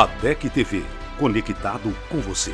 A 0.00 0.06
DEC 0.06 0.48
TV, 0.48 0.82
conectado 1.18 1.94
com 2.10 2.20
você. 2.20 2.52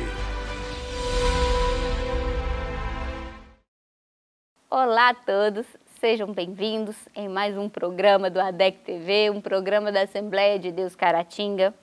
Olá 4.69 5.11
a 5.11 5.13
todos, 5.13 5.65
sejam 6.01 6.33
bem-vindos 6.33 6.97
em 7.15 7.29
mais 7.29 7.57
um 7.57 7.69
programa 7.69 8.29
do 8.29 8.37
ADEC 8.37 8.79
TV, 8.79 9.29
um 9.29 9.39
programa 9.39 9.93
da 9.93 10.01
Assembleia 10.01 10.59
de 10.59 10.73
Deus 10.73 10.93
Caratinga. 10.93 11.73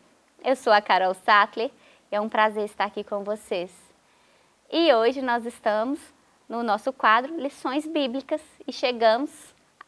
Eu 0.45 0.55
sou 0.55 0.71
a 0.71 0.83
Carol 0.83 1.15
Sattler 1.15 1.71
e 2.13 2.15
é 2.15 2.21
um 2.21 2.29
prazer 2.29 2.67
estar 2.67 2.85
aqui 2.85 3.03
com 3.03 3.25
vocês. 3.25 3.73
E 4.71 4.93
hoje 4.93 5.23
nós 5.23 5.47
estamos 5.47 5.99
no 6.47 6.63
nosso 6.63 6.93
quadro 6.93 7.41
Lições 7.41 7.87
Bíblicas 7.87 8.43
e 8.69 8.71
chegamos 8.71 9.31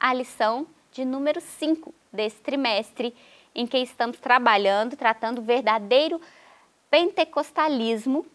à 0.00 0.14
lição 0.14 0.66
de 0.90 1.04
número 1.04 1.38
5 1.38 1.94
desse 2.10 2.40
trimestre, 2.40 3.14
em 3.56 3.66
que 3.66 3.78
estamos 3.78 4.18
trabalhando, 4.18 4.96
tratando 4.96 5.40
verdadeiro 5.40 6.20
pentecostalismo, 6.90 8.26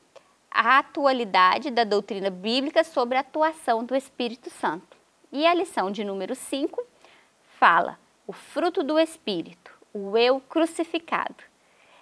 a 0.50 0.80
atualidade 0.80 1.70
da 1.70 1.84
doutrina 1.84 2.32
bíblica 2.32 2.84
sobre 2.84 3.16
a 3.16 3.22
atuação 3.22 3.86
do 3.86 3.96
Espírito 3.96 4.50
Santo. 4.50 4.98
E 5.32 5.46
a 5.46 5.54
lição 5.54 5.92
de 5.92 6.04
número 6.04 6.34
5 6.34 6.84
fala 7.60 8.00
o 8.26 8.34
fruto 8.34 8.84
do 8.84 9.00
Espírito, 9.00 9.72
o 9.94 10.18
eu 10.18 10.42
crucificado. 10.42 11.44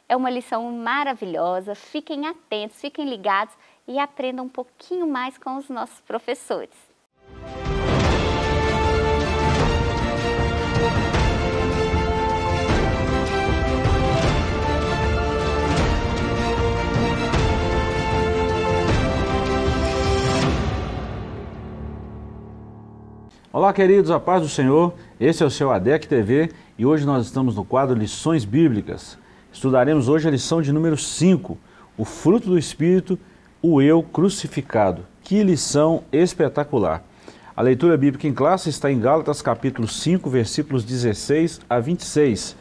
É 0.07 0.15
uma 0.15 0.29
lição 0.29 0.71
maravilhosa, 0.71 1.75
fiquem 1.75 2.25
atentos, 2.25 2.79
fiquem 2.79 3.07
ligados 3.07 3.53
e 3.85 3.99
aprendam 3.99 4.45
um 4.45 4.49
pouquinho 4.49 5.05
mais 5.05 5.37
com 5.37 5.57
os 5.57 5.69
nossos 5.69 5.99
professores. 6.01 6.88
Olá, 23.59 23.73
queridos, 23.73 24.09
a 24.09 24.17
paz 24.21 24.41
do 24.41 24.47
Senhor. 24.47 24.93
Esse 25.19 25.43
é 25.43 25.45
o 25.45 25.49
seu 25.51 25.69
ADEC 25.69 26.07
TV 26.07 26.49
e 26.77 26.85
hoje 26.85 27.05
nós 27.05 27.25
estamos 27.25 27.57
no 27.57 27.65
quadro 27.65 27.93
Lições 27.93 28.45
Bíblicas. 28.45 29.17
Estudaremos 29.51 30.07
hoje 30.07 30.29
a 30.29 30.31
lição 30.31 30.61
de 30.61 30.71
número 30.71 30.95
5, 30.95 31.57
o 31.97 32.05
fruto 32.05 32.47
do 32.47 32.57
Espírito, 32.57 33.19
o 33.61 33.81
eu 33.81 34.01
crucificado. 34.01 35.05
Que 35.21 35.43
lição 35.43 36.03
espetacular! 36.09 37.03
A 37.53 37.61
leitura 37.61 37.97
bíblica 37.97 38.29
em 38.29 38.33
classe 38.33 38.69
está 38.69 38.89
em 38.89 38.97
Gálatas 38.97 39.41
capítulo 39.41 39.89
5, 39.89 40.29
versículos 40.29 40.85
16 40.85 41.59
a 41.69 41.81
26. 41.81 42.55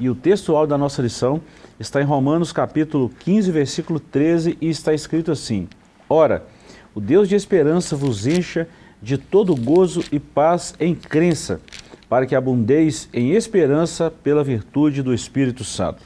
E 0.00 0.08
o 0.08 0.14
textual 0.14 0.66
da 0.66 0.78
nossa 0.78 1.02
lição 1.02 1.42
está 1.78 2.00
em 2.00 2.06
Romanos 2.06 2.52
capítulo 2.52 3.10
15, 3.20 3.52
versículo 3.52 4.00
13 4.00 4.56
e 4.62 4.70
está 4.70 4.94
escrito 4.94 5.30
assim: 5.30 5.68
Ora, 6.08 6.46
o 6.94 7.02
Deus 7.02 7.28
de 7.28 7.34
esperança 7.34 7.94
vos 7.94 8.26
encha 8.26 8.66
de 9.02 9.16
todo 9.16 9.54
gozo 9.54 10.02
e 10.10 10.18
paz 10.18 10.74
em 10.80 10.94
crença, 10.94 11.60
para 12.08 12.26
que 12.26 12.34
abundeis 12.34 13.08
em 13.12 13.32
esperança 13.32 14.10
pela 14.10 14.42
virtude 14.42 15.02
do 15.02 15.14
Espírito 15.14 15.64
Santo. 15.64 16.02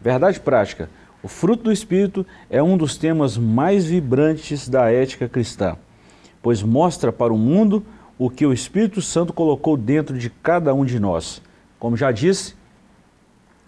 Verdade 0.00 0.40
prática: 0.40 0.88
o 1.22 1.28
fruto 1.28 1.64
do 1.64 1.72
Espírito 1.72 2.26
é 2.50 2.62
um 2.62 2.76
dos 2.76 2.96
temas 2.96 3.36
mais 3.36 3.86
vibrantes 3.86 4.68
da 4.68 4.90
ética 4.90 5.28
cristã, 5.28 5.76
pois 6.42 6.62
mostra 6.62 7.12
para 7.12 7.32
o 7.32 7.38
mundo 7.38 7.84
o 8.18 8.30
que 8.30 8.46
o 8.46 8.52
Espírito 8.52 9.00
Santo 9.00 9.32
colocou 9.32 9.76
dentro 9.76 10.18
de 10.18 10.30
cada 10.30 10.74
um 10.74 10.84
de 10.84 10.98
nós. 11.00 11.42
Como 11.78 11.96
já 11.96 12.12
disse, 12.12 12.54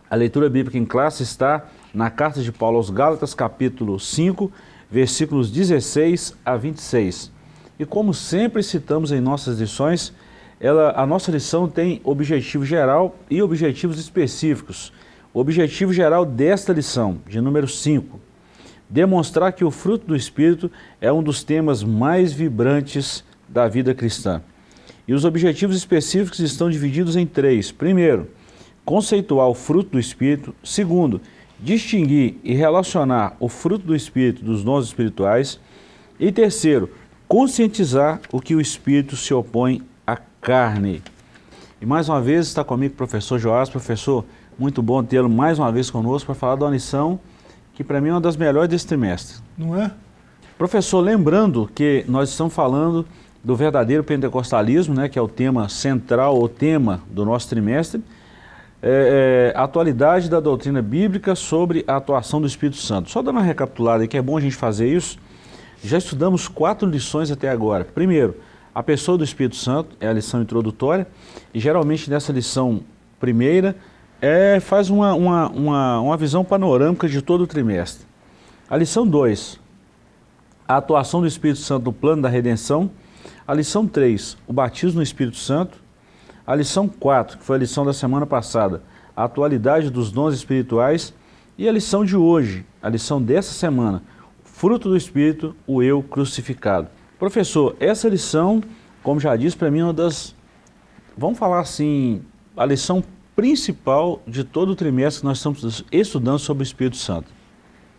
a 0.09 0.17
leitura 0.17 0.49
bíblica 0.49 0.79
em 0.79 0.85
classe 0.85 1.23
está 1.23 1.67
na 1.93 2.11
carta 2.11 2.41
de 2.41 2.53
Paulo 2.53 2.77
aos 2.77 2.91
Gálatas, 2.91 3.35
capítulo 3.35 3.99
5, 3.99 4.53
versículos 4.91 5.51
16 5.51 6.37
a 6.45 6.57
26. 6.57 7.34
E 7.79 7.85
como 7.85 8.15
sempre 8.15 8.63
citamos 8.63 9.11
em 9.11 9.21
nossas 9.21 9.59
lições, 9.59 10.13
ela, 10.61 10.93
a 10.97 11.05
nossa 11.05 11.31
lição 11.31 11.69
tem 11.69 12.01
objetivo 12.05 12.65
geral 12.65 13.17
e 13.29 13.43
objetivos 13.43 13.99
específicos. 13.99 14.93
O 15.33 15.41
objetivo 15.41 15.93
geral 15.93 16.25
desta 16.25 16.73
lição, 16.73 17.19
de 17.29 17.41
número 17.41 17.67
5, 17.67 18.21
demonstrar 18.89 19.53
que 19.53 19.65
o 19.65 19.71
fruto 19.71 20.07
do 20.07 20.15
Espírito 20.15 20.71
é 21.01 21.13
um 21.13 21.23
dos 21.23 21.43
temas 21.43 21.83
mais 21.83 22.33
vibrantes 22.33 23.25
da 23.49 23.67
vida 23.67 23.95
cristã. 23.95 24.41
E 25.07 25.13
os 25.13 25.25
objetivos 25.25 25.77
específicos 25.77 26.39
estão 26.39 26.71
divididos 26.71 27.17
em 27.17 27.27
três. 27.27 27.73
Primeiro, 27.73 28.29
conceituar 28.85 29.49
o 29.49 29.55
fruto 29.55 29.91
do 29.91 29.99
Espírito. 29.99 30.55
Segundo, 30.63 31.21
distinguir 31.59 32.37
e 32.43 32.55
relacionar 32.55 33.37
o 33.41 33.49
fruto 33.49 33.87
do 33.87 33.95
Espírito 33.95 34.45
dos 34.45 34.63
dons 34.63 34.87
espirituais. 34.87 35.61
E 36.19 36.31
terceiro, 36.31 36.89
conscientizar 37.35 38.21
o 38.31 38.41
que 38.41 38.55
o 38.55 38.61
espírito 38.61 39.17
se 39.17 39.35
opõe 39.35 39.83
à 40.07 40.17
carne. 40.41 41.03
E 41.81 41.85
mais 41.85 42.09
uma 42.09 42.21
vez 42.21 42.47
está 42.47 42.63
comigo 42.63 42.95
o 42.95 42.97
professor 42.97 43.41
Joás. 43.41 43.69
Professor, 43.69 44.25
muito 44.57 44.81
bom 44.81 45.03
tê-lo 45.03 45.29
mais 45.29 45.59
uma 45.59 45.73
vez 45.73 45.91
conosco 45.91 46.27
para 46.27 46.37
falar 46.37 46.55
de 46.55 46.63
uma 46.63 46.71
lição 46.71 47.19
que 47.75 47.83
para 47.83 48.01
mim 48.01 48.11
é 48.11 48.13
uma 48.13 48.21
das 48.21 48.37
melhores 48.37 48.71
desse 48.71 48.87
trimestre. 48.87 49.43
Não 49.59 49.77
é? 49.77 49.91
Professor, 50.57 51.01
lembrando 51.01 51.69
que 51.75 52.05
nós 52.07 52.29
estamos 52.29 52.55
falando 52.55 53.05
do 53.43 53.57
verdadeiro 53.57 54.05
pentecostalismo, 54.05 54.95
né, 54.95 55.09
que 55.09 55.19
é 55.19 55.23
o 55.23 55.27
tema 55.27 55.69
central, 55.69 56.41
o 56.41 56.49
tema 56.49 57.03
do 57.11 57.25
nosso 57.25 57.49
trimestre, 57.49 58.01
é, 58.81 59.53
é, 59.53 59.59
a 59.59 59.65
atualidade 59.65 60.31
da 60.31 60.39
doutrina 60.39 60.81
bíblica 60.81 61.35
sobre 61.35 61.85
a 61.89 61.97
atuação 61.97 62.41
do 62.41 62.47
Espírito 62.47 62.77
Santo. 62.77 63.11
Só 63.11 63.21
dando 63.23 63.39
uma 63.39 63.43
recapitulada 63.43 64.05
aí, 64.05 64.09
que 64.09 64.17
é 64.17 64.23
bom 64.23 64.37
a 64.37 64.41
gente 64.41 64.55
fazer 64.55 64.87
isso, 64.87 65.19
já 65.89 65.99
estudamos 65.99 66.49
quatro 66.49 66.89
lições 66.89 67.31
até 67.31 67.51
agora. 67.51 67.85
Primeiro, 67.85 68.37
a 68.75 68.83
pessoa 68.83 69.19
do 69.19 69.25
Espírito 69.25 69.57
Santo, 69.57 69.97
é 70.01 70.09
a 70.09 70.13
lição 70.13 70.43
introdutória, 70.43 71.07
e 71.53 71.61
geralmente 71.61 72.11
nessa 72.11 72.33
lição 72.33 72.81
primeira 73.21 73.77
é, 74.21 74.59
faz 74.61 74.89
uma, 74.89 75.15
uma, 75.15 75.49
uma, 75.51 76.01
uma 76.01 76.17
visão 76.17 76.45
panorâmica 76.45 77.09
de 77.09 77.21
todo 77.21 77.43
o 77.43 77.47
trimestre. 77.47 78.07
A 78.69 78.77
lição 78.77 79.07
2, 79.07 79.61
a 80.67 80.79
atuação 80.79 81.21
do 81.21 81.27
Espírito 81.27 81.61
Santo 81.61 81.85
no 81.85 81.93
plano 81.93 82.23
da 82.23 82.29
redenção. 82.29 82.91
A 83.47 83.53
lição 83.53 83.87
3, 83.87 84.39
o 84.47 84.53
batismo 84.53 84.97
no 84.97 85.03
Espírito 85.03 85.37
Santo. 85.37 85.79
A 86.47 86.55
lição 86.55 86.89
4, 86.89 87.39
que 87.39 87.45
foi 87.45 87.57
a 87.57 87.61
lição 87.61 87.85
da 87.85 87.93
semana 87.93 88.25
passada, 88.25 88.83
a 89.15 89.25
atualidade 89.25 89.91
dos 89.91 90.11
dons 90.11 90.35
espirituais. 90.35 91.13
E 91.57 91.69
a 91.69 91.73
lição 91.73 92.05
de 92.05 92.17
hoje, 92.17 92.65
a 92.83 92.89
lição 92.89 93.21
dessa 93.23 93.53
semana, 93.53 94.03
fruto 94.65 94.89
do 94.89 94.97
Espírito, 94.97 95.55
o 95.67 95.83
eu 95.83 96.03
crucificado. 96.03 96.89
Professor, 97.19 97.77
essa 97.79 98.09
lição, 98.09 98.63
como 99.03 99.21
já 99.21 99.37
disse, 99.37 99.55
para 99.55 99.71
mim 99.71 99.81
é 99.81 99.85
uma 99.85 99.93
das, 99.93 100.35
vamos 101.15 101.39
falar 101.39 101.61
assim, 101.61 102.23
a 102.57 102.65
lição 102.65 103.05
principal 103.37 104.23
de 104.27 104.43
todo 104.43 104.71
o 104.71 104.75
trimestre 104.75 105.21
que 105.21 105.27
nós 105.27 105.37
estamos 105.37 105.85
estudando 105.93 106.39
sobre 106.39 106.63
o 106.63 106.65
Espírito 106.65 106.97
Santo. 106.97 107.31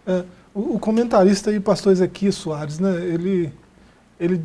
É, 0.08 0.24
o, 0.56 0.80
comentarista 0.80 1.52
aí, 1.52 1.60
pastor 1.60 1.94
Ezequiel 1.94 2.32
Soares, 2.32 2.80
né, 2.80 2.96
ele, 3.00 3.54
ele 4.20 4.42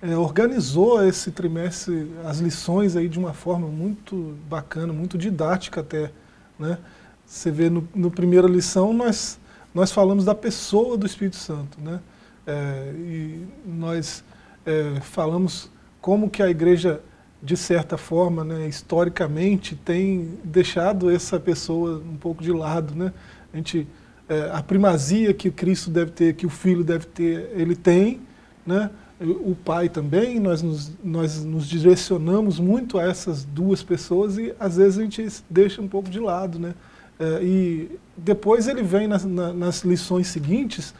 é, 0.00 0.16
organizou 0.16 1.04
esse 1.04 1.32
trimestre, 1.32 2.08
as 2.24 2.38
lições 2.38 2.94
aí 2.94 3.08
de 3.08 3.18
uma 3.18 3.32
forma 3.32 3.66
muito 3.66 4.36
bacana, 4.48 4.92
muito 4.92 5.18
didática 5.18 5.80
até. 5.80 6.12
Né? 6.56 6.78
Você 7.26 7.50
vê 7.50 7.68
no, 7.68 7.88
no 7.92 8.12
primeira 8.12 8.46
lição, 8.46 8.92
nós 8.92 9.40
nós 9.74 9.90
falamos 9.90 10.24
da 10.24 10.34
pessoa 10.34 10.96
do 10.96 11.06
Espírito 11.06 11.36
Santo, 11.36 11.80
né? 11.80 12.00
É, 12.46 12.92
e 12.94 13.46
nós 13.64 14.24
é, 14.66 15.00
falamos 15.00 15.70
como 16.00 16.28
que 16.28 16.42
a 16.42 16.50
igreja, 16.50 17.00
de 17.42 17.56
certa 17.56 17.96
forma, 17.96 18.44
né, 18.44 18.66
historicamente, 18.66 19.76
tem 19.76 20.38
deixado 20.42 21.10
essa 21.10 21.38
pessoa 21.38 22.02
um 22.04 22.16
pouco 22.16 22.42
de 22.42 22.52
lado, 22.52 22.94
né? 22.94 23.12
A 23.52 23.56
gente, 23.56 23.86
é, 24.28 24.50
a 24.52 24.62
primazia 24.62 25.32
que 25.32 25.50
Cristo 25.50 25.90
deve 25.90 26.10
ter, 26.10 26.34
que 26.34 26.46
o 26.46 26.50
Filho 26.50 26.82
deve 26.82 27.06
ter, 27.06 27.50
ele 27.54 27.76
tem, 27.76 28.20
né? 28.66 28.90
O 29.20 29.54
Pai 29.54 29.88
também, 29.88 30.40
nós 30.40 30.62
nos, 30.62 30.92
nós 31.02 31.44
nos 31.44 31.68
direcionamos 31.68 32.58
muito 32.58 32.98
a 32.98 33.04
essas 33.04 33.44
duas 33.44 33.80
pessoas 33.80 34.36
e 34.36 34.52
às 34.58 34.76
vezes 34.76 34.98
a 34.98 35.02
gente 35.02 35.28
deixa 35.48 35.80
um 35.80 35.86
pouco 35.86 36.10
de 36.10 36.18
lado, 36.18 36.58
né? 36.58 36.74
É, 37.18 37.42
e 37.42 37.98
depois 38.16 38.66
ele 38.66 38.82
vem 38.82 39.06
nas, 39.06 39.24
nas, 39.24 39.82
lições 39.82 40.26
seguintes 40.28 40.94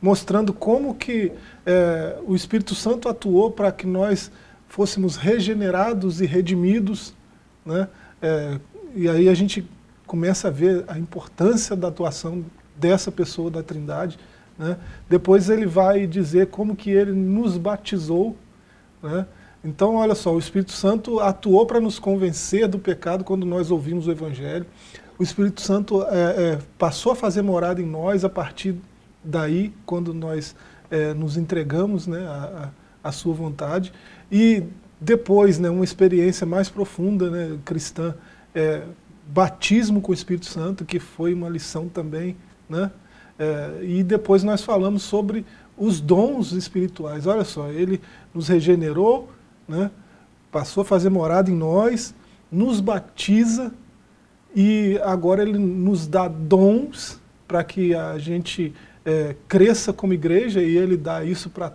mostrando 0.00 0.52
como 0.52 0.94
que 0.94 1.32
é, 1.66 2.16
o 2.26 2.34
Espírito 2.34 2.74
Santo 2.74 3.08
atuou 3.08 3.50
para 3.50 3.72
que 3.72 3.86
nós 3.86 4.30
fôssemos 4.68 5.16
regenerados 5.16 6.20
e 6.20 6.26
redimidos, 6.26 7.12
né? 7.66 7.88
É, 8.22 8.58
e 8.94 9.08
aí 9.08 9.28
a 9.28 9.34
gente 9.34 9.68
começa 10.06 10.48
a 10.48 10.50
ver 10.50 10.84
a 10.88 10.98
importância 10.98 11.76
da 11.76 11.88
atuação 11.88 12.44
dessa 12.76 13.12
pessoa 13.12 13.50
da 13.50 13.62
Trindade. 13.62 14.18
Né? 14.58 14.76
Depois 15.08 15.50
ele 15.50 15.66
vai 15.66 16.06
dizer 16.06 16.48
como 16.48 16.74
que 16.74 16.90
ele 16.90 17.12
nos 17.12 17.58
batizou. 17.58 18.36
Né? 19.02 19.26
Então, 19.62 19.96
olha 19.96 20.14
só, 20.14 20.34
o 20.34 20.38
Espírito 20.38 20.72
Santo 20.72 21.20
atuou 21.20 21.66
para 21.66 21.80
nos 21.80 21.98
convencer 21.98 22.66
do 22.66 22.78
pecado 22.78 23.22
quando 23.22 23.44
nós 23.44 23.70
ouvimos 23.70 24.06
o 24.06 24.10
Evangelho 24.10 24.66
o 25.18 25.22
Espírito 25.22 25.60
Santo 25.60 26.02
é, 26.04 26.06
é, 26.52 26.58
passou 26.78 27.12
a 27.12 27.16
fazer 27.16 27.42
morada 27.42 27.82
em 27.82 27.86
nós 27.86 28.24
a 28.24 28.28
partir 28.28 28.76
daí, 29.22 29.72
quando 29.84 30.14
nós 30.14 30.54
é, 30.90 31.12
nos 31.12 31.36
entregamos 31.36 32.06
né, 32.06 32.24
à, 32.24 32.70
à 33.02 33.10
sua 33.10 33.34
vontade. 33.34 33.92
E 34.30 34.62
depois, 35.00 35.58
né, 35.58 35.68
uma 35.68 35.84
experiência 35.84 36.46
mais 36.46 36.68
profunda 36.68 37.30
né, 37.30 37.58
cristã, 37.64 38.14
é, 38.54 38.82
batismo 39.26 40.00
com 40.00 40.12
o 40.12 40.14
Espírito 40.14 40.46
Santo, 40.46 40.84
que 40.84 41.00
foi 41.00 41.34
uma 41.34 41.48
lição 41.48 41.88
também. 41.88 42.36
Né? 42.68 42.90
É, 43.38 43.80
e 43.82 44.04
depois 44.04 44.44
nós 44.44 44.62
falamos 44.62 45.02
sobre 45.02 45.44
os 45.76 46.00
dons 46.00 46.52
espirituais. 46.52 47.26
Olha 47.26 47.44
só, 47.44 47.68
ele 47.70 48.00
nos 48.32 48.46
regenerou, 48.46 49.30
né? 49.66 49.90
passou 50.52 50.82
a 50.82 50.84
fazer 50.84 51.10
morada 51.10 51.50
em 51.50 51.56
nós, 51.56 52.14
nos 52.50 52.80
batiza 52.80 53.72
e 54.60 54.98
agora 55.04 55.40
ele 55.40 55.56
nos 55.56 56.08
dá 56.08 56.26
dons 56.26 57.20
para 57.46 57.62
que 57.62 57.94
a 57.94 58.18
gente 58.18 58.74
é, 59.04 59.36
cresça 59.46 59.92
como 59.92 60.12
igreja 60.12 60.60
e 60.60 60.76
ele 60.76 60.96
dá 60.96 61.24
isso 61.24 61.48
para 61.48 61.72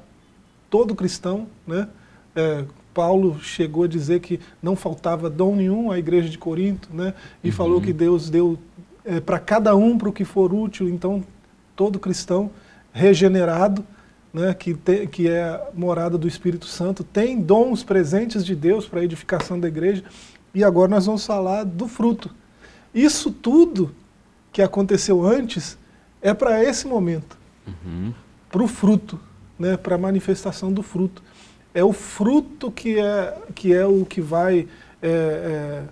todo 0.69 0.93
cristão. 0.93 1.47
Né? 1.65 1.87
É, 2.35 2.65
Paulo 2.93 3.39
chegou 3.39 3.85
a 3.85 3.87
dizer 3.87 4.19
que 4.19 4.37
não 4.61 4.75
faltava 4.75 5.29
dom 5.29 5.55
nenhum 5.55 5.91
à 5.93 5.97
igreja 5.97 6.27
de 6.27 6.37
Corinto, 6.37 6.89
né? 6.93 7.13
e 7.41 7.47
uhum. 7.47 7.53
falou 7.53 7.81
que 7.81 7.93
Deus 7.93 8.29
deu 8.29 8.59
é, 9.05 9.21
para 9.21 9.39
cada 9.39 9.73
um 9.77 9.97
para 9.97 10.09
o 10.09 10.13
que 10.13 10.25
for 10.25 10.53
útil, 10.53 10.89
então 10.89 11.23
todo 11.77 11.97
cristão 11.97 12.51
regenerado 12.91 13.85
né, 14.33 14.53
que, 14.53 14.73
te, 14.73 15.07
que 15.07 15.29
é 15.29 15.69
morada 15.73 16.17
do 16.17 16.27
Espírito 16.27 16.65
Santo, 16.65 17.01
tem 17.01 17.39
dons 17.39 17.81
presentes 17.81 18.43
de 18.43 18.53
Deus 18.53 18.89
para 18.89 18.99
a 18.99 19.05
edificação 19.05 19.57
da 19.57 19.69
igreja. 19.69 20.03
E 20.53 20.65
agora 20.65 20.89
nós 20.89 21.05
vamos 21.05 21.25
falar 21.25 21.63
do 21.63 21.87
fruto. 21.87 22.42
Isso 22.93 23.31
tudo 23.31 23.93
que 24.51 24.61
aconteceu 24.61 25.25
antes 25.25 25.77
é 26.21 26.33
para 26.33 26.63
esse 26.63 26.87
momento, 26.87 27.37
uhum. 27.67 28.13
para 28.49 28.63
o 28.63 28.67
fruto, 28.67 29.19
né, 29.57 29.75
para 29.75 29.95
a 29.95 29.97
manifestação 29.97 30.71
do 30.71 30.83
fruto. 30.83 31.23
É 31.73 31.83
o 31.83 31.91
fruto 31.91 32.71
que 32.71 32.99
é, 32.99 33.37
que 33.55 33.73
é 33.73 33.85
o 33.85 34.05
que 34.05 34.21
vai 34.21 34.67
é, 35.01 35.83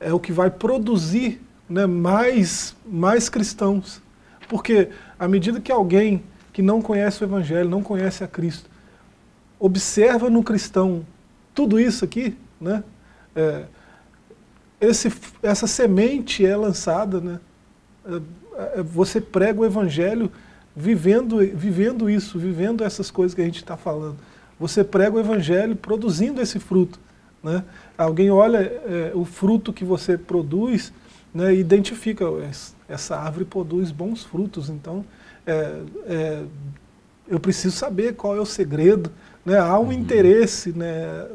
é, 0.00 0.08
é 0.08 0.12
o 0.12 0.18
que 0.18 0.32
vai 0.32 0.50
produzir 0.50 1.40
né, 1.68 1.86
mais, 1.86 2.74
mais 2.84 3.28
cristãos. 3.28 4.00
Porque 4.48 4.88
à 5.18 5.28
medida 5.28 5.60
que 5.60 5.70
alguém 5.70 6.24
que 6.52 6.62
não 6.62 6.82
conhece 6.82 7.22
o 7.22 7.24
Evangelho, 7.24 7.68
não 7.68 7.82
conhece 7.82 8.24
a 8.24 8.28
Cristo, 8.28 8.68
observa 9.58 10.28
no 10.28 10.42
cristão 10.42 11.06
tudo 11.54 11.78
isso 11.78 12.04
aqui, 12.04 12.36
né? 12.60 12.82
É, 13.36 13.64
esse, 14.80 15.12
essa 15.42 15.66
semente 15.66 16.44
é 16.44 16.56
lançada, 16.56 17.20
né? 17.20 17.40
É, 18.06 18.20
é, 18.78 18.82
você 18.82 19.20
prega 19.20 19.60
o 19.60 19.64
Evangelho 19.64 20.30
vivendo, 20.74 21.38
vivendo 21.38 22.08
isso, 22.08 22.38
vivendo 22.38 22.82
essas 22.82 23.10
coisas 23.10 23.34
que 23.34 23.42
a 23.42 23.44
gente 23.44 23.56
está 23.56 23.76
falando. 23.76 24.16
Você 24.58 24.82
prega 24.82 25.16
o 25.16 25.20
Evangelho 25.20 25.76
produzindo 25.76 26.40
esse 26.40 26.58
fruto. 26.58 26.98
Né? 27.42 27.62
Alguém 27.96 28.30
olha 28.30 28.58
é, 28.58 29.12
o 29.14 29.24
fruto 29.24 29.72
que 29.72 29.84
você 29.84 30.16
produz 30.16 30.92
né, 31.32 31.54
e 31.54 31.60
identifica, 31.60 32.24
essa 32.88 33.16
árvore 33.16 33.44
produz 33.44 33.90
bons 33.90 34.24
frutos, 34.24 34.68
então 34.68 35.04
é, 35.46 35.80
é, 36.06 36.42
eu 37.28 37.38
preciso 37.38 37.76
saber 37.76 38.14
qual 38.14 38.36
é 38.36 38.40
o 38.40 38.46
segredo, 38.46 39.10
né? 39.44 39.58
há 39.58 39.78
um 39.78 39.84
uhum. 39.84 39.92
interesse, 39.92 40.72
né? 40.72 41.26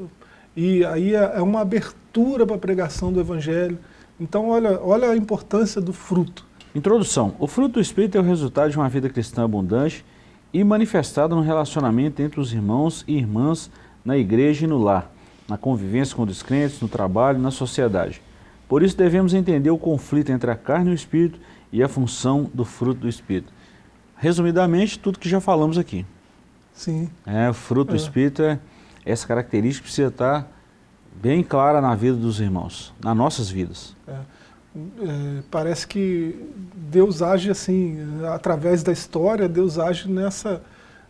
e 0.56 0.86
aí 0.86 1.16
é, 1.16 1.34
é 1.36 1.42
uma 1.42 1.62
abertura 1.62 2.05
para 2.46 2.56
a 2.56 2.60
pregação 2.60 3.12
do 3.12 3.20
Evangelho. 3.20 3.78
Então, 4.20 4.50
olha, 4.50 4.80
olha 4.82 5.10
a 5.10 5.18
importância 5.18 5.82
do 5.82 5.92
fruto. 5.92 6.46
Introdução. 6.74 7.36
O 7.40 7.48
fruto 7.48 7.74
do 7.74 7.82
Espírito 7.82 8.18
é 8.18 8.22
o 8.22 8.24
resultado 8.24 8.72
de 8.72 8.78
uma 8.78 8.90
vida 8.90 9.10
cristã 9.10 9.44
abundante 9.44 10.06
e 10.54 10.64
manifestada 10.64 11.36
no 11.36 11.42
relacionamento 11.42 12.22
entre 12.22 12.40
os 12.40 12.54
irmãos 12.54 13.04
e 13.08 13.18
irmãs 13.18 13.70
na 14.04 14.18
igreja 14.18 14.66
e 14.66 14.68
no 14.68 14.78
lar, 14.78 15.12
na 15.48 15.58
convivência 15.58 16.16
com 16.16 16.24
os 16.24 16.44
crentes, 16.44 16.80
no 16.80 16.88
trabalho 16.88 17.40
e 17.40 17.42
na 17.42 17.52
sociedade. 17.52 18.22
Por 18.68 18.84
isso 18.84 18.96
devemos 18.96 19.34
entender 19.34 19.70
o 19.70 19.78
conflito 19.78 20.32
entre 20.32 20.50
a 20.52 20.56
carne 20.56 20.90
e 20.90 20.94
o 20.94 20.96
Espírito 20.96 21.40
e 21.72 21.84
a 21.84 21.88
função 21.88 22.50
do 22.54 22.64
fruto 22.64 23.02
do 23.02 23.10
Espírito 23.10 23.52
resumidamente, 24.18 24.98
tudo 24.98 25.20
que 25.20 25.30
já 25.30 25.40
falamos 25.40 25.78
aqui. 25.78 26.06
Sim. 26.74 27.10
É, 27.26 27.50
o 27.50 27.54
fruto 27.54 27.92
do 27.92 27.96
é. 27.96 27.98
Espírito 27.98 28.42
é 28.42 28.60
essa 29.06 29.28
característica 29.28 29.84
que 29.84 29.88
precisa 29.88 30.08
estar 30.08 30.52
bem 31.22 31.44
clara 31.44 31.82
na 31.82 31.96
vida 31.96 32.18
dos 32.18 32.40
irmãos, 32.40 32.94
nas 33.04 33.16
nossas 33.16 33.50
vidas. 33.50 33.96
É. 34.08 34.36
É, 34.76 35.42
parece 35.50 35.88
que 35.88 36.36
Deus 36.76 37.22
age 37.22 37.50
assim, 37.50 37.98
através 38.34 38.84
da 38.84 38.92
história, 38.92 39.48
Deus 39.48 39.80
age 39.80 40.12
nessa, 40.12 40.62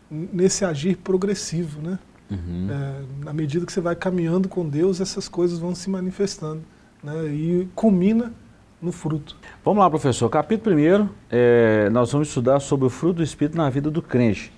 nesse 0.09 0.63
agir 0.63 0.97
progressivo, 0.97 1.81
né? 1.81 1.97
Uhum. 2.29 2.67
É, 2.69 3.25
na 3.25 3.33
medida 3.33 3.65
que 3.65 3.73
você 3.73 3.81
vai 3.81 3.95
caminhando 3.95 4.47
com 4.47 4.67
Deus, 4.67 5.01
essas 5.01 5.27
coisas 5.27 5.57
vão 5.57 5.73
se 5.73 5.89
manifestando, 5.89 6.61
né? 7.03 7.25
E 7.25 7.67
culmina 7.73 8.31
no 8.79 8.91
fruto. 8.91 9.35
Vamos 9.63 9.83
lá, 9.83 9.89
professor. 9.89 10.29
Capítulo 10.29 10.75
1, 10.75 11.09
é, 11.31 11.89
nós 11.89 12.11
vamos 12.11 12.27
estudar 12.27 12.59
sobre 12.59 12.85
o 12.85 12.89
fruto 12.89 13.15
do 13.15 13.23
Espírito 13.23 13.57
na 13.57 13.67
vida 13.71 13.89
do 13.89 14.01
crente. 14.01 14.53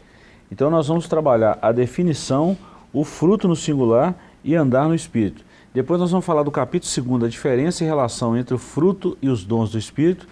Então, 0.51 0.69
nós 0.69 0.89
vamos 0.89 1.07
trabalhar 1.07 1.57
a 1.61 1.71
definição, 1.71 2.57
o 2.91 3.05
fruto 3.05 3.47
no 3.47 3.55
singular 3.55 4.15
e 4.47 4.55
andar 4.55 4.87
no 4.87 4.95
Espírito. 4.95 5.43
Depois, 5.73 5.99
nós 5.99 6.09
vamos 6.09 6.25
falar 6.25 6.41
do 6.41 6.49
capítulo 6.49 7.19
2, 7.19 7.23
a 7.25 7.27
diferença 7.27 7.83
e 7.83 7.87
relação 7.87 8.35
entre 8.35 8.55
o 8.55 8.57
fruto 8.57 9.17
e 9.21 9.27
os 9.27 9.43
dons 9.43 9.69
do 9.69 9.77
Espírito. 9.77 10.25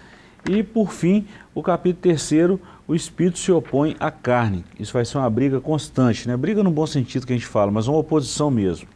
E, 0.48 0.62
por 0.62 0.90
fim, 0.90 1.26
o 1.54 1.62
capítulo 1.62 2.00
3, 2.02 2.58
o 2.88 2.94
Espírito 2.94 3.38
se 3.38 3.52
opõe 3.52 3.94
à 4.00 4.10
carne. 4.10 4.64
Isso 4.80 4.94
vai 4.94 5.04
ser 5.04 5.18
uma 5.18 5.28
briga 5.28 5.60
constante, 5.60 6.26
né? 6.26 6.34
Briga 6.34 6.62
no 6.64 6.70
bom 6.70 6.86
sentido 6.86 7.26
que 7.26 7.32
a 7.34 7.36
gente 7.36 7.46
fala, 7.46 7.70
mas 7.70 7.86
uma 7.88 7.98
oposição 7.98 8.50
mesmo. 8.50 8.88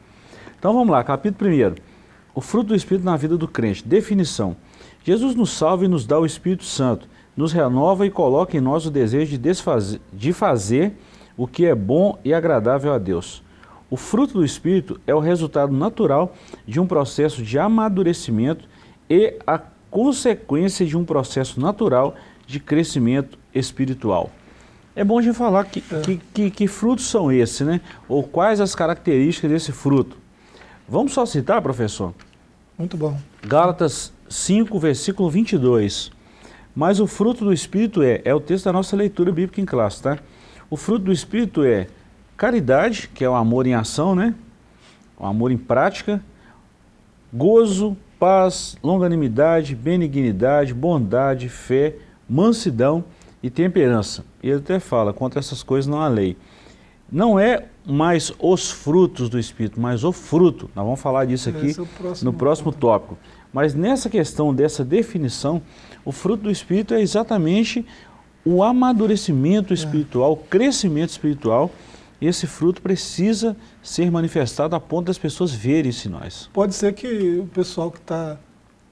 Então, 0.58 0.72
vamos 0.72 0.90
lá, 0.90 1.04
capítulo 1.04 1.50
1. 1.50 1.74
O 2.34 2.40
fruto 2.40 2.68
do 2.68 2.74
Espírito 2.74 3.04
na 3.04 3.16
vida 3.16 3.36
do 3.36 3.46
crente. 3.46 3.86
Definição. 3.86 4.56
Jesus 5.04 5.34
nos 5.34 5.50
salva 5.50 5.84
e 5.84 5.88
nos 5.88 6.06
dá 6.06 6.18
o 6.18 6.24
Espírito 6.24 6.64
Santo, 6.64 7.06
nos 7.36 7.52
renova 7.52 8.06
e 8.06 8.10
coloca 8.10 8.56
em 8.56 8.60
nós 8.60 8.86
o 8.86 8.90
desejo 8.90 9.32
de, 9.32 9.38
desfazer, 9.38 10.00
de 10.12 10.32
fazer 10.32 10.94
o 11.36 11.46
que 11.46 11.66
é 11.66 11.74
bom 11.74 12.18
e 12.24 12.32
agradável 12.32 12.92
a 12.92 12.98
Deus. 12.98 13.42
O 13.90 13.96
fruto 13.96 14.34
do 14.34 14.44
Espírito 14.44 15.00
é 15.04 15.14
o 15.14 15.18
resultado 15.18 15.72
natural 15.72 16.34
de 16.64 16.78
um 16.78 16.86
processo 16.86 17.42
de 17.42 17.58
amadurecimento 17.58 18.68
e 19.08 19.36
a 19.44 19.58
consequência 19.90 20.86
de 20.86 20.96
um 20.96 21.04
processo 21.04 21.60
natural 21.60 22.14
de 22.46 22.60
crescimento 22.60 23.36
espiritual. 23.52 24.30
É 24.94 25.02
bom 25.02 25.18
a 25.18 25.22
gente 25.22 25.36
falar 25.36 25.64
que, 25.64 25.82
é. 25.92 26.00
que, 26.02 26.20
que, 26.32 26.50
que, 26.50 26.66
frutos 26.68 27.06
são 27.06 27.32
esses, 27.32 27.66
né? 27.66 27.80
Ou 28.08 28.22
quais 28.22 28.60
as 28.60 28.74
características 28.74 29.50
desse 29.50 29.72
fruto. 29.72 30.16
Vamos 30.88 31.12
só 31.12 31.26
citar, 31.26 31.60
professor? 31.60 32.14
Muito 32.78 32.96
bom. 32.96 33.18
Gálatas 33.42 34.12
5, 34.28 34.78
versículo 34.78 35.28
22. 35.30 36.12
Mas 36.74 37.00
o 37.00 37.06
fruto 37.06 37.44
do 37.44 37.52
Espírito 37.52 38.02
é, 38.02 38.20
é 38.24 38.34
o 38.34 38.40
texto 38.40 38.66
da 38.66 38.72
nossa 38.72 38.94
leitura 38.94 39.32
bíblica 39.32 39.60
em 39.60 39.64
classe, 39.64 40.02
tá? 40.02 40.18
O 40.68 40.76
fruto 40.76 41.06
do 41.06 41.12
Espírito 41.12 41.64
é 41.64 41.88
caridade, 42.40 43.10
que 43.12 43.22
é 43.22 43.28
o 43.28 43.34
amor 43.34 43.66
em 43.66 43.74
ação, 43.74 44.14
né? 44.14 44.34
O 45.18 45.26
amor 45.26 45.52
em 45.52 45.58
prática, 45.58 46.24
gozo, 47.30 47.94
paz, 48.18 48.78
longanimidade, 48.82 49.74
benignidade, 49.74 50.72
bondade, 50.72 51.50
fé, 51.50 51.96
mansidão 52.26 53.04
e 53.42 53.50
temperança. 53.50 54.24
E 54.42 54.48
ele 54.48 54.60
até 54.60 54.80
fala, 54.80 55.12
contra 55.12 55.38
essas 55.38 55.62
coisas 55.62 55.86
não 55.86 56.00
há 56.00 56.08
lei. 56.08 56.34
Não 57.12 57.38
é 57.38 57.66
mais 57.86 58.32
os 58.38 58.70
frutos 58.70 59.28
do 59.28 59.38
Espírito, 59.38 59.78
mas 59.78 60.02
o 60.02 60.10
fruto. 60.10 60.70
Nós 60.74 60.82
vamos 60.82 61.00
falar 61.00 61.26
disso 61.26 61.50
aqui 61.50 61.72
é 61.72 61.98
próximo 61.98 62.32
no 62.32 62.38
próximo 62.38 62.72
tópico. 62.72 63.18
Mas 63.52 63.74
nessa 63.74 64.08
questão 64.08 64.54
dessa 64.54 64.82
definição, 64.82 65.60
o 66.06 66.10
fruto 66.10 66.44
do 66.44 66.50
Espírito 66.50 66.94
é 66.94 67.02
exatamente 67.02 67.84
o 68.46 68.62
amadurecimento 68.62 69.74
espiritual, 69.74 70.32
o 70.32 70.36
crescimento 70.38 71.10
espiritual. 71.10 71.70
Esse 72.20 72.46
fruto 72.46 72.82
precisa 72.82 73.56
ser 73.82 74.10
manifestado 74.10 74.76
a 74.76 74.80
ponto 74.80 75.06
das 75.06 75.18
pessoas 75.18 75.52
verem 75.52 75.90
isso 75.90 76.08
em 76.08 76.10
nós. 76.10 76.50
Pode 76.52 76.74
ser 76.74 76.92
que 76.92 77.38
o 77.38 77.46
pessoal 77.46 77.90
que 77.90 77.98
está 77.98 78.38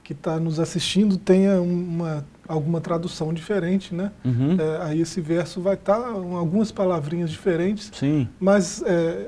que 0.09 0.15
tá 0.15 0.39
nos 0.39 0.59
assistindo 0.59 1.17
tenha 1.17 1.61
uma, 1.61 2.25
alguma 2.47 2.81
tradução 2.81 3.31
diferente, 3.31 3.93
né? 3.93 4.11
Uhum. 4.25 4.57
É, 4.59 4.81
aí 4.81 5.01
esse 5.01 5.21
verso 5.21 5.61
vai 5.61 5.75
estar 5.75 5.99
tá 5.99 6.07
algumas 6.07 6.71
palavrinhas 6.71 7.29
diferentes, 7.29 7.91
Sim. 7.93 8.27
mas 8.39 8.81
é, 8.81 8.87
é, 8.89 9.27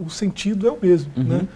o 0.00 0.08
sentido 0.08 0.66
é 0.66 0.70
o 0.70 0.78
mesmo, 0.80 1.12
uhum. 1.14 1.24
né? 1.24 1.48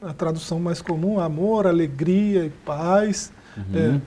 A 0.00 0.14
tradução 0.14 0.58
mais 0.58 0.80
comum, 0.80 1.20
amor, 1.20 1.66
alegria 1.66 2.46
e 2.46 2.50
paz, 2.64 3.30
uhum. 3.58 3.98
é, 3.98 4.00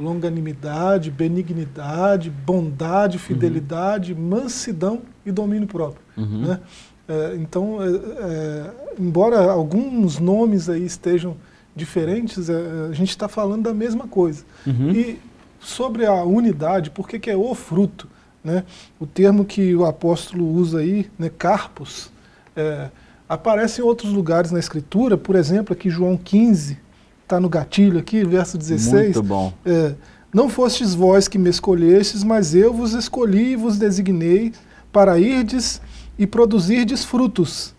longanimidade, 0.00 1.10
benignidade, 1.10 2.30
bondade, 2.30 3.18
fidelidade, 3.18 4.12
uhum. 4.12 4.20
mansidão 4.20 5.02
e 5.26 5.32
domínio 5.32 5.66
próprio. 5.66 6.03
Uhum. 6.16 6.46
Né? 6.46 6.60
É, 7.08 7.36
então, 7.36 7.78
é, 7.82 7.88
é, 7.88 8.70
embora 8.98 9.50
alguns 9.50 10.18
nomes 10.18 10.68
aí 10.68 10.84
estejam 10.84 11.36
diferentes, 11.76 12.48
é, 12.48 12.54
a 12.90 12.92
gente 12.92 13.10
está 13.10 13.28
falando 13.28 13.64
da 13.64 13.74
mesma 13.74 14.06
coisa. 14.06 14.44
Uhum. 14.66 14.90
E 14.90 15.20
sobre 15.60 16.06
a 16.06 16.22
unidade, 16.22 16.90
por 16.90 17.08
que, 17.08 17.18
que 17.18 17.30
é 17.30 17.36
o 17.36 17.54
fruto? 17.54 18.08
Né? 18.42 18.64
O 19.00 19.06
termo 19.06 19.44
que 19.44 19.74
o 19.74 19.84
apóstolo 19.84 20.46
usa 20.46 20.80
aí, 20.80 21.10
né, 21.18 21.30
carpos, 21.30 22.10
é, 22.56 22.88
aparece 23.28 23.80
em 23.80 23.84
outros 23.84 24.12
lugares 24.12 24.50
na 24.50 24.58
Escritura, 24.58 25.16
por 25.16 25.34
exemplo, 25.34 25.72
aqui 25.72 25.88
João 25.90 26.16
15, 26.16 26.78
está 27.22 27.40
no 27.40 27.48
gatilho 27.48 27.98
aqui, 27.98 28.24
verso 28.24 28.58
16. 28.58 29.16
Muito 29.16 29.22
bom. 29.22 29.52
É, 29.64 29.94
não 30.32 30.48
fostes 30.48 30.94
vós 30.94 31.26
que 31.26 31.38
me 31.38 31.48
escolhestes, 31.48 32.22
mas 32.22 32.54
eu 32.54 32.72
vos 32.72 32.92
escolhi 32.92 33.52
e 33.52 33.56
vos 33.56 33.78
designei 33.78 34.52
para 34.92 35.18
irdes 35.18 35.80
e 36.18 36.26
produzirdes 36.26 37.04
frutos, 37.04 37.74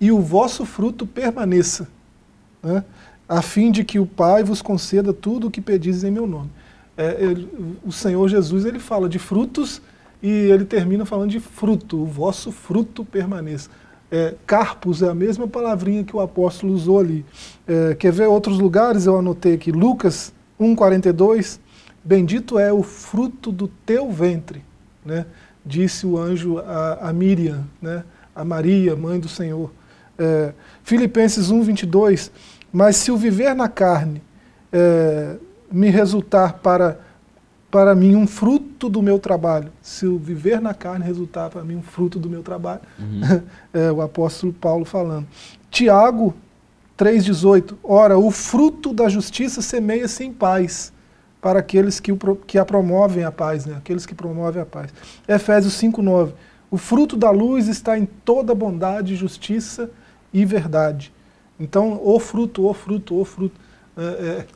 e 0.00 0.10
o 0.10 0.20
vosso 0.20 0.64
fruto 0.64 1.06
permaneça, 1.06 1.88
né? 2.62 2.84
a 3.28 3.42
fim 3.42 3.70
de 3.70 3.84
que 3.84 3.98
o 3.98 4.06
Pai 4.06 4.42
vos 4.42 4.60
conceda 4.60 5.12
tudo 5.12 5.46
o 5.46 5.50
que 5.50 5.60
pedis 5.60 6.02
em 6.02 6.10
meu 6.10 6.26
nome. 6.26 6.50
É, 6.96 7.16
ele, 7.22 7.48
o 7.84 7.92
Senhor 7.92 8.28
Jesus 8.28 8.64
ele 8.64 8.78
fala 8.78 9.08
de 9.08 9.18
frutos 9.18 9.80
e 10.22 10.28
ele 10.28 10.64
termina 10.64 11.06
falando 11.06 11.30
de 11.30 11.40
fruto, 11.40 12.02
o 12.02 12.06
vosso 12.06 12.50
fruto 12.50 13.04
permaneça. 13.04 13.70
É, 14.10 14.34
carpos 14.44 15.02
é 15.02 15.08
a 15.08 15.14
mesma 15.14 15.46
palavrinha 15.46 16.02
que 16.02 16.16
o 16.16 16.20
apóstolo 16.20 16.72
usou 16.72 16.98
ali. 16.98 17.24
É, 17.66 17.94
quer 17.94 18.12
ver 18.12 18.26
outros 18.26 18.58
lugares? 18.58 19.06
Eu 19.06 19.16
anotei 19.16 19.54
aqui, 19.54 19.70
Lucas 19.70 20.32
1,42, 20.60 21.60
bendito 22.04 22.58
é 22.58 22.72
o 22.72 22.82
fruto 22.82 23.52
do 23.52 23.68
teu 23.68 24.10
ventre, 24.10 24.62
né? 25.04 25.24
Disse 25.64 26.06
o 26.06 26.18
anjo 26.18 26.58
a, 26.58 27.08
a 27.08 27.12
Miriam, 27.12 27.64
né? 27.80 28.04
a 28.34 28.44
Maria, 28.44 28.96
mãe 28.96 29.18
do 29.18 29.28
Senhor. 29.28 29.70
É, 30.18 30.52
Filipenses 30.82 31.50
1,22, 31.50 32.30
mas 32.72 32.96
se 32.96 33.10
o 33.10 33.16
viver 33.16 33.54
na 33.54 33.68
carne 33.68 34.22
é, 34.72 35.36
me 35.70 35.88
resultar 35.88 36.54
para, 36.54 37.00
para 37.70 37.94
mim 37.94 38.14
um 38.16 38.26
fruto 38.26 38.88
do 38.88 39.02
meu 39.02 39.18
trabalho, 39.18 39.72
se 39.80 40.06
o 40.06 40.18
viver 40.18 40.60
na 40.60 40.74
carne 40.74 41.04
resultar 41.04 41.50
para 41.50 41.62
mim 41.62 41.76
um 41.76 41.82
fruto 41.82 42.18
do 42.18 42.28
meu 42.28 42.42
trabalho, 42.42 42.82
uhum. 42.98 43.42
é, 43.72 43.90
o 43.90 44.02
apóstolo 44.02 44.52
Paulo 44.52 44.84
falando. 44.84 45.26
Tiago 45.70 46.34
3,18, 46.98 47.76
ora, 47.82 48.18
o 48.18 48.30
fruto 48.30 48.92
da 48.92 49.08
justiça 49.08 49.62
semeia-se 49.62 50.24
em 50.24 50.32
paz 50.32 50.92
para 51.40 51.60
aqueles 51.60 51.98
que, 51.98 52.12
o, 52.12 52.16
que 52.46 52.58
a 52.58 52.64
promovem 52.64 53.24
a 53.24 53.32
paz, 53.32 53.64
né? 53.66 53.76
aqueles 53.76 54.04
que 54.04 54.14
promovem 54.14 54.60
a 54.60 54.66
paz. 54.66 54.92
Efésios 55.26 55.74
5,9, 55.74 56.32
o 56.70 56.76
fruto 56.76 57.16
da 57.16 57.30
luz 57.30 57.66
está 57.66 57.98
em 57.98 58.04
toda 58.04 58.54
bondade, 58.54 59.16
justiça 59.16 59.90
e 60.32 60.44
verdade. 60.44 61.12
Então, 61.58 62.00
o 62.02 62.18
fruto, 62.20 62.66
o 62.66 62.72
fruto, 62.72 63.18
o 63.18 63.24
fruto. 63.24 63.60
É, 63.96 64.02
é, 64.02 64.46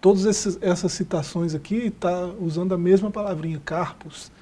todas 0.00 0.24
esses, 0.24 0.58
essas 0.60 0.92
citações 0.92 1.54
aqui 1.54 1.86
está 1.86 2.26
usando 2.40 2.74
a 2.74 2.78
mesma 2.78 3.10
palavrinha, 3.10 3.60
carpos. 3.64 4.32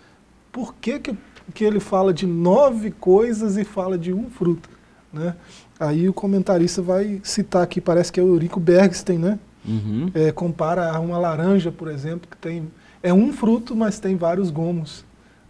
Por 0.51 0.75
que, 0.75 0.99
que, 0.99 1.17
que 1.55 1.65
ele 1.65 1.79
fala 1.79 2.13
de 2.13 2.27
nove 2.27 2.91
coisas 2.91 3.57
e 3.57 3.65
fala 3.65 3.99
de 3.99 4.13
um 4.13 4.31
fruto? 4.31 4.69
Né? 5.13 5.37
Aí 5.79 6.09
o 6.09 6.13
comentarista 6.13 6.81
vai 6.81 7.21
citar 7.23 7.63
aqui, 7.63 7.81
parece 7.81 8.11
que 8.11 8.19
é 8.19 8.23
o 8.23 8.29
Eurico 8.29 8.59
Bergsten, 8.59 9.19
né? 9.19 9.39
Uhum. 9.71 10.11
É, 10.15 10.33
compara 10.33 10.91
a 10.91 10.99
uma 10.99 11.19
laranja, 11.19 11.71
por 11.71 11.89
exemplo, 11.89 12.29
que 12.29 12.37
tem 12.37 12.69
é 13.03 13.13
um 13.13 13.33
fruto, 13.33 13.75
mas 13.75 13.99
tem 13.99 14.17
vários 14.17 14.51
gomos, 14.51 15.05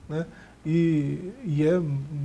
né? 0.09 0.27
E, 0.65 1.33
e 1.45 1.67
é 1.67 1.81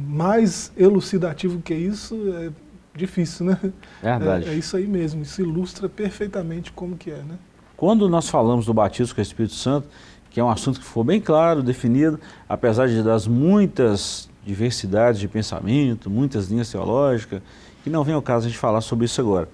mais 0.07 0.71
elucidativo 0.77 1.61
que 1.61 1.73
isso, 1.73 2.15
é 2.33 2.51
difícil, 2.95 3.45
né? 3.45 3.59
Verdade. 4.01 4.49
É, 4.49 4.53
é, 4.53 4.55
isso 4.55 4.75
aí 4.77 4.85
mesmo, 4.85 5.21
isso 5.21 5.41
ilustra 5.41 5.87
perfeitamente 5.87 6.71
como 6.71 6.95
que 6.95 7.11
é, 7.11 7.17
né? 7.17 7.37
Quando 7.77 8.07
nós 8.07 8.29
falamos 8.29 8.65
do 8.65 8.73
batismo 8.73 9.15
com 9.15 9.21
o 9.21 9.23
Espírito 9.23 9.55
Santo, 9.55 9.87
que 10.29 10.39
é 10.39 10.43
um 10.43 10.49
assunto 10.49 10.79
que 10.79 10.85
ficou 10.85 11.03
bem 11.03 11.19
claro, 11.19 11.63
definido, 11.63 12.19
apesar 12.47 12.87
de 12.87 13.01
das 13.01 13.25
muitas 13.27 14.29
diversidades 14.45 15.19
de 15.19 15.27
pensamento, 15.27 16.09
muitas 16.09 16.47
linhas 16.47 16.69
teológicas, 16.69 17.41
que 17.83 17.89
não 17.89 18.03
vem 18.03 18.13
ao 18.13 18.21
caso 18.21 18.45
a 18.45 18.49
gente 18.49 18.59
falar 18.59 18.81
sobre 18.81 19.05
isso 19.05 19.19
agora. 19.19 19.47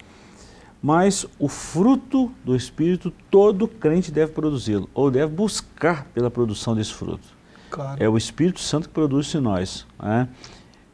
Mas 0.81 1.25
o 1.37 1.47
fruto 1.47 2.31
do 2.43 2.55
Espírito, 2.55 3.13
todo 3.29 3.67
crente 3.67 4.11
deve 4.11 4.31
produzi-lo, 4.31 4.89
ou 4.93 5.11
deve 5.11 5.31
buscar 5.31 6.05
pela 6.05 6.31
produção 6.31 6.75
desse 6.75 6.93
fruto. 6.93 7.27
Claro. 7.69 8.03
É 8.03 8.09
o 8.09 8.17
Espírito 8.17 8.59
Santo 8.59 8.87
que 8.87 8.93
produz 8.93 9.33
em 9.35 9.39
nós. 9.39 9.85
Né? 10.01 10.27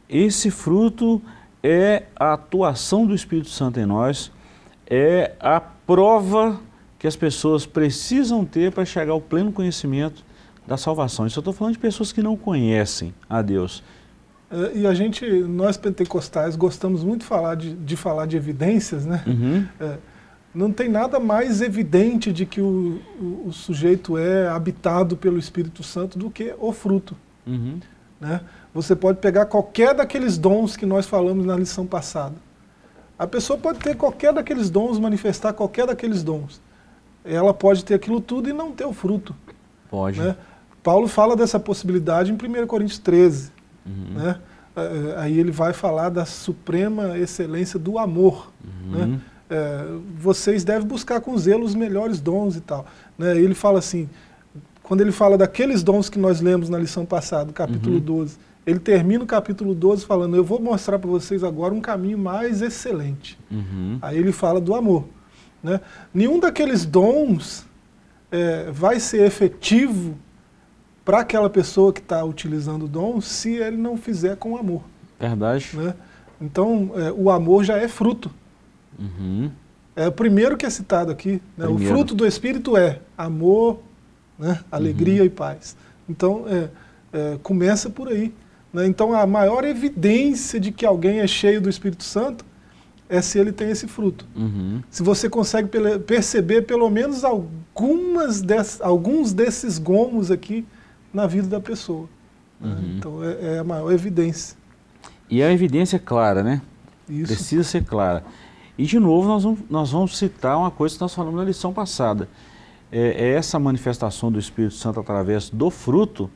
Esse 0.08 0.50
fruto 0.50 1.22
é 1.62 2.04
a 2.14 2.34
atuação 2.34 3.06
do 3.06 3.14
Espírito 3.14 3.48
Santo 3.48 3.80
em 3.80 3.86
nós, 3.86 4.30
é 4.86 5.34
a 5.40 5.58
prova 5.58 6.60
que 6.98 7.06
as 7.06 7.16
pessoas 7.16 7.64
precisam 7.64 8.44
ter 8.44 8.72
para 8.72 8.84
chegar 8.84 9.12
ao 9.12 9.20
pleno 9.20 9.52
conhecimento 9.52 10.24
da 10.66 10.76
salvação. 10.76 11.26
Isso 11.26 11.38
eu 11.38 11.40
estou 11.40 11.54
falando 11.54 11.74
de 11.74 11.78
pessoas 11.78 12.12
que 12.12 12.22
não 12.22 12.36
conhecem 12.36 13.14
a 13.28 13.40
Deus. 13.40 13.82
É, 14.50 14.78
e 14.78 14.86
a 14.86 14.94
gente, 14.94 15.26
nós 15.26 15.76
pentecostais, 15.76 16.56
gostamos 16.56 17.04
muito 17.04 17.20
de 17.20 17.26
falar 17.26 17.54
de, 17.54 17.74
de 17.74 17.96
falar 17.96 18.26
de 18.26 18.36
evidências, 18.36 19.04
né? 19.04 19.22
Uhum. 19.26 19.66
É, 19.78 19.98
não 20.54 20.72
tem 20.72 20.88
nada 20.88 21.20
mais 21.20 21.60
evidente 21.60 22.32
de 22.32 22.46
que 22.46 22.60
o, 22.60 23.00
o, 23.20 23.48
o, 23.48 23.52
sujeito 23.52 24.16
é 24.16 24.48
habitado 24.48 25.16
pelo 25.16 25.38
Espírito 25.38 25.82
Santo 25.82 26.18
do 26.18 26.30
que 26.30 26.54
o 26.58 26.72
fruto. 26.72 27.14
Uhum. 27.46 27.78
Né? 28.20 28.40
Você 28.74 28.96
pode 28.96 29.18
pegar 29.18 29.46
qualquer 29.46 29.94
daqueles 29.94 30.38
dons 30.38 30.76
que 30.76 30.86
nós 30.86 31.06
falamos 31.06 31.44
na 31.44 31.54
lição 31.54 31.86
passada. 31.86 32.36
A 33.18 33.26
pessoa 33.26 33.58
pode 33.58 33.78
ter 33.78 33.96
qualquer 33.96 34.32
daqueles 34.32 34.70
dons, 34.70 34.98
manifestar 34.98 35.52
qualquer 35.52 35.86
daqueles 35.86 36.22
dons. 36.22 36.60
Ela 37.24 37.52
pode 37.52 37.84
ter 37.84 37.94
aquilo 37.94 38.20
tudo 38.20 38.48
e 38.48 38.52
não 38.52 38.72
ter 38.72 38.86
o 38.86 38.92
fruto. 38.92 39.36
Pode. 39.90 40.20
Né? 40.20 40.34
Paulo 40.82 41.06
fala 41.06 41.36
dessa 41.36 41.60
possibilidade 41.60 42.32
em 42.32 42.34
1 42.34 42.66
Coríntios 42.66 42.98
13. 42.98 43.52
Uhum. 43.88 44.22
Né? 44.22 44.38
Aí 45.16 45.38
ele 45.38 45.50
vai 45.50 45.72
falar 45.72 46.08
da 46.08 46.24
suprema 46.24 47.18
excelência 47.18 47.78
do 47.78 47.98
amor. 47.98 48.52
Uhum. 48.64 48.90
Né? 48.92 49.20
É, 49.50 49.84
vocês 50.16 50.62
devem 50.62 50.86
buscar 50.86 51.20
com 51.20 51.36
zelo 51.36 51.64
os 51.64 51.74
melhores 51.74 52.20
dons 52.20 52.54
e 52.56 52.60
tal. 52.60 52.86
Né? 53.16 53.36
Ele 53.36 53.54
fala 53.54 53.78
assim, 53.78 54.08
quando 54.82 55.00
ele 55.00 55.12
fala 55.12 55.36
daqueles 55.36 55.82
dons 55.82 56.08
que 56.08 56.18
nós 56.18 56.40
lemos 56.40 56.68
na 56.68 56.78
lição 56.78 57.04
passada, 57.04 57.52
capítulo 57.52 57.96
Uhum. 57.96 58.00
12, 58.00 58.38
ele 58.66 58.78
termina 58.78 59.24
o 59.24 59.26
capítulo 59.26 59.74
12 59.74 60.04
falando, 60.04 60.36
eu 60.36 60.44
vou 60.44 60.60
mostrar 60.60 60.98
para 60.98 61.08
vocês 61.08 61.42
agora 61.42 61.72
um 61.72 61.80
caminho 61.80 62.18
mais 62.18 62.60
excelente. 62.60 63.38
Uhum. 63.50 63.98
Aí 64.02 64.18
ele 64.18 64.30
fala 64.30 64.60
do 64.60 64.74
amor. 64.74 65.06
Né? 65.62 65.80
Nenhum 66.12 66.38
daqueles 66.38 66.84
dons 66.84 67.66
é, 68.30 68.70
vai 68.70 69.00
ser 69.00 69.22
efetivo 69.22 70.16
para 71.08 71.20
aquela 71.20 71.48
pessoa 71.48 71.90
que 71.90 72.00
está 72.00 72.22
utilizando 72.22 72.84
o 72.84 72.86
dom 72.88 73.18
se 73.18 73.54
ele 73.54 73.78
não 73.78 73.96
fizer 73.96 74.36
com 74.36 74.58
amor. 74.58 74.82
Verdade. 75.18 75.70
Né? 75.72 75.94
Então, 76.38 76.90
é, 76.94 77.10
o 77.10 77.30
amor 77.30 77.64
já 77.64 77.78
é 77.78 77.88
fruto. 77.88 78.30
Uhum. 78.98 79.50
É 79.96 80.06
o 80.08 80.12
primeiro 80.12 80.54
que 80.54 80.66
é 80.66 80.70
citado 80.70 81.10
aqui. 81.10 81.40
Né? 81.56 81.66
O 81.66 81.78
fruto 81.78 82.14
do 82.14 82.26
Espírito 82.26 82.76
é 82.76 82.98
amor, 83.16 83.78
né? 84.38 84.60
alegria 84.70 85.20
Uhum. 85.20 85.26
e 85.26 85.30
paz. 85.30 85.78
Então, 86.06 86.44
é, 86.46 86.68
é, 87.10 87.38
começa 87.42 87.88
por 87.88 88.08
aí. 88.08 88.30
Né? 88.70 88.86
Então, 88.86 89.14
a 89.14 89.26
maior 89.26 89.64
evidência 89.64 90.60
de 90.60 90.70
que 90.70 90.84
alguém 90.84 91.20
é 91.20 91.26
cheio 91.26 91.58
do 91.58 91.70
Espírito 91.70 92.04
Santo 92.04 92.44
é 93.08 93.22
se 93.22 93.38
ele 93.38 93.50
tem 93.50 93.70
esse 93.70 93.86
fruto. 93.88 94.26
Uhum. 94.36 94.82
Se 94.90 95.02
você 95.02 95.30
consegue 95.30 95.70
perceber 96.00 96.66
pelo 96.66 96.90
menos 96.90 97.24
algumas 97.24 98.42
des- 98.42 98.78
alguns 98.82 99.32
desses 99.32 99.78
gomos 99.78 100.30
aqui 100.30 100.66
na 101.12 101.26
vida 101.26 101.48
da 101.48 101.60
pessoa. 101.60 102.08
né? 102.60 102.74
Uhum. 102.74 102.96
Então, 102.96 103.24
é, 103.24 103.56
é 103.56 103.58
a 103.58 103.64
maior 103.64 103.92
evidência. 103.92 104.56
E 105.30 105.42
a 105.42 105.52
evidência 105.52 105.96
é 105.96 106.00
clara, 106.00 106.42
né? 106.42 106.62
Isso. 107.08 107.32
Precisa 107.32 107.64
ser 107.64 107.84
clara. 107.84 108.24
E, 108.76 108.84
de 108.84 108.98
novo, 108.98 109.28
nós 109.28 109.42
vamos, 109.42 109.60
nós 109.68 109.90
vamos 109.90 110.16
citar 110.16 110.56
uma 110.56 110.70
coisa 110.70 110.94
que 110.94 111.00
nós 111.00 111.14
falamos 111.14 111.38
na 111.38 111.44
lição 111.44 111.72
passada. 111.72 112.28
É, 112.90 113.24
é 113.24 113.34
essa 113.34 113.58
manifestação 113.58 114.30
do 114.30 114.38
Espírito 114.38 114.74
Santo 114.74 115.00
através 115.00 115.50
do 115.50 115.70
fruto, 115.70 116.30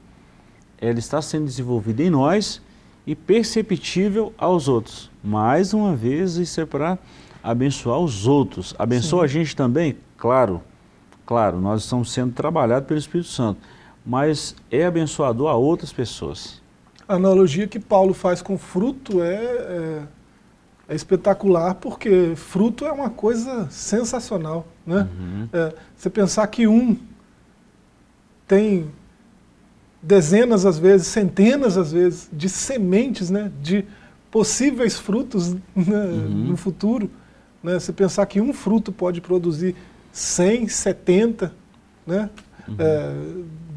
ela 0.79 0.99
está 0.99 1.23
sendo 1.23 1.45
desenvolvida 1.45 2.03
em 2.03 2.11
nós 2.11 2.61
e 3.07 3.15
perceptível 3.15 4.33
aos 4.37 4.69
outros. 4.69 5.11
Mais 5.23 5.73
uma 5.73 5.95
vez, 5.95 6.37
isso 6.37 6.61
é 6.61 6.67
para 6.67 6.99
abençoar 7.43 7.99
os 7.99 8.27
outros. 8.27 8.75
Abençoa 8.79 9.21
Sim. 9.21 9.25
a 9.25 9.29
gente 9.29 9.57
também? 9.57 9.97
Claro, 10.17 10.61
claro, 11.25 11.61
nós 11.61 11.85
estamos 11.85 12.13
sendo 12.13 12.33
trabalhados 12.33 12.87
pelo 12.87 12.99
Espírito 12.99 13.29
Santo. 13.29 13.61
Mas 14.05 14.55
é 14.71 14.85
abençoador 14.85 15.49
a 15.49 15.55
outras 15.55 15.93
pessoas. 15.93 16.61
A 17.07 17.15
analogia 17.15 17.67
que 17.67 17.79
Paulo 17.79 18.15
faz 18.15 18.43
com 18.43 18.57
fruto 18.59 19.23
é, 19.23 19.35
é, 19.35 20.03
é 20.89 20.95
espetacular, 20.95 21.75
porque 21.77 22.35
fruto 22.37 22.85
é 22.85 22.93
uma 22.93 23.11
coisa 23.11 23.69
sensacional. 23.71 24.67
Né? 24.87 25.09
Uhum. 25.19 25.49
É, 25.53 25.75
você 25.97 26.11
pensar 26.11 26.47
que 26.49 26.67
um 26.67 26.97
tem 28.47 28.91
dezenas, 30.03 30.67
às 30.67 30.79
vezes, 30.79 31.07
centenas, 31.07 31.77
às 31.79 31.93
vezes, 31.93 32.29
de 32.33 32.49
sementes, 32.49 33.31
né? 33.31 33.51
de 33.63 33.85
possíveis 34.31 34.99
frutos 34.99 35.55
né, 35.55 35.61
Uhum. 35.77 36.29
no 36.49 36.57
futuro, 36.57 37.11
Né? 37.63 37.79
Você 37.79 37.93
pensar 37.93 38.27
que 38.27 38.41
um 38.41 38.53
fruto 38.53 38.91
pode 38.91 39.21
produzir 39.21 39.77
100, 40.11 40.67
70, 40.67 41.55
né? 42.05 42.29
Uhum. 42.69 42.77
É, 42.79 43.15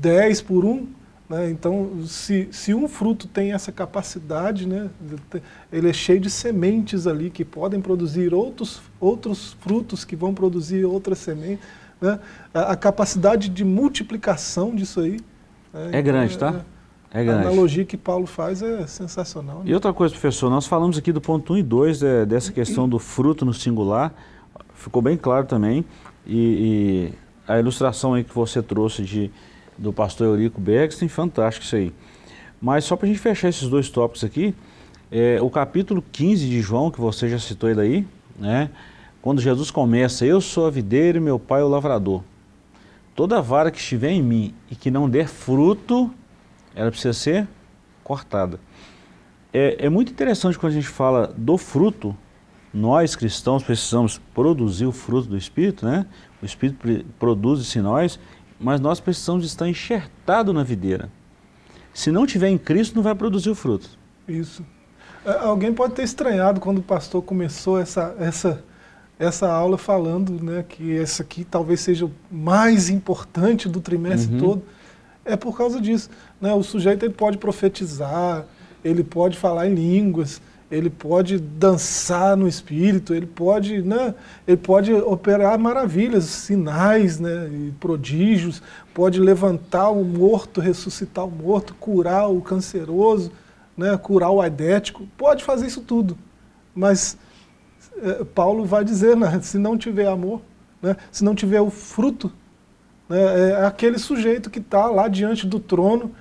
10 0.02 0.42
por 0.42 0.66
um. 0.66 0.88
Né? 1.30 1.50
Então, 1.50 2.04
se, 2.06 2.48
se 2.52 2.74
um 2.74 2.88
fruto 2.88 3.28
tem 3.28 3.54
essa 3.54 3.72
capacidade, 3.72 4.68
né? 4.68 4.90
ele 5.72 5.90
é 5.90 5.94
cheio 5.94 6.20
de 6.20 6.30
sementes 6.30 7.08
ali 7.08 7.30
que 7.30 7.44
podem 7.44 7.82
produzir 7.82 8.34
outros, 8.34 8.82
outros 9.00 9.54
frutos 9.60 10.06
que 10.06 10.16
vão 10.16 10.34
produzir 10.34 10.86
outras 10.86 11.18
sementes. 11.20 11.66
Né? 12.00 12.20
A, 12.54 12.74
a 12.74 12.76
capacidade 12.76 13.50
de 13.50 13.64
multiplicação 13.64 14.76
disso 14.76 15.00
aí. 15.00 15.20
Né? 15.74 15.90
É 15.94 16.02
grande, 16.02 16.38
tá? 16.38 16.62
É, 17.12 17.22
é 17.22 17.24
grande. 17.24 17.46
A 17.46 17.50
analogia 17.50 17.86
que 17.86 17.98
Paulo 17.98 18.28
faz 18.28 18.62
é 18.62 18.86
sensacional. 18.86 19.60
Né? 19.60 19.72
E 19.72 19.74
outra 19.74 19.92
coisa, 19.94 20.14
professor, 20.14 20.50
nós 20.50 20.68
falamos 20.68 20.98
aqui 20.98 21.12
do 21.12 21.22
ponto 21.22 21.54
1 21.54 21.58
e 21.58 21.64
2 21.64 22.04
é, 22.04 22.26
dessa 22.26 22.52
questão 22.52 22.88
do 22.88 23.00
fruto 23.00 23.44
no 23.44 23.54
singular, 23.54 24.14
ficou 24.76 25.02
bem 25.02 25.18
claro 25.18 25.48
também. 25.48 25.84
E, 26.28 27.14
e 27.14 27.25
a 27.48 27.60
ilustração 27.60 28.14
aí 28.14 28.24
que 28.24 28.34
você 28.34 28.62
trouxe 28.62 29.04
de 29.04 29.32
do 29.78 29.92
pastor 29.92 30.28
Eurico 30.28 30.60
Bergstein, 30.60 31.10
fantástico 31.10 31.66
isso 31.66 31.76
aí. 31.76 31.94
Mas 32.62 32.86
só 32.86 32.96
para 32.96 33.06
a 33.06 33.10
gente 33.10 33.20
fechar 33.20 33.50
esses 33.50 33.68
dois 33.68 33.90
tópicos 33.90 34.24
aqui, 34.24 34.56
é, 35.12 35.38
o 35.42 35.50
capítulo 35.50 36.04
15 36.12 36.48
de 36.48 36.62
João, 36.62 36.90
que 36.90 37.00
você 37.00 37.30
já 37.30 37.38
citou 37.38 37.70
ele 37.70 37.82
aí, 37.82 38.08
né? 38.40 38.70
quando 39.22 39.42
Jesus 39.42 39.72
começa, 39.72 40.26
eu 40.26 40.40
sou 40.40 40.68
a 40.68 40.70
videira 40.70 41.18
e 41.18 41.22
meu 41.22 41.40
pai 41.40 41.62
é 41.62 41.64
o 41.64 41.68
lavrador. 41.68 42.24
Toda 43.16 43.42
vara 43.42 43.72
que 43.72 43.80
estiver 43.80 44.12
em 44.12 44.22
mim 44.22 44.54
e 44.70 44.76
que 44.76 44.92
não 44.92 45.10
der 45.10 45.28
fruto, 45.28 46.14
ela 46.76 46.92
precisa 46.92 47.14
ser 47.14 47.48
cortada. 48.04 48.60
É, 49.52 49.86
é 49.86 49.90
muito 49.90 50.12
interessante 50.12 50.60
quando 50.60 50.74
a 50.74 50.76
gente 50.76 50.88
fala 50.88 51.34
do 51.36 51.58
fruto, 51.58 52.16
nós 52.74 53.16
cristãos 53.16 53.64
precisamos 53.64 54.20
produzir 54.34 54.86
o 54.86 54.92
fruto 54.92 55.30
do 55.30 55.38
Espírito, 55.38 55.86
né? 55.86 56.06
O 56.46 56.48
Espírito 56.48 57.04
produz 57.18 57.60
isso 57.62 57.80
em 57.80 57.82
nós, 57.82 58.20
mas 58.60 58.80
nós 58.80 59.00
precisamos 59.00 59.44
estar 59.46 59.68
enxertado 59.68 60.54
na 60.54 60.62
videira. 60.62 61.10
Se 61.92 62.12
não 62.12 62.28
tiver 62.28 62.50
em 62.50 62.58
Cristo, 62.58 62.96
não 62.96 63.02
vai 63.02 63.16
produzir 63.16 63.50
o 63.50 63.56
fruto. 63.56 63.90
Isso. 64.28 64.64
É, 65.26 65.32
alguém 65.40 65.74
pode 65.74 65.96
ter 65.96 66.04
estranhado 66.04 66.60
quando 66.60 66.78
o 66.78 66.84
pastor 66.84 67.24
começou 67.24 67.80
essa, 67.80 68.16
essa, 68.20 68.64
essa 69.18 69.52
aula 69.52 69.76
falando 69.76 70.34
né, 70.44 70.64
que 70.70 70.96
essa 70.96 71.24
aqui 71.24 71.44
talvez 71.44 71.80
seja 71.80 72.06
o 72.06 72.12
mais 72.30 72.92
importante 72.92 73.68
do 73.68 73.82
trimestre 73.82 74.36
uhum. 74.36 74.40
todo. 74.40 74.64
É 75.26 75.36
por 75.36 75.58
causa 75.58 75.82
disso. 75.82 76.12
Né? 76.40 76.54
O 76.54 76.62
sujeito 76.62 77.04
ele 77.04 77.14
pode 77.16 77.40
profetizar, 77.40 78.46
ele 78.84 79.04
pode 79.04 79.36
falar 79.36 79.68
em 79.68 79.74
línguas, 79.74 80.40
ele 80.70 80.90
pode 80.90 81.38
dançar 81.38 82.36
no 82.36 82.48
espírito, 82.48 83.14
ele 83.14 83.28
pode, 83.28 83.82
né, 83.82 84.16
ele 84.48 84.58
pode 84.58 84.92
operar 84.94 85.58
maravilhas, 85.60 86.26
sinais 86.26 87.20
né, 87.20 87.50
e 87.52 87.74
prodígios, 87.80 88.62
pode 88.94 89.20
levantar 89.20 89.90
o 89.90 90.04
morto, 90.04 90.60
ressuscitar 90.60 91.26
o 91.26 91.32
morto, 91.32 91.76
curar 91.76 92.30
o 92.30 92.42
canceroso, 92.42 93.32
né, 93.78 93.96
curar 93.98 94.32
o 94.32 94.42
aidético, 94.42 95.08
pode 95.18 95.44
fazer 95.44 95.68
isso 95.68 95.82
tudo. 95.82 96.18
Mas 96.74 97.18
é, 97.98 98.24
Paulo 98.24 98.66
vai 98.66 98.84
dizer, 98.84 99.16
né, 99.16 99.40
se 99.42 99.60
não 99.60 99.78
tiver 99.78 100.08
amor, 100.08 100.42
né, 100.82 100.98
se 101.12 101.24
não 101.24 101.36
tiver 101.36 101.62
o 101.62 101.70
fruto, 101.70 102.32
né, 103.08 103.52
é 103.52 103.66
aquele 103.66 104.00
sujeito 104.00 104.50
que 104.50 104.60
está 104.60 104.88
lá 104.88 105.08
diante 105.08 105.46
do 105.46 105.60
trono, 105.60 106.12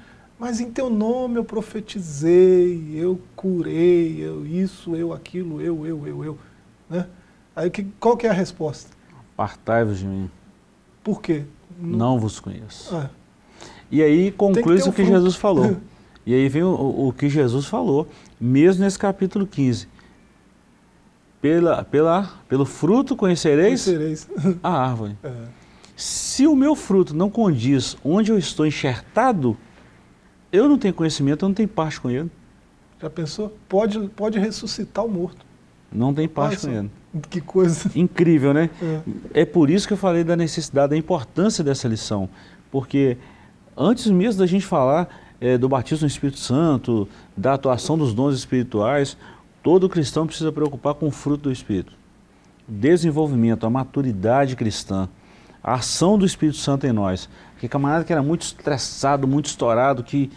mas 0.44 0.60
em 0.60 0.70
teu 0.70 0.90
nome 0.90 1.36
eu 1.36 1.44
profetizei, 1.44 2.90
eu 2.94 3.18
curei, 3.34 4.22
eu 4.22 4.44
isso, 4.44 4.94
eu 4.94 5.10
aquilo, 5.10 5.58
eu, 5.58 5.86
eu, 5.86 6.06
eu, 6.06 6.22
eu. 6.22 6.38
Né? 6.90 7.06
Aí 7.56 7.70
que, 7.70 7.84
qual 7.98 8.14
que 8.14 8.26
é 8.26 8.30
a 8.30 8.32
resposta? 8.34 8.90
Apartai-vos 9.32 10.00
de 10.00 10.06
mim. 10.06 10.30
Por 11.02 11.22
quê? 11.22 11.44
Não, 11.80 11.98
Não 11.98 12.20
vos 12.20 12.40
conheço. 12.40 12.94
É. 12.94 13.08
E 13.90 14.02
aí 14.02 14.30
conclui 14.32 14.82
o 14.82 14.92
que. 14.92 15.06
Jesus 15.06 15.34
falou. 15.34 15.78
e 16.26 16.34
aí 16.34 16.46
vem 16.50 16.62
o, 16.62 17.08
o, 17.08 17.10
que 17.10 17.30
Jesus 17.30 17.64
falou, 17.64 18.06
mesmo 18.38 18.84
nesse 18.84 18.98
capítulo 18.98 19.46
15. 19.46 19.88
Pela, 21.40 21.84
pela, 21.84 22.34
pelo 22.46 22.66
fruto 22.66 23.16
conhecereis, 23.16 23.86
conhecereis. 23.86 24.28
a 24.62 24.70
árvore. 24.70 25.16
É. 25.24 25.64
Se 25.96 26.46
o 26.46 26.54
meu 26.54 26.74
fruto 26.74 27.14
não 27.14 27.30
condiz 27.30 27.96
onde 28.04 28.30
eu 28.30 28.36
estou 28.36 28.66
enxertado, 28.66 29.56
eu 30.54 30.68
não 30.68 30.78
tenho 30.78 30.94
conhecimento, 30.94 31.44
eu 31.44 31.48
não 31.48 31.54
tenho 31.54 31.68
parte 31.68 32.00
com 32.00 32.08
ele. 32.08 32.30
Já 33.02 33.10
pensou? 33.10 33.56
Pode, 33.68 33.98
pode 34.10 34.38
ressuscitar 34.38 35.04
o 35.04 35.08
morto. 35.08 35.44
Não 35.92 36.14
tem 36.14 36.28
parte 36.28 36.54
Nossa, 36.54 36.68
com 36.68 36.74
ele. 36.74 36.90
Que 37.28 37.40
coisa. 37.40 37.90
Incrível, 37.98 38.54
né? 38.54 38.70
É. 39.34 39.42
é 39.42 39.44
por 39.44 39.68
isso 39.68 39.86
que 39.86 39.92
eu 39.92 39.96
falei 39.96 40.22
da 40.22 40.36
necessidade, 40.36 40.90
da 40.90 40.96
importância 40.96 41.64
dessa 41.64 41.88
lição. 41.88 42.28
Porque 42.70 43.16
antes 43.76 44.06
mesmo 44.06 44.38
da 44.38 44.46
gente 44.46 44.64
falar 44.64 45.08
é, 45.40 45.58
do 45.58 45.68
batismo 45.68 46.02
no 46.02 46.08
Espírito 46.08 46.38
Santo, 46.38 47.08
da 47.36 47.54
atuação 47.54 47.98
dos 47.98 48.14
dons 48.14 48.36
espirituais, 48.36 49.16
todo 49.60 49.88
cristão 49.88 50.24
precisa 50.24 50.52
preocupar 50.52 50.94
com 50.94 51.08
o 51.08 51.10
fruto 51.10 51.44
do 51.44 51.52
Espírito. 51.52 51.92
Desenvolvimento, 52.66 53.66
a 53.66 53.70
maturidade 53.70 54.54
cristã, 54.54 55.08
a 55.62 55.74
ação 55.74 56.16
do 56.16 56.24
Espírito 56.24 56.58
Santo 56.58 56.86
em 56.86 56.92
nós. 56.92 57.28
Porque 57.54 57.68
camarada 57.68 58.04
que 58.04 58.12
era 58.12 58.22
muito 58.22 58.42
estressado, 58.42 59.26
muito 59.26 59.46
estourado, 59.46 60.02
que 60.02 60.30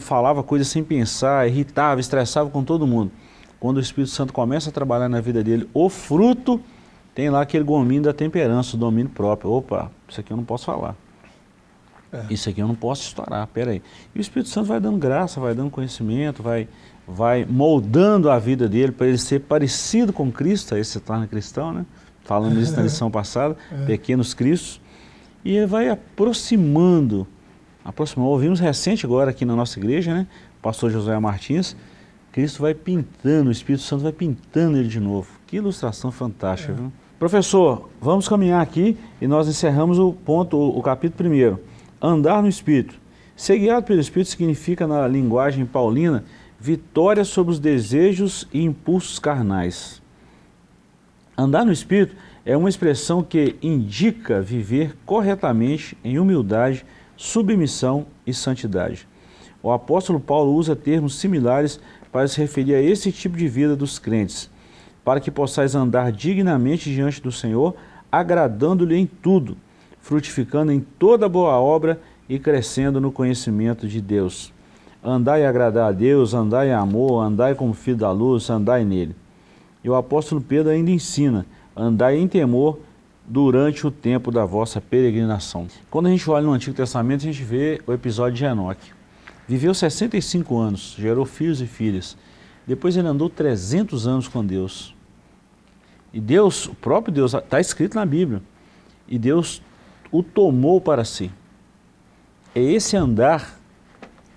falava 0.00 0.42
coisas 0.42 0.68
sem 0.68 0.82
pensar, 0.82 1.48
irritava, 1.48 2.00
estressava 2.00 2.50
com 2.50 2.64
todo 2.64 2.86
mundo. 2.86 3.12
Quando 3.60 3.76
o 3.76 3.80
Espírito 3.80 4.10
Santo 4.10 4.32
começa 4.32 4.70
a 4.70 4.72
trabalhar 4.72 5.08
na 5.08 5.20
vida 5.20 5.42
dele, 5.42 5.68
o 5.72 5.88
fruto 5.88 6.60
tem 7.14 7.30
lá 7.30 7.42
aquele 7.42 7.62
gominho 7.62 8.02
da 8.02 8.12
temperança, 8.12 8.76
o 8.76 8.78
domínio 8.78 9.10
próprio. 9.10 9.52
Opa, 9.52 9.90
isso 10.08 10.20
aqui 10.20 10.32
eu 10.32 10.36
não 10.36 10.44
posso 10.44 10.64
falar. 10.64 10.96
É. 12.12 12.26
Isso 12.28 12.50
aqui 12.50 12.60
eu 12.60 12.66
não 12.66 12.74
posso 12.74 13.02
estourar, 13.02 13.46
peraí. 13.46 13.80
E 14.14 14.18
o 14.18 14.20
Espírito 14.20 14.50
Santo 14.50 14.66
vai 14.66 14.80
dando 14.80 14.98
graça, 14.98 15.40
vai 15.40 15.54
dando 15.54 15.70
conhecimento, 15.70 16.42
vai, 16.42 16.68
vai 17.06 17.44
moldando 17.44 18.28
a 18.28 18.38
vida 18.38 18.68
dele 18.68 18.92
para 18.92 19.06
ele 19.06 19.18
ser 19.18 19.40
parecido 19.40 20.12
com 20.12 20.30
Cristo, 20.30 20.74
aí 20.74 20.84
se 20.84 20.98
torna 21.00 21.26
cristão, 21.26 21.72
né? 21.72 21.86
Falando 22.24 22.60
isso 22.60 22.76
na 22.76 22.82
lição 22.84 23.10
passada, 23.10 23.56
é. 23.70 23.86
pequenos 23.86 24.34
cristos 24.34 24.81
e 25.44 25.56
ele 25.56 25.66
vai 25.66 25.88
aproximando, 25.88 27.26
aproximando. 27.84 28.30
Ouvimos 28.30 28.60
recente 28.60 29.04
agora 29.04 29.30
aqui 29.30 29.44
na 29.44 29.56
nossa 29.56 29.78
igreja, 29.78 30.14
né? 30.14 30.26
Pastor 30.60 30.90
José 30.90 31.18
Martins, 31.18 31.76
Cristo 32.30 32.62
vai 32.62 32.74
pintando, 32.74 33.48
o 33.48 33.52
Espírito 33.52 33.82
Santo 33.82 34.02
vai 34.02 34.12
pintando 34.12 34.78
ele 34.78 34.88
de 34.88 35.00
novo. 35.00 35.28
Que 35.46 35.56
ilustração 35.56 36.10
fantástica, 36.10 36.72
é. 36.72 36.76
viu? 36.76 36.92
Professor, 37.18 37.88
vamos 38.00 38.28
caminhar 38.28 38.60
aqui 38.60 38.96
e 39.20 39.26
nós 39.26 39.46
encerramos 39.46 39.98
o 39.98 40.12
ponto, 40.12 40.56
o, 40.56 40.78
o 40.78 40.82
capítulo 40.82 41.18
primeiro. 41.18 41.60
Andar 42.00 42.42
no 42.42 42.48
Espírito. 42.48 42.94
Ser 43.36 43.58
guiado 43.58 43.86
pelo 43.86 44.00
Espírito 44.00 44.30
significa, 44.30 44.86
na 44.86 45.06
linguagem 45.06 45.66
paulina, 45.66 46.24
vitória 46.58 47.24
sobre 47.24 47.52
os 47.52 47.60
desejos 47.60 48.48
e 48.52 48.62
impulsos 48.62 49.18
carnais. 49.18 50.00
Andar 51.36 51.64
no 51.64 51.72
Espírito 51.72 52.14
é 52.44 52.56
uma 52.56 52.68
expressão 52.68 53.22
que 53.22 53.56
indica 53.62 54.40
viver 54.40 54.96
corretamente 55.06 55.96
em 56.02 56.18
humildade, 56.18 56.84
submissão 57.16 58.06
e 58.26 58.34
santidade. 58.34 59.06
O 59.62 59.70
apóstolo 59.70 60.18
Paulo 60.18 60.52
usa 60.54 60.74
termos 60.74 61.14
similares 61.14 61.78
para 62.10 62.26
se 62.26 62.40
referir 62.40 62.74
a 62.74 62.82
esse 62.82 63.12
tipo 63.12 63.36
de 63.36 63.46
vida 63.46 63.76
dos 63.76 63.98
crentes, 63.98 64.50
para 65.04 65.20
que 65.20 65.30
possais 65.30 65.74
andar 65.74 66.10
dignamente 66.10 66.92
diante 66.92 67.22
do 67.22 67.30
Senhor, 67.30 67.76
agradando-lhe 68.10 68.96
em 68.96 69.06
tudo, 69.06 69.56
frutificando 70.00 70.72
em 70.72 70.80
toda 70.80 71.28
boa 71.28 71.60
obra 71.60 72.00
e 72.28 72.38
crescendo 72.38 73.00
no 73.00 73.12
conhecimento 73.12 73.86
de 73.86 74.00
Deus. 74.00 74.52
Andai 75.02 75.42
e 75.42 75.46
agradar 75.46 75.88
a 75.88 75.92
Deus, 75.92 76.34
andai 76.34 76.70
em 76.70 76.72
amor, 76.72 77.22
andai 77.22 77.54
como 77.54 77.72
filho 77.72 77.96
da 77.96 78.10
luz, 78.10 78.50
andai 78.50 78.84
nele. 78.84 79.14
E 79.82 79.88
o 79.88 79.94
apóstolo 79.94 80.40
Pedro 80.40 80.70
ainda 80.70 80.90
ensina 80.90 81.46
andai 81.76 82.18
em 82.18 82.28
temor 82.28 82.78
durante 83.26 83.86
o 83.86 83.90
tempo 83.90 84.30
da 84.30 84.44
vossa 84.44 84.80
peregrinação. 84.80 85.66
Quando 85.90 86.06
a 86.06 86.10
gente 86.10 86.28
olha 86.28 86.44
no 86.44 86.52
Antigo 86.52 86.76
Testamento, 86.76 87.20
a 87.20 87.24
gente 87.24 87.42
vê 87.42 87.80
o 87.86 87.92
episódio 87.92 88.36
de 88.36 88.44
Enoque. 88.44 88.92
Viveu 89.46 89.74
65 89.74 90.56
anos, 90.58 90.94
gerou 90.98 91.24
filhos 91.24 91.60
e 91.60 91.66
filhas. 91.66 92.16
Depois 92.66 92.96
ele 92.96 93.08
andou 93.08 93.28
300 93.28 94.06
anos 94.06 94.28
com 94.28 94.44
Deus. 94.44 94.94
E 96.12 96.20
Deus, 96.20 96.66
o 96.66 96.74
próprio 96.74 97.12
Deus, 97.12 97.34
está 97.34 97.60
escrito 97.60 97.94
na 97.94 98.04
Bíblia. 98.04 98.42
E 99.08 99.18
Deus 99.18 99.62
o 100.10 100.22
tomou 100.22 100.80
para 100.80 101.04
si. 101.04 101.30
É 102.54 102.60
esse 102.60 102.96
andar, 102.96 103.58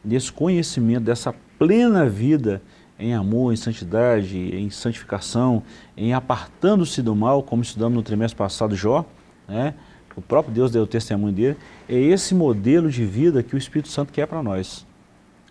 desse 0.04 0.32
conhecimento, 0.32 1.04
dessa 1.04 1.36
plena 1.60 2.08
vida 2.08 2.62
em 2.98 3.14
amor, 3.14 3.54
em 3.54 3.56
santidade, 3.56 4.38
em 4.38 4.70
santificação, 4.70 5.64
em 5.98 6.14
apartando-se 6.14 7.02
do 7.02 7.16
mal, 7.16 7.44
como 7.44 7.62
estudamos 7.62 7.96
no 7.96 8.04
trimestre 8.04 8.38
passado 8.38 8.76
Jó, 8.76 9.06
né? 9.48 9.74
o 10.16 10.22
próprio 10.22 10.54
Deus 10.54 10.72
deu 10.72 10.84
o 10.84 10.88
testemunho 10.88 11.34
dele, 11.34 11.58
é 11.90 11.96
esse 11.96 12.34
modelo 12.34 12.90
de 12.90 13.06
vida 13.06 13.44
que 13.44 13.54
o 13.54 13.58
Espírito 13.58 13.90
Santo 13.90 14.14
quer 14.14 14.26
para 14.26 14.42
nós. 14.42 14.86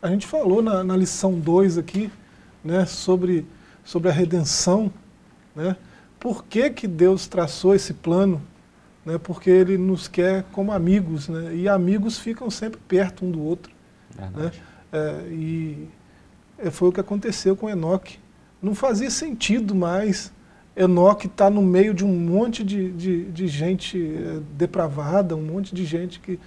A 0.00 0.09
gente 0.09 0.26
falou 0.26 0.62
na, 0.62 0.83
na 0.83 0.96
lição 0.96 1.38
2 1.38 1.78
aqui, 1.78 2.11
né, 2.64 2.87
sobre, 2.87 3.46
sobre 3.85 4.09
a 4.09 4.12
redenção, 4.12 4.90
né? 5.54 5.76
por 6.18 6.44
que, 6.46 6.70
que 6.70 6.88
Deus 6.88 7.26
traçou 7.26 7.74
esse 7.74 7.92
plano, 7.92 8.40
né? 9.04 9.18
porque 9.18 9.50
Ele 9.50 9.76
nos 9.76 10.09
quer 10.09 10.44
como 10.52 10.72
amigos, 10.72 11.28
né? 11.28 11.54
e 11.54 11.68
amigos 11.68 12.18
ficam 12.18 12.50
sempre 12.50 12.80
perto 12.88 13.26
um 13.26 13.30
do 13.30 13.42
outro. 13.42 13.70
Né? 14.16 14.50
É, 14.90 15.26
e 15.28 15.88
foi 16.71 16.88
o 16.88 16.93
que 16.93 17.01
aconteceu 17.01 17.57
com 17.57 17.69
Enoque. 17.69 18.19
Não 18.62 18.75
fazia 18.75 19.11
sentido 19.11 19.75
mais 19.75 20.33
Enoque 20.77 21.27
estar 21.27 21.45
tá 21.45 21.51
no 21.51 21.62
meio 21.62 21.95
de 21.95 22.05
um 22.05 22.12
monte 22.12 22.64
de, 22.64 22.90
de, 22.93 23.25
de 23.27 23.47
gente 23.47 23.99
é, 23.99 24.40
depravada, 24.57 25.37
um 25.37 25.43
monte 25.43 25.75
de 25.75 25.85
gente 25.85 26.19
que 26.19 26.38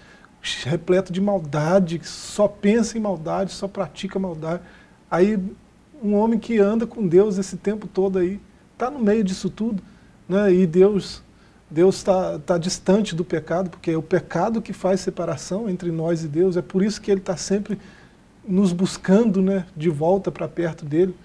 repleto 0.66 1.12
de 1.12 1.20
maldade, 1.20 2.00
que 2.00 2.08
só 2.08 2.48
pensa 2.48 2.98
em 2.98 3.02
maldade, 3.02 3.52
só 3.52 3.68
pratica 3.68 4.20
maldade. 4.20 4.62
Aí 5.10 5.40
um 6.02 6.14
homem 6.14 6.40
que 6.40 6.60
anda 6.60 6.86
com 6.86 7.08
Deus 7.08 7.38
esse 7.38 7.58
tempo 7.58 7.88
todo 7.88 8.20
aí, 8.20 8.40
está 8.74 8.90
no 8.90 9.00
meio 9.00 9.24
disso 9.24 9.50
tudo, 9.50 9.82
né? 10.28 10.54
e 10.54 10.68
Deus 10.68 11.24
Deus 11.70 11.98
está 11.98 12.40
tá 12.40 12.58
distante 12.58 13.14
do 13.14 13.26
pecado, 13.26 13.70
porque 13.70 13.92
é 13.92 13.98
o 13.98 14.02
pecado 14.02 14.62
que 14.62 14.72
faz 14.72 15.02
separação 15.02 15.70
entre 15.70 15.92
nós 15.92 16.24
e 16.24 16.28
Deus, 16.28 16.56
é 16.56 16.62
por 16.62 16.82
isso 16.82 17.02
que 17.02 17.12
Ele 17.12 17.20
está 17.20 17.36
sempre 17.36 17.78
nos 18.48 18.72
buscando 18.72 19.42
né, 19.42 19.66
de 19.76 19.90
volta 19.90 20.32
para 20.32 20.48
perto 20.48 20.86
dele. 20.86 21.16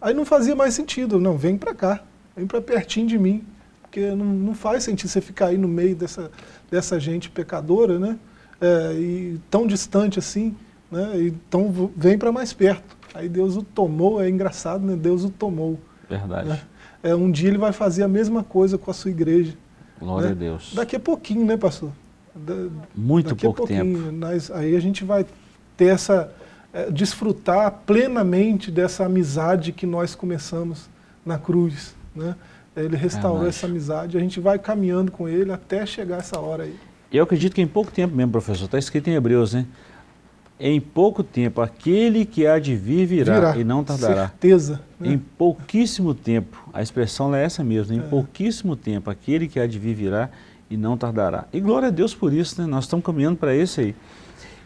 Aí 0.00 0.12
não 0.12 0.24
fazia 0.24 0.54
mais 0.54 0.74
sentido, 0.74 1.18
não, 1.20 1.38
vem 1.38 1.56
para 1.56 1.74
cá, 1.74 2.02
vem 2.36 2.46
para 2.46 2.60
pertinho 2.60 3.06
de 3.06 3.18
mim, 3.18 3.44
porque 3.82 4.10
não, 4.10 4.26
não 4.26 4.54
faz 4.54 4.84
sentido 4.84 5.08
você 5.08 5.20
ficar 5.20 5.46
aí 5.46 5.58
no 5.58 5.68
meio 5.68 5.94
dessa, 5.94 6.30
dessa 6.70 6.98
gente 6.98 7.30
pecadora, 7.30 7.98
né? 7.98 8.18
É, 8.60 8.92
e 8.94 9.40
tão 9.50 9.66
distante 9.66 10.18
assim, 10.18 10.54
né? 10.90 11.12
Então 11.22 11.90
vem 11.96 12.18
para 12.18 12.32
mais 12.32 12.52
perto. 12.52 12.96
Aí 13.14 13.28
Deus 13.28 13.56
o 13.56 13.62
tomou, 13.62 14.20
é 14.20 14.28
engraçado, 14.28 14.84
né? 14.84 14.96
Deus 14.96 15.24
o 15.24 15.30
tomou. 15.30 15.78
Verdade. 16.08 16.48
Né? 16.48 16.60
É, 17.02 17.14
um 17.14 17.30
dia 17.30 17.48
ele 17.48 17.58
vai 17.58 17.72
fazer 17.72 18.02
a 18.02 18.08
mesma 18.08 18.42
coisa 18.42 18.76
com 18.76 18.90
a 18.90 18.94
sua 18.94 19.10
igreja. 19.10 19.54
Glória 20.00 20.28
né? 20.28 20.32
a 20.32 20.34
Deus. 20.34 20.72
Daqui 20.74 20.96
a 20.96 21.00
pouquinho, 21.00 21.44
né, 21.44 21.56
pastor? 21.56 21.90
Da, 22.34 22.54
Muito 22.94 23.36
pouco 23.36 23.66
tempo. 23.66 24.10
Nós, 24.10 24.50
aí 24.50 24.74
a 24.74 24.80
gente 24.80 25.04
vai 25.04 25.24
ter 25.76 25.86
essa, 25.86 26.32
é, 26.74 26.90
desfrutar 26.90 27.70
plenamente 27.86 28.68
dessa 28.68 29.06
amizade 29.06 29.70
que 29.70 29.86
nós 29.86 30.16
começamos 30.16 30.90
na 31.24 31.38
cruz, 31.38 31.94
né? 32.14 32.34
Ele 32.76 32.96
restaurou 32.96 33.46
é 33.46 33.50
essa 33.50 33.66
amizade, 33.66 34.16
a 34.16 34.20
gente 34.20 34.40
vai 34.40 34.58
caminhando 34.58 35.12
com 35.12 35.28
ele 35.28 35.52
até 35.52 35.86
chegar 35.86 36.18
essa 36.18 36.40
hora 36.40 36.64
aí. 36.64 36.76
Eu 37.12 37.22
acredito 37.22 37.54
que 37.54 37.62
em 37.62 37.66
pouco 37.68 37.92
tempo 37.92 38.16
mesmo, 38.16 38.32
professor, 38.32 38.64
está 38.64 38.76
escrito 38.76 39.08
em 39.08 39.14
Hebreus, 39.14 39.54
né? 39.54 39.64
Em 40.58 40.80
pouco 40.80 41.22
tempo, 41.22 41.60
aquele 41.60 42.24
que 42.24 42.44
há 42.44 42.58
de 42.58 42.74
vir 42.74 43.06
virá, 43.06 43.34
virá. 43.34 43.56
e 43.56 43.62
não 43.62 43.84
tardará. 43.84 44.28
Certeza. 44.28 44.80
Né? 44.98 45.12
Em 45.12 45.18
pouquíssimo 45.18 46.12
tempo, 46.12 46.68
a 46.72 46.82
expressão 46.82 47.32
é 47.32 47.44
essa 47.44 47.62
mesmo, 47.62 47.94
em 47.94 48.00
é. 48.00 48.02
pouquíssimo 48.02 48.74
tempo, 48.74 49.08
aquele 49.08 49.46
que 49.46 49.60
há 49.60 49.66
de 49.68 49.78
vir 49.78 49.94
virá 49.94 50.28
e 50.68 50.76
não 50.76 50.96
tardará. 50.96 51.44
E 51.52 51.60
glória 51.60 51.88
a 51.88 51.90
Deus 51.92 52.12
por 52.12 52.32
isso, 52.32 52.60
né? 52.60 52.66
Nós 52.66 52.84
estamos 52.84 53.06
caminhando 53.06 53.36
para 53.36 53.54
esse 53.54 53.80
aí. 53.80 53.94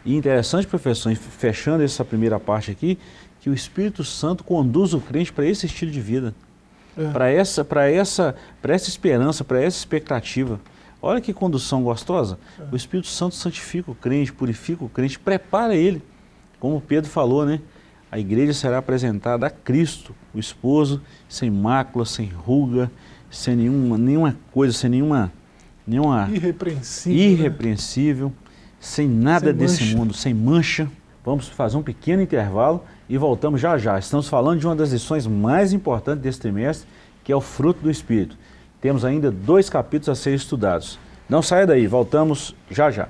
E 0.05 0.15
interessante, 0.15 0.65
professor, 0.65 1.13
fechando 1.15 1.83
essa 1.83 2.05
primeira 2.05 2.39
parte 2.39 2.71
aqui, 2.71 2.97
que 3.41 3.49
o 3.49 3.53
Espírito 3.53 4.03
Santo 4.03 4.43
conduz 4.43 4.93
o 4.93 4.99
crente 4.99 5.31
para 5.31 5.45
esse 5.45 5.65
estilo 5.65 5.91
de 5.91 6.01
vida, 6.01 6.33
é. 6.97 7.09
para 7.09 7.29
essa, 7.29 7.65
essa, 7.91 8.35
essa 8.63 8.89
esperança, 8.89 9.43
para 9.43 9.61
essa 9.61 9.77
expectativa. 9.77 10.59
Olha 11.01 11.21
que 11.21 11.31
condução 11.31 11.83
gostosa. 11.83 12.37
É. 12.59 12.63
O 12.71 12.75
Espírito 12.75 13.07
Santo 13.07 13.35
santifica 13.35 13.89
o 13.89 13.95
crente, 13.95 14.33
purifica 14.33 14.83
o 14.83 14.89
crente, 14.89 15.17
prepara 15.17 15.75
ele. 15.75 16.01
Como 16.59 16.81
Pedro 16.81 17.09
falou, 17.09 17.45
né? 17.45 17.61
A 18.11 18.19
igreja 18.19 18.53
será 18.53 18.79
apresentada 18.79 19.45
a 19.45 19.49
Cristo, 19.49 20.15
o 20.33 20.39
esposo, 20.39 21.01
sem 21.27 21.49
mácula, 21.49 22.05
sem 22.05 22.27
ruga, 22.27 22.91
sem 23.29 23.55
nenhuma, 23.55 23.97
nenhuma 23.97 24.35
coisa, 24.51 24.73
sem 24.73 24.89
nenhuma. 24.89 25.31
nenhuma 25.85 26.27
irrepreensível. 26.33 27.17
Né? 27.17 27.25
Irrepreensível, 27.27 28.27
né? 28.27 28.48
Sem 28.79 29.07
nada 29.07 29.47
sem 29.47 29.55
desse 29.55 29.83
mancha. 29.83 29.97
mundo, 29.97 30.13
sem 30.13 30.33
mancha. 30.33 30.91
Vamos 31.23 31.47
fazer 31.47 31.77
um 31.77 31.83
pequeno 31.83 32.21
intervalo 32.21 32.83
e 33.07 33.17
voltamos 33.17 33.59
já 33.59 33.77
já. 33.77 33.99
Estamos 33.99 34.27
falando 34.27 34.59
de 34.59 34.65
uma 34.65 34.75
das 34.75 34.91
lições 34.91 35.27
mais 35.27 35.73
importantes 35.73 36.23
desse 36.23 36.39
trimestre, 36.39 36.87
que 37.23 37.31
é 37.31 37.35
o 37.35 37.41
fruto 37.41 37.81
do 37.81 37.91
Espírito. 37.91 38.37
Temos 38.81 39.03
ainda 39.03 39.29
dois 39.29 39.69
capítulos 39.69 40.09
a 40.09 40.21
ser 40.21 40.33
estudados. 40.33 40.97
Não 41.27 41.41
saia 41.41 41.67
daí, 41.67 41.85
voltamos 41.85 42.55
já 42.71 42.89
já. 42.89 43.09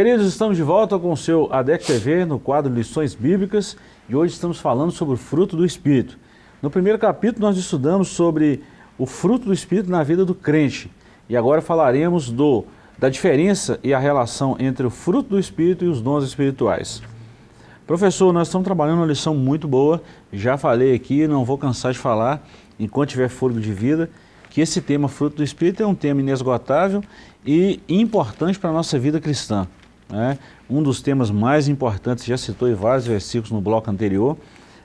Queridos, 0.00 0.26
estamos 0.26 0.56
de 0.56 0.62
volta 0.62 0.98
com 0.98 1.12
o 1.12 1.16
seu 1.16 1.46
ADEC 1.52 1.84
TV 1.84 2.24
no 2.24 2.38
quadro 2.38 2.72
Lições 2.72 3.14
Bíblicas 3.14 3.76
e 4.08 4.16
hoje 4.16 4.32
estamos 4.32 4.58
falando 4.58 4.90
sobre 4.90 5.12
o 5.12 5.18
fruto 5.18 5.58
do 5.58 5.62
Espírito. 5.62 6.18
No 6.62 6.70
primeiro 6.70 6.98
capítulo 6.98 7.46
nós 7.46 7.58
estudamos 7.58 8.08
sobre 8.08 8.62
o 8.96 9.04
fruto 9.04 9.44
do 9.44 9.52
Espírito 9.52 9.90
na 9.90 10.02
vida 10.02 10.24
do 10.24 10.34
crente 10.34 10.90
e 11.28 11.36
agora 11.36 11.60
falaremos 11.60 12.30
do, 12.30 12.64
da 12.98 13.10
diferença 13.10 13.78
e 13.84 13.92
a 13.92 13.98
relação 13.98 14.56
entre 14.58 14.86
o 14.86 14.90
fruto 14.90 15.28
do 15.28 15.38
Espírito 15.38 15.84
e 15.84 15.88
os 15.88 16.00
dons 16.00 16.24
espirituais. 16.24 17.02
Professor, 17.86 18.32
nós 18.32 18.48
estamos 18.48 18.64
trabalhando 18.64 19.00
uma 19.00 19.06
lição 19.06 19.34
muito 19.34 19.68
boa, 19.68 20.02
já 20.32 20.56
falei 20.56 20.94
aqui, 20.94 21.28
não 21.28 21.44
vou 21.44 21.58
cansar 21.58 21.92
de 21.92 21.98
falar 21.98 22.42
enquanto 22.78 23.10
tiver 23.10 23.28
fôlego 23.28 23.60
de 23.60 23.70
vida, 23.70 24.08
que 24.48 24.62
esse 24.62 24.80
tema 24.80 25.08
fruto 25.08 25.36
do 25.36 25.44
Espírito 25.44 25.82
é 25.82 25.86
um 25.86 25.94
tema 25.94 26.22
inesgotável 26.22 27.04
e 27.44 27.80
importante 27.86 28.58
para 28.58 28.70
a 28.70 28.72
nossa 28.72 28.98
vida 28.98 29.20
cristã. 29.20 29.68
Né? 30.10 30.38
Um 30.68 30.82
dos 30.82 31.00
temas 31.00 31.30
mais 31.30 31.68
importantes, 31.68 32.24
já 32.24 32.36
citou 32.36 32.68
em 32.68 32.74
vários 32.74 33.06
versículos 33.06 33.50
no 33.50 33.60
bloco 33.60 33.90
anterior, 33.90 34.36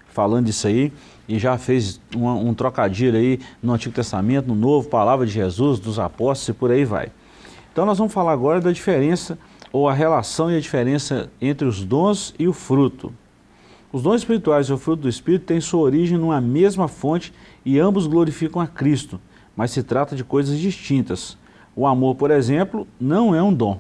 falando 0.07 0.45
disso 0.45 0.67
aí, 0.67 0.93
e 1.27 1.39
já 1.39 1.57
fez 1.57 1.99
um, 2.15 2.27
um 2.27 2.53
trocadilho 2.53 3.17
aí 3.17 3.39
no 3.61 3.73
Antigo 3.73 3.93
Testamento, 3.93 4.47
no 4.47 4.55
Novo, 4.55 4.88
palavra 4.88 5.25
de 5.25 5.31
Jesus, 5.31 5.79
dos 5.79 5.99
apóstolos 5.99 6.49
e 6.49 6.53
por 6.53 6.71
aí 6.71 6.85
vai. 6.85 7.11
Então 7.73 7.85
nós 7.85 7.97
vamos 7.97 8.13
falar 8.13 8.31
agora 8.31 8.61
da 8.61 8.71
diferença, 8.71 9.38
ou 9.73 9.89
a 9.89 9.93
relação 9.93 10.49
e 10.49 10.55
a 10.55 10.59
diferença 10.61 11.29
entre 11.41 11.67
os 11.67 11.83
dons 11.83 12.33
e 12.39 12.47
o 12.47 12.53
fruto. 12.53 13.11
Os 13.91 14.01
dons 14.01 14.21
espirituais 14.21 14.67
e 14.67 14.73
o 14.73 14.77
fruto 14.77 15.03
do 15.03 15.09
Espírito 15.09 15.45
têm 15.45 15.59
sua 15.59 15.81
origem 15.81 16.17
numa 16.17 16.39
mesma 16.39 16.88
fonte 16.88 17.33
e 17.65 17.77
ambos 17.79 18.07
glorificam 18.07 18.61
a 18.61 18.67
Cristo, 18.67 19.19
mas 19.55 19.71
se 19.71 19.83
trata 19.83 20.15
de 20.15 20.23
coisas 20.23 20.57
distintas. 20.57 21.38
O 21.75 21.85
amor, 21.85 22.15
por 22.15 22.31
exemplo, 22.31 22.88
não 22.99 23.35
é 23.35 23.43
um 23.43 23.53
dom, 23.53 23.79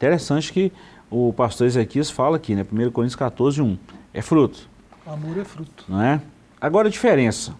Interessante 0.00 0.50
que 0.50 0.72
o 1.10 1.30
pastor 1.30 1.66
Ezequias 1.66 2.08
fala 2.08 2.38
aqui, 2.38 2.54
né? 2.54 2.64
1 2.72 2.90
Coríntios 2.90 3.16
14, 3.16 3.60
1. 3.60 3.76
É 4.14 4.22
fruto. 4.22 4.66
Amor 5.06 5.36
é 5.36 5.44
fruto. 5.44 5.84
Não 5.86 6.00
é? 6.00 6.22
Agora 6.58 6.88
a 6.88 6.90
diferença. 6.90 7.54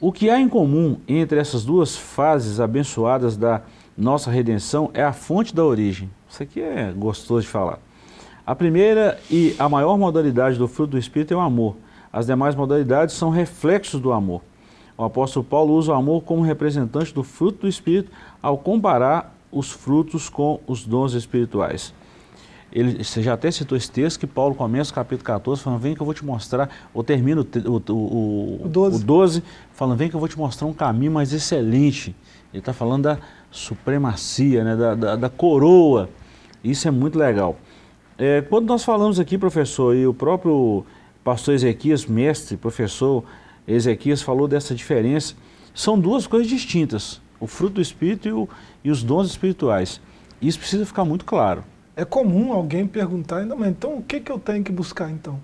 O 0.00 0.10
que 0.10 0.30
há 0.30 0.40
em 0.40 0.48
comum 0.48 0.96
entre 1.06 1.38
essas 1.38 1.66
duas 1.66 1.94
fases 1.94 2.60
abençoadas 2.60 3.36
da 3.36 3.60
nossa 3.94 4.30
redenção 4.30 4.90
é 4.94 5.04
a 5.04 5.12
fonte 5.12 5.54
da 5.54 5.62
origem. 5.62 6.10
Isso 6.26 6.42
aqui 6.42 6.62
é 6.62 6.90
gostoso 6.96 7.42
de 7.42 7.48
falar. 7.48 7.78
A 8.46 8.54
primeira 8.54 9.20
e 9.30 9.54
a 9.58 9.68
maior 9.68 9.98
modalidade 9.98 10.56
do 10.56 10.66
fruto 10.66 10.92
do 10.92 10.98
Espírito 10.98 11.34
é 11.34 11.36
o 11.36 11.40
amor. 11.40 11.76
As 12.10 12.24
demais 12.24 12.54
modalidades 12.54 13.14
são 13.16 13.28
reflexos 13.28 14.00
do 14.00 14.12
amor. 14.12 14.40
O 14.96 15.04
apóstolo 15.04 15.44
Paulo 15.44 15.74
usa 15.74 15.92
o 15.92 15.94
amor 15.94 16.22
como 16.22 16.40
representante 16.40 17.12
do 17.12 17.22
fruto 17.22 17.60
do 17.60 17.68
Espírito 17.68 18.10
ao 18.40 18.56
comparar 18.56 19.36
os 19.50 19.70
frutos 19.70 20.28
com 20.28 20.60
os 20.66 20.86
dons 20.86 21.14
espirituais. 21.14 21.92
Ele, 22.72 23.02
você 23.02 23.20
já 23.20 23.34
até 23.34 23.50
citou 23.50 23.76
esse 23.76 23.90
texto 23.90 24.20
que 24.20 24.26
Paulo 24.26 24.54
começa 24.54 24.92
o 24.92 24.94
capítulo 24.94 25.24
14 25.24 25.60
falando, 25.60 25.80
vem 25.80 25.94
que 25.94 26.00
eu 26.00 26.04
vou 26.04 26.14
te 26.14 26.24
mostrar, 26.24 26.70
ou 26.94 27.02
termina 27.02 27.40
o, 27.40 27.44
o, 27.44 27.92
o, 27.92 28.60
o 28.64 28.68
12. 28.68 28.96
o 28.96 29.04
12 29.04 29.42
falando, 29.72 29.98
vem 29.98 30.08
que 30.08 30.14
eu 30.14 30.20
vou 30.20 30.28
te 30.28 30.38
mostrar 30.38 30.68
um 30.68 30.72
caminho 30.72 31.10
mais 31.10 31.32
excelente. 31.32 32.14
Ele 32.52 32.60
está 32.60 32.72
falando 32.72 33.04
da 33.04 33.18
supremacia, 33.50 34.62
né, 34.62 34.76
da, 34.76 34.94
da, 34.94 35.16
da, 35.16 35.28
coroa. 35.28 36.08
Isso 36.62 36.86
é 36.86 36.90
muito 36.90 37.18
legal. 37.18 37.58
É, 38.16 38.40
quando 38.42 38.66
nós 38.66 38.84
falamos 38.84 39.18
aqui, 39.18 39.36
professor, 39.36 39.94
e 39.96 40.06
o 40.06 40.14
próprio 40.14 40.84
pastor 41.24 41.54
Ezequias, 41.54 42.06
mestre, 42.06 42.56
professor 42.56 43.24
Ezequias, 43.66 44.22
falou 44.22 44.46
dessa 44.46 44.74
diferença, 44.74 45.34
são 45.74 45.98
duas 45.98 46.26
coisas 46.26 46.48
distintas, 46.48 47.20
o 47.40 47.46
fruto 47.46 47.76
do 47.76 47.80
Espírito 47.80 48.28
e, 48.28 48.32
o, 48.32 48.48
e 48.84 48.90
os 48.90 49.02
dons 49.02 49.28
espirituais. 49.28 50.00
Isso 50.40 50.58
precisa 50.58 50.86
ficar 50.86 51.04
muito 51.04 51.24
claro. 51.24 51.64
É 51.96 52.04
comum 52.04 52.52
alguém 52.52 52.86
perguntar, 52.86 53.38
ainda 53.38 53.56
mas 53.56 53.70
então 53.70 53.96
o 53.96 54.02
que, 54.02 54.20
que 54.20 54.30
eu 54.30 54.38
tenho 54.38 54.62
que 54.62 54.70
buscar 54.70 55.10
então? 55.10 55.40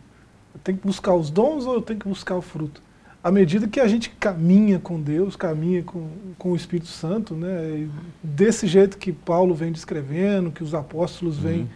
Eu 0.55 0.61
tenho 0.63 0.79
que 0.79 0.87
buscar 0.87 1.15
os 1.15 1.31
dons 1.31 1.67
ou 1.67 1.75
eu 1.75 1.83
tenho 1.83 1.99
que 1.99 2.09
buscar 2.09 2.37
o 2.37 2.43
fruto? 2.43 2.83
À 3.23 3.31
medida 3.31 3.67
que 3.67 3.81
a 3.81 3.89
gente 3.89 4.11
caminha 4.11 4.79
com 4.79 5.01
Deus, 5.01 5.35
caminha 5.35 5.83
com, 5.83 6.09
com 6.39 6.53
o 6.53 6.57
Espírito 6.57 6.87
Santo, 6.87 7.35
né, 7.35 7.89
desse 8.23 8.69
jeito 8.69 8.97
que 8.97 9.13
Paulo 9.13 9.53
vem 9.53 9.73
descrevendo, 9.73 10.53
que 10.53 10.63
os 10.63 10.75
apóstolos 10.75 11.37
vêm 11.37 11.69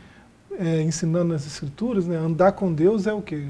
uhum. 0.50 0.56
é, 0.58 0.82
ensinando 0.82 1.32
nas 1.32 1.44
Escrituras, 1.44 2.06
né, 2.06 2.16
andar 2.16 2.52
com 2.52 2.72
Deus 2.72 3.06
é 3.06 3.12
o 3.12 3.20
quê? 3.20 3.48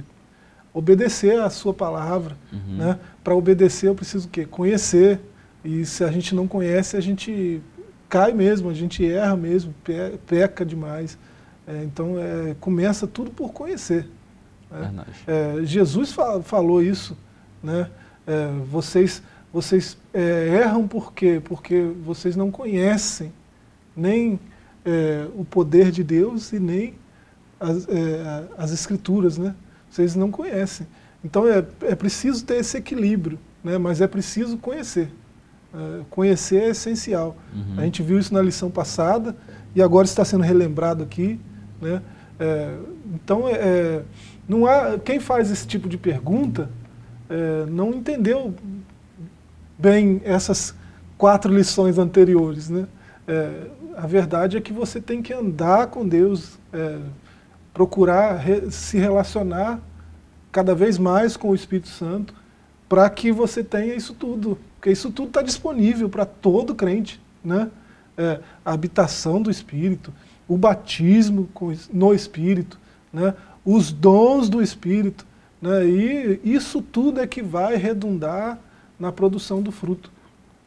Obedecer 0.73 1.39
a 1.41 1.51
sua 1.51 1.75
palavra. 1.75 2.37
Uhum. 2.51 2.77
Né? 2.77 2.99
Para 3.23 3.35
obedecer 3.35 3.89
eu 3.89 3.95
preciso 3.95 4.29
o 4.29 4.31
quê? 4.31 4.47
Conhecer. 4.47 5.21
E 5.65 5.85
se 5.85 6.03
a 6.05 6.11
gente 6.11 6.35
não 6.35 6.49
conhece, 6.49 6.97
a 6.97 7.01
gente 7.01 7.61
cai 8.09 8.33
mesmo, 8.33 8.69
a 8.71 8.75
gente 8.75 9.05
erra 9.09 9.37
mesmo, 9.37 9.75
peca 10.27 10.65
demais. 10.65 11.19
É, 11.67 11.85
então, 11.85 12.19
é, 12.19 12.57
começa 12.61 13.07
tudo 13.07 13.31
por 13.31 13.53
conhecer. 13.53 14.09
Né? 14.71 15.05
É, 15.27 15.65
Jesus 15.65 16.13
fa 16.13 16.41
falou 16.43 16.83
isso. 16.83 17.17
Né? 17.63 17.89
É, 18.27 18.49
vocês 18.71 19.23
vocês 19.53 19.99
é, 20.15 20.61
erram 20.63 20.87
por 20.87 21.13
quê? 21.13 21.43
Porque 21.45 21.83
vocês 22.05 22.37
não 22.37 22.53
conhecem 22.53 23.33
nem 23.97 24.39
é, 24.85 25.27
o 25.35 25.45
poder 25.45 25.91
de 25.91 26.05
Deus 26.05 26.53
e 26.53 26.61
nem 26.61 26.95
as, 27.59 27.87
as 28.57 28.73
Escrituras. 28.73 29.37
Né? 29.39 29.55
Vocês 29.91 30.15
não 30.15 30.31
conhecem. 30.31 30.87
Então, 31.25 31.47
é, 31.49 31.65
é 31.83 31.95
preciso 31.95 32.45
ter 32.45 32.57
esse 32.57 32.77
equilíbrio, 32.77 33.39
né? 33.63 33.77
mas 33.77 34.01
é 34.01 34.07
preciso 34.07 34.57
conhecer. 34.57 35.13
É, 35.73 36.01
conhecer 36.11 36.63
é 36.63 36.69
essencial. 36.71 37.37
Uhum. 37.55 37.79
A 37.79 37.85
gente 37.85 38.03
viu 38.03 38.19
isso 38.19 38.35
na 38.35 38.43
lição 38.43 38.71
passada 38.71 39.37
e 39.75 39.81
agora 39.81 40.05
está 40.05 40.25
sendo 40.25 40.43
relembrado 40.43 41.03
aqui. 41.03 41.39
Né? 41.81 42.03
É, 42.41 42.77
então, 43.15 43.45
é, 43.47 44.03
não 44.49 44.67
há, 44.67 44.99
quem 44.99 45.21
faz 45.21 45.51
esse 45.51 45.67
tipo 45.67 45.89
de 45.89 45.97
pergunta 45.97 46.69
é, 47.29 47.67
não 47.67 47.91
entendeu 47.91 48.53
bem 49.79 50.21
essas 50.25 50.75
quatro 51.17 51.55
lições 51.55 51.99
anteriores. 51.99 52.69
Né? 52.69 52.87
A 53.97 54.07
verdade 54.07 54.57
é 54.57 54.61
que 54.61 54.73
você 54.73 55.01
tem 55.01 55.23
que 55.23 55.33
andar 55.33 55.87
com 55.87 56.07
Deus, 56.07 56.59
procurar 57.73 58.37
re, 58.37 58.71
se 58.71 58.99
relacionar 58.99 59.81
cada 60.51 60.75
vez 60.75 60.99
mais 60.99 61.37
com 61.37 61.51
o 61.51 61.55
Espírito 61.55 61.89
Santo 61.89 62.35
para 62.89 63.09
que 63.09 63.31
você 63.31 63.63
tenha 63.63 63.95
isso 63.95 64.15
tudo 64.15 64.59
porque 64.81 64.91
isso 64.91 65.11
tudo 65.11 65.29
está 65.29 65.43
disponível 65.43 66.09
para 66.09 66.25
todo 66.25 66.75
crente. 66.75 67.21
Né? 67.45 67.71
É, 68.17 68.41
a 68.65 68.73
habitação 68.73 69.41
do 69.41 69.51
Espírito, 69.51 70.11
o 70.49 70.57
batismo 70.57 71.47
no 71.93 72.15
Espírito, 72.15 72.81
né? 73.13 73.35
os 73.63 73.93
dons 73.93 74.49
do 74.49 74.63
Espírito. 74.63 75.27
Né? 75.61 75.87
E 75.87 76.41
isso 76.43 76.81
tudo 76.81 77.21
é 77.21 77.27
que 77.27 77.43
vai 77.43 77.77
redundar 77.77 78.59
na 78.99 79.13
produção 79.13 79.61
do 79.61 79.71
fruto. 79.71 80.11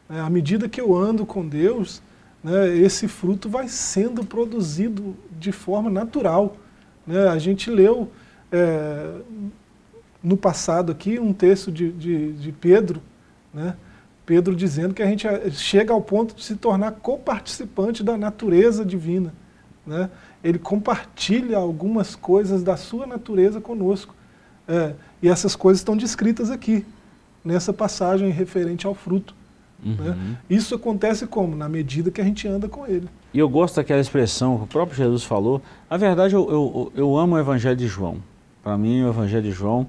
É, 0.08 0.20
à 0.20 0.30
medida 0.30 0.68
que 0.68 0.80
eu 0.80 0.96
ando 0.96 1.26
com 1.26 1.44
Deus, 1.44 2.00
né, 2.42 2.76
esse 2.76 3.08
fruto 3.08 3.48
vai 3.48 3.66
sendo 3.66 4.24
produzido 4.24 5.16
de 5.40 5.50
forma 5.50 5.90
natural. 5.90 6.56
Né? 7.04 7.26
A 7.26 7.38
gente 7.38 7.68
leu 7.68 8.12
é, 8.52 9.12
no 10.22 10.36
passado 10.36 10.92
aqui 10.92 11.18
um 11.18 11.32
texto 11.32 11.72
de, 11.72 11.90
de, 11.90 12.32
de 12.34 12.52
Pedro, 12.52 13.02
né, 13.52 13.74
Pedro 14.26 14.54
dizendo 14.54 14.94
que 14.94 15.02
a 15.02 15.06
gente 15.06 15.26
eh, 15.26 15.50
chega 15.50 15.92
ao 15.92 16.00
ponto 16.00 16.34
de 16.34 16.42
se 16.42 16.56
tornar 16.56 16.92
coparticipante 16.92 18.02
da 18.02 18.16
natureza 18.16 18.84
divina. 18.84 19.32
Né? 19.86 20.08
Ele 20.42 20.58
compartilha 20.58 21.58
algumas 21.58 22.16
coisas 22.16 22.62
da 22.62 22.76
sua 22.76 23.06
natureza 23.06 23.60
conosco. 23.60 24.14
É, 24.66 24.94
e 25.22 25.28
essas 25.28 25.54
coisas 25.54 25.80
estão 25.80 25.94
descritas 25.94 26.50
aqui, 26.50 26.86
nessa 27.44 27.72
passagem 27.72 28.30
referente 28.30 28.86
ao 28.86 28.94
fruto. 28.94 29.34
Né? 29.84 29.94
Uhum. 29.98 30.04
Né? 30.04 30.36
Isso 30.48 30.74
acontece 30.74 31.26
como? 31.26 31.54
Na 31.54 31.68
medida 31.68 32.10
que 32.10 32.20
a 32.20 32.24
gente 32.24 32.48
anda 32.48 32.66
com 32.66 32.86
ele. 32.86 33.08
E 33.32 33.38
eu 33.38 33.48
gosto 33.48 33.76
daquela 33.76 34.00
expressão 34.00 34.56
que 34.56 34.64
o 34.64 34.66
próprio 34.66 34.96
Jesus 34.96 35.22
falou. 35.22 35.60
Na 35.90 35.98
verdade, 35.98 36.34
eu, 36.34 36.50
eu, 36.50 36.92
eu 36.94 37.16
amo 37.16 37.34
o 37.34 37.38
Evangelho 37.38 37.76
de 37.76 37.86
João. 37.86 38.18
Para 38.62 38.78
mim, 38.78 39.02
o 39.02 39.08
Evangelho 39.08 39.42
de 39.42 39.50
João 39.50 39.86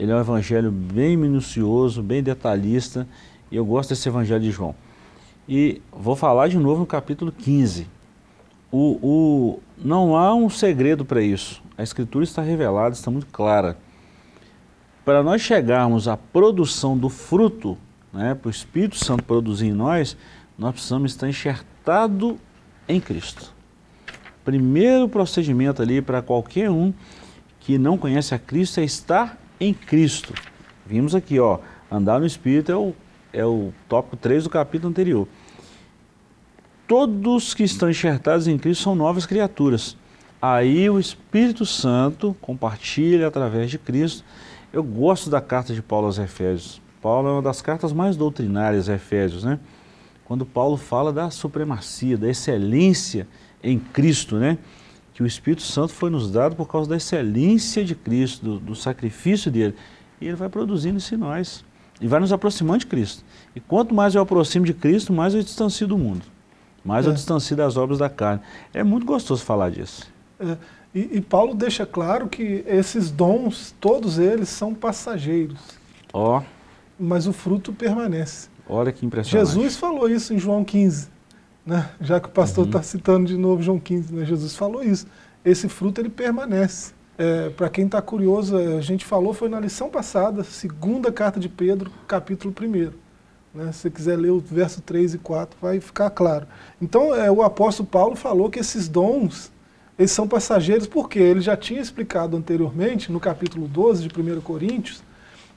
ele 0.00 0.12
é 0.12 0.14
um 0.14 0.20
evangelho 0.20 0.70
bem 0.70 1.14
minucioso, 1.14 2.02
bem 2.02 2.22
detalhista 2.22 3.06
e 3.50 3.56
eu 3.56 3.64
gosto 3.64 3.90
desse 3.90 4.08
Evangelho 4.08 4.40
de 4.40 4.50
João. 4.50 4.74
E 5.48 5.82
vou 5.90 6.14
falar 6.14 6.48
de 6.48 6.56
novo 6.56 6.80
no 6.80 6.86
capítulo 6.86 7.32
15. 7.32 7.86
O, 8.70 8.98
o, 9.02 9.60
não 9.76 10.16
há 10.16 10.32
um 10.34 10.48
segredo 10.48 11.04
para 11.04 11.20
isso. 11.20 11.62
A 11.76 11.82
Escritura 11.82 12.22
está 12.22 12.40
revelada, 12.40 12.94
está 12.94 13.10
muito 13.10 13.26
clara. 13.26 13.76
Para 15.04 15.22
nós 15.22 15.42
chegarmos 15.42 16.06
à 16.06 16.16
produção 16.16 16.96
do 16.96 17.08
fruto, 17.08 17.76
né, 18.12 18.34
para 18.34 18.48
o 18.48 18.50
Espírito 18.50 18.96
Santo 18.96 19.24
produzir 19.24 19.66
em 19.66 19.72
nós, 19.72 20.16
nós 20.56 20.72
precisamos 20.72 21.12
estar 21.12 21.28
enxertado 21.28 22.38
em 22.86 23.00
Cristo. 23.00 23.52
Primeiro 24.44 25.08
procedimento 25.08 25.82
ali 25.82 26.00
para 26.00 26.22
qualquer 26.22 26.70
um 26.70 26.92
que 27.58 27.76
não 27.78 27.98
conhece 27.98 28.34
a 28.34 28.38
Cristo 28.38 28.78
é 28.78 28.84
estar 28.84 29.36
em 29.58 29.74
Cristo. 29.74 30.32
Vimos 30.86 31.14
aqui, 31.14 31.40
ó, 31.40 31.58
andar 31.90 32.20
no 32.20 32.26
Espírito 32.26 32.70
é 32.70 32.76
o 32.76 32.94
é 33.32 33.44
o 33.44 33.72
tópico 33.88 34.16
3 34.16 34.44
do 34.44 34.50
capítulo 34.50 34.90
anterior. 34.90 35.28
Todos 36.86 37.54
que 37.54 37.62
estão 37.62 37.88
enxertados 37.88 38.48
em 38.48 38.58
Cristo 38.58 38.82
são 38.82 38.94
novas 38.94 39.24
criaturas. 39.24 39.96
Aí 40.42 40.88
o 40.90 40.98
Espírito 40.98 41.64
Santo 41.64 42.36
compartilha 42.40 43.28
através 43.28 43.70
de 43.70 43.78
Cristo. 43.78 44.24
Eu 44.72 44.82
gosto 44.82 45.30
da 45.30 45.40
carta 45.40 45.72
de 45.72 45.82
Paulo 45.82 46.06
aos 46.06 46.18
Efésios. 46.18 46.80
Paulo 47.00 47.28
é 47.28 47.32
uma 47.32 47.42
das 47.42 47.62
cartas 47.62 47.92
mais 47.92 48.16
doutrinárias, 48.16 48.88
Efésios, 48.88 49.44
né? 49.44 49.58
Quando 50.24 50.44
Paulo 50.44 50.76
fala 50.76 51.12
da 51.12 51.30
supremacia, 51.30 52.16
da 52.16 52.28
excelência 52.28 53.26
em 53.62 53.78
Cristo, 53.78 54.36
né? 54.36 54.58
Que 55.14 55.22
o 55.22 55.26
Espírito 55.26 55.62
Santo 55.62 55.92
foi 55.92 56.10
nos 56.10 56.30
dado 56.30 56.56
por 56.56 56.66
causa 56.66 56.90
da 56.90 56.96
excelência 56.96 57.84
de 57.84 57.94
Cristo, 57.94 58.44
do, 58.44 58.58
do 58.58 58.74
sacrifício 58.74 59.50
dele. 59.50 59.74
E 60.20 60.26
ele 60.26 60.36
vai 60.36 60.48
produzindo 60.48 60.98
isso 60.98 61.14
em 61.14 61.18
nós 61.18 61.64
e 62.00 62.06
vai 62.06 62.20
nos 62.20 62.32
aproximando 62.32 62.80
de 62.80 62.86
Cristo. 62.86 63.24
E 63.54 63.60
quanto 63.60 63.94
mais 63.94 64.14
eu 64.14 64.22
aproximo 64.22 64.64
de 64.64 64.74
Cristo, 64.74 65.12
mais 65.12 65.34
eu 65.34 65.42
distancio 65.42 65.86
do 65.86 65.98
mundo, 65.98 66.22
mais 66.84 67.06
é. 67.06 67.08
eu 67.08 67.12
distancio 67.12 67.56
das 67.56 67.76
obras 67.76 67.98
da 67.98 68.08
carne. 68.08 68.40
É 68.72 68.82
muito 68.82 69.04
gostoso 69.04 69.44
falar 69.44 69.70
disso. 69.70 70.10
É. 70.38 70.56
E, 70.92 71.18
e, 71.18 71.20
Paulo 71.20 71.54
deixa 71.54 71.86
claro 71.86 72.28
que 72.28 72.64
esses 72.66 73.12
dons, 73.12 73.74
todos 73.80 74.18
eles, 74.18 74.48
são 74.48 74.74
passageiros. 74.74 75.60
Ó. 76.12 76.38
Oh. 76.38 76.42
Mas 76.98 77.28
o 77.28 77.32
fruto 77.32 77.72
permanece. 77.72 78.48
Olha 78.68 78.92
que 78.92 79.06
impressionante. 79.06 79.48
Jesus 79.48 79.76
falou 79.76 80.08
isso 80.08 80.34
em 80.34 80.38
João 80.38 80.64
15, 80.64 81.08
né? 81.64 81.88
já 82.00 82.20
que 82.20 82.26
o 82.26 82.30
pastor 82.30 82.66
está 82.66 82.78
uhum. 82.78 82.84
citando 82.84 83.26
de 83.26 83.36
novo 83.36 83.62
João 83.62 83.78
15. 83.78 84.12
Né? 84.12 84.24
Jesus 84.24 84.56
falou 84.56 84.82
isso. 84.82 85.06
Esse 85.44 85.68
fruto 85.68 86.00
ele 86.00 86.08
permanece. 86.10 86.92
É, 87.20 87.50
Para 87.50 87.68
quem 87.68 87.84
está 87.84 88.00
curioso, 88.00 88.56
a 88.56 88.80
gente 88.80 89.04
falou, 89.04 89.34
foi 89.34 89.50
na 89.50 89.60
lição 89.60 89.90
passada, 89.90 90.42
segunda 90.42 91.12
carta 91.12 91.38
de 91.38 91.50
Pedro, 91.50 91.92
capítulo 92.08 92.54
1. 92.58 92.72
Né? 93.54 93.70
Se 93.72 93.80
você 93.80 93.90
quiser 93.90 94.16
ler 94.16 94.30
o 94.30 94.40
verso 94.40 94.80
3 94.80 95.12
e 95.12 95.18
4, 95.18 95.58
vai 95.60 95.78
ficar 95.80 96.08
claro. 96.08 96.46
Então, 96.80 97.14
é, 97.14 97.30
o 97.30 97.42
apóstolo 97.42 97.86
Paulo 97.86 98.16
falou 98.16 98.48
que 98.48 98.58
esses 98.58 98.88
dons, 98.88 99.52
eles 99.98 100.10
são 100.10 100.26
passageiros, 100.26 100.86
porque 100.86 101.18
ele 101.18 101.42
já 101.42 101.54
tinha 101.58 101.82
explicado 101.82 102.38
anteriormente, 102.38 103.12
no 103.12 103.20
capítulo 103.20 103.68
12 103.68 104.08
de 104.08 104.18
1 104.18 104.40
Coríntios, 104.40 105.02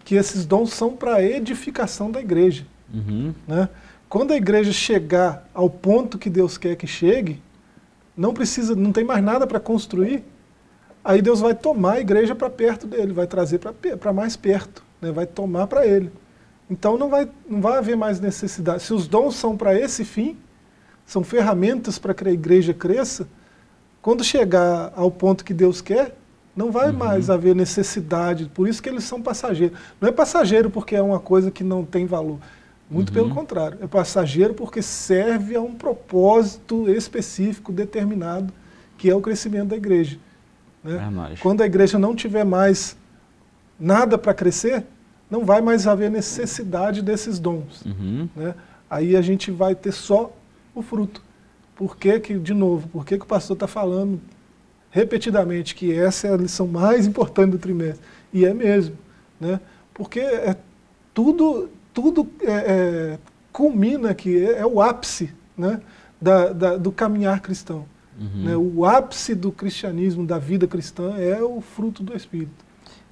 que 0.04 0.16
esses 0.16 0.46
dons 0.46 0.74
são 0.74 0.98
para 0.98 1.16
a 1.16 1.24
edificação 1.24 2.12
da 2.12 2.20
igreja. 2.20 2.66
Uhum. 2.94 3.34
Né? 3.48 3.70
Quando 4.10 4.34
a 4.34 4.36
igreja 4.36 4.74
chegar 4.74 5.50
ao 5.54 5.70
ponto 5.70 6.18
que 6.18 6.30
Deus 6.30 6.58
quer 6.58 6.76
que 6.76 6.88
chegue, 6.88 7.42
não 8.18 8.34
precisa, 8.34 8.76
não 8.76 8.92
tem 8.92 9.06
mais 9.06 9.24
nada 9.24 9.48
para 9.48 9.62
construir, 9.62 10.26
aí 11.04 11.22
Deus 11.22 11.40
vai 11.40 11.54
tomar 11.54 11.94
a 11.94 12.00
igreja 12.00 12.34
para 12.34 12.50
perto 12.50 12.88
dele, 12.88 13.14
vai 13.14 13.28
trazer 13.28 13.60
para 14.00 14.14
mais 14.14 14.36
perto, 14.36 14.84
né? 15.02 15.12
vai 15.12 15.26
tomar 15.26 15.68
para 15.68 15.86
ele. 15.86 16.12
Então 16.70 16.98
não 16.98 17.10
vai, 17.10 17.30
não 17.48 17.62
vai 17.62 17.78
haver 17.78 17.96
mais 17.96 18.20
necessidade. 18.20 18.84
Se 18.84 18.94
os 18.94 19.08
dons 19.08 19.36
são 19.36 19.58
para 19.58 19.78
esse 19.78 20.06
fim, 20.06 20.38
são 21.06 21.24
ferramentas 21.24 22.00
para 22.00 22.14
que 22.14 22.28
a 22.28 22.32
igreja 22.32 22.74
cresça, 22.74 23.28
quando 24.02 24.24
chegar 24.24 24.92
ao 24.96 25.12
ponto 25.12 25.44
que 25.46 25.54
Deus 25.54 25.82
quer, 25.82 26.16
não 26.56 26.72
vai 26.72 26.90
uhum. 26.90 26.98
mais 26.98 27.30
haver 27.30 27.56
necessidade. 27.56 28.46
Por 28.54 28.68
isso 28.68 28.82
que 28.82 28.90
eles 28.90 29.04
são 29.04 29.22
passageiros. 29.22 29.78
Não 30.00 30.10
é 30.10 30.12
passageiro 30.12 30.70
porque 30.70 30.96
é 30.96 31.02
uma 31.02 31.20
coisa 31.20 31.50
que 31.50 31.64
não 31.64 31.84
tem 31.84 32.06
valor. 32.06 32.40
Muito 32.90 33.10
uhum. 33.10 33.16
pelo 33.16 33.30
contrário. 33.34 33.80
É 33.82 33.88
passageiro 33.88 34.54
porque 34.54 34.82
serve 34.82 35.56
a 35.56 35.62
um 35.62 35.74
propósito 35.74 36.90
específico, 36.90 37.72
determinado, 37.72 38.54
que 38.98 39.10
é 39.10 39.16
o 39.16 39.22
crescimento 39.22 39.70
da 39.70 39.76
igreja. 39.76 40.18
Né? 40.84 41.00
Quando 41.40 41.62
a 41.62 41.66
igreja 41.66 41.98
não 41.98 42.16
tiver 42.16 42.44
mais 42.44 42.98
nada 43.80 44.18
para 44.18 44.34
crescer, 44.34 44.86
não 45.30 45.46
vai 45.46 45.62
mais 45.62 45.88
haver 45.88 46.12
necessidade 46.12 47.02
desses 47.02 47.40
dons. 47.40 47.84
Uhum. 47.86 48.30
Né? 48.36 48.54
Aí 48.90 49.16
a 49.16 49.22
gente 49.22 49.50
vai 49.50 49.74
ter 49.74 49.92
só 49.92 50.32
o 50.76 50.82
fruto. 50.82 51.24
Por 51.76 51.98
que, 51.98 52.20
que 52.20 52.38
de 52.38 52.54
novo, 52.54 52.88
por 52.88 53.06
que, 53.06 53.18
que 53.18 53.24
o 53.24 53.28
pastor 53.28 53.56
está 53.56 53.68
falando 53.68 54.22
repetidamente 54.92 55.74
que 55.74 55.92
essa 55.92 56.28
é 56.28 56.34
a 56.34 56.38
lição 56.38 56.68
mais 56.68 57.08
importante 57.08 57.52
do 57.52 57.58
trimestre? 57.58 58.06
E 58.32 58.46
é 58.46 58.54
mesmo. 58.54 58.96
Né? 59.40 59.60
Porque 59.94 60.20
é 60.20 60.56
tudo, 61.14 61.70
tudo 61.94 62.28
é, 62.42 62.52
é, 62.52 63.20
culmina 63.52 64.12
aqui, 64.12 64.46
é, 64.46 64.60
é, 64.60 64.66
o 64.66 64.82
ápice 64.82 65.32
né? 65.58 65.82
da, 66.22 66.54
da, 66.54 66.78
do 66.78 66.92
caminhar 66.92 67.42
cristão. 67.42 67.86
Uhum. 68.20 68.44
Né? 68.44 68.56
O 68.56 68.86
ápice 68.86 69.36
do 69.36 69.52
cristianismo, 69.52 70.26
da 70.26 70.38
vida 70.38 70.68
cristã, 70.68 71.16
é 71.18 71.42
o 71.42 71.62
fruto 71.62 72.04
do 72.04 72.16
Espírito. 72.16 72.64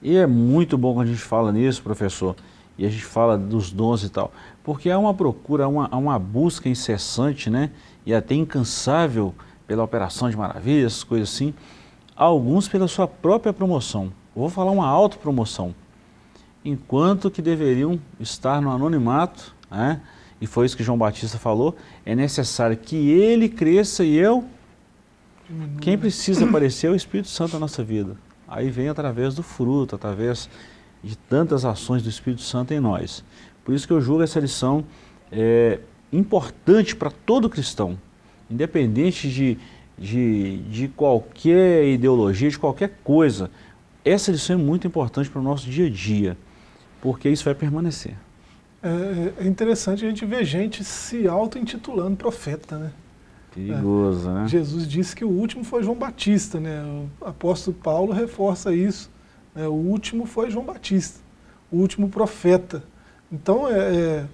E 0.01 0.15
é 0.15 0.25
muito 0.25 0.77
bom 0.77 0.93
quando 0.93 1.07
a 1.07 1.11
gente 1.11 1.21
fala 1.21 1.51
nisso, 1.51 1.83
professor, 1.83 2.35
e 2.77 2.85
a 2.85 2.89
gente 2.89 3.05
fala 3.05 3.37
dos 3.37 3.71
dons 3.71 4.03
e 4.03 4.09
tal, 4.09 4.31
porque 4.63 4.89
há 4.89 4.97
uma 4.97 5.13
procura, 5.13 5.65
há 5.65 5.67
uma, 5.67 5.87
há 5.91 5.97
uma 5.97 6.17
busca 6.17 6.67
incessante, 6.67 7.49
né, 7.49 7.69
e 8.05 8.13
até 8.13 8.33
incansável 8.33 9.33
pela 9.67 9.83
operação 9.83 10.29
de 10.29 10.35
maravilhas, 10.35 11.03
coisas 11.03 11.29
assim, 11.29 11.53
alguns 12.15 12.67
pela 12.67 12.87
sua 12.87 13.07
própria 13.07 13.53
promoção. 13.53 14.05
Eu 14.35 14.41
vou 14.41 14.49
falar 14.49 14.71
uma 14.71 14.87
autopromoção. 14.87 15.75
Enquanto 16.65 17.29
que 17.29 17.41
deveriam 17.41 17.99
estar 18.19 18.61
no 18.61 18.71
anonimato, 18.71 19.53
né, 19.69 20.01
e 20.41 20.47
foi 20.47 20.65
isso 20.65 20.75
que 20.75 20.83
João 20.83 20.97
Batista 20.97 21.37
falou, 21.37 21.75
é 22.03 22.15
necessário 22.15 22.75
que 22.75 22.95
ele 22.95 23.47
cresça 23.47 24.03
e 24.03 24.15
eu. 24.15 24.43
Quem 25.79 25.97
precisa 25.97 26.45
aparecer 26.45 26.87
é 26.87 26.89
o 26.89 26.95
Espírito 26.95 27.29
Santo 27.29 27.53
na 27.53 27.59
nossa 27.59 27.83
vida 27.83 28.15
aí 28.51 28.69
vem 28.69 28.89
através 28.89 29.33
do 29.33 29.41
fruto, 29.41 29.95
através 29.95 30.49
de 31.01 31.17
tantas 31.17 31.63
ações 31.63 32.03
do 32.03 32.09
Espírito 32.09 32.41
Santo 32.41 32.73
em 32.73 32.79
nós. 32.81 33.23
Por 33.63 33.73
isso 33.73 33.87
que 33.87 33.93
eu 33.93 34.01
julgo 34.01 34.21
essa 34.21 34.39
lição 34.41 34.83
é, 35.31 35.79
importante 36.11 36.93
para 36.93 37.09
todo 37.09 37.49
cristão, 37.49 37.97
independente 38.49 39.29
de, 39.29 39.57
de, 39.97 40.57
de 40.63 40.87
qualquer 40.89 41.87
ideologia, 41.87 42.49
de 42.49 42.59
qualquer 42.59 42.99
coisa. 43.03 43.49
Essa 44.03 44.31
lição 44.31 44.59
é 44.59 44.61
muito 44.61 44.85
importante 44.85 45.29
para 45.29 45.39
o 45.39 45.43
nosso 45.43 45.69
dia 45.69 45.85
a 45.85 45.89
dia, 45.89 46.37
porque 46.99 47.29
isso 47.29 47.45
vai 47.45 47.55
permanecer. 47.55 48.15
É, 48.83 49.45
é 49.45 49.47
interessante 49.47 50.03
a 50.05 50.09
gente 50.09 50.25
ver 50.25 50.43
gente 50.43 50.83
se 50.83 51.25
auto-intitulando 51.25 52.17
profeta, 52.17 52.77
né? 52.77 52.91
Perigoso, 53.53 54.29
é. 54.29 54.33
né? 54.33 54.47
Jesus 54.47 54.87
disse 54.87 55.15
que 55.15 55.25
o 55.25 55.29
último 55.29 55.63
foi 55.63 55.83
João 55.83 55.97
Batista, 55.97 56.59
né? 56.59 56.83
O 57.19 57.25
apóstolo 57.25 57.75
Paulo 57.75 58.13
reforça 58.13 58.73
isso. 58.73 59.09
Né? 59.53 59.67
O 59.67 59.73
último 59.73 60.25
foi 60.25 60.49
João 60.49 60.65
Batista, 60.65 61.19
o 61.71 61.77
último 61.77 62.09
profeta. 62.09 62.83
Então, 63.31 63.69
é, 63.69 63.77
é, 63.77 64.25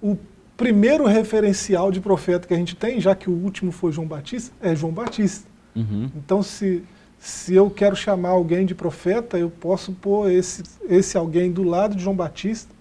o 0.00 0.16
primeiro 0.56 1.04
referencial 1.04 1.90
de 1.90 2.00
profeta 2.00 2.46
que 2.48 2.54
a 2.54 2.56
gente 2.56 2.74
tem, 2.74 3.00
já 3.00 3.14
que 3.14 3.28
o 3.28 3.32
último 3.32 3.70
foi 3.70 3.92
João 3.92 4.06
Batista, 4.06 4.54
é 4.60 4.74
João 4.74 4.92
Batista. 4.92 5.48
Uhum. 5.74 6.10
Então, 6.16 6.42
se, 6.42 6.82
se 7.18 7.54
eu 7.54 7.70
quero 7.70 7.94
chamar 7.94 8.30
alguém 8.30 8.64
de 8.64 8.74
profeta, 8.74 9.38
eu 9.38 9.50
posso 9.50 9.92
pôr 9.92 10.30
esse, 10.30 10.62
esse 10.88 11.16
alguém 11.16 11.52
do 11.52 11.62
lado 11.62 11.94
de 11.94 12.02
João 12.02 12.16
Batista 12.16 12.74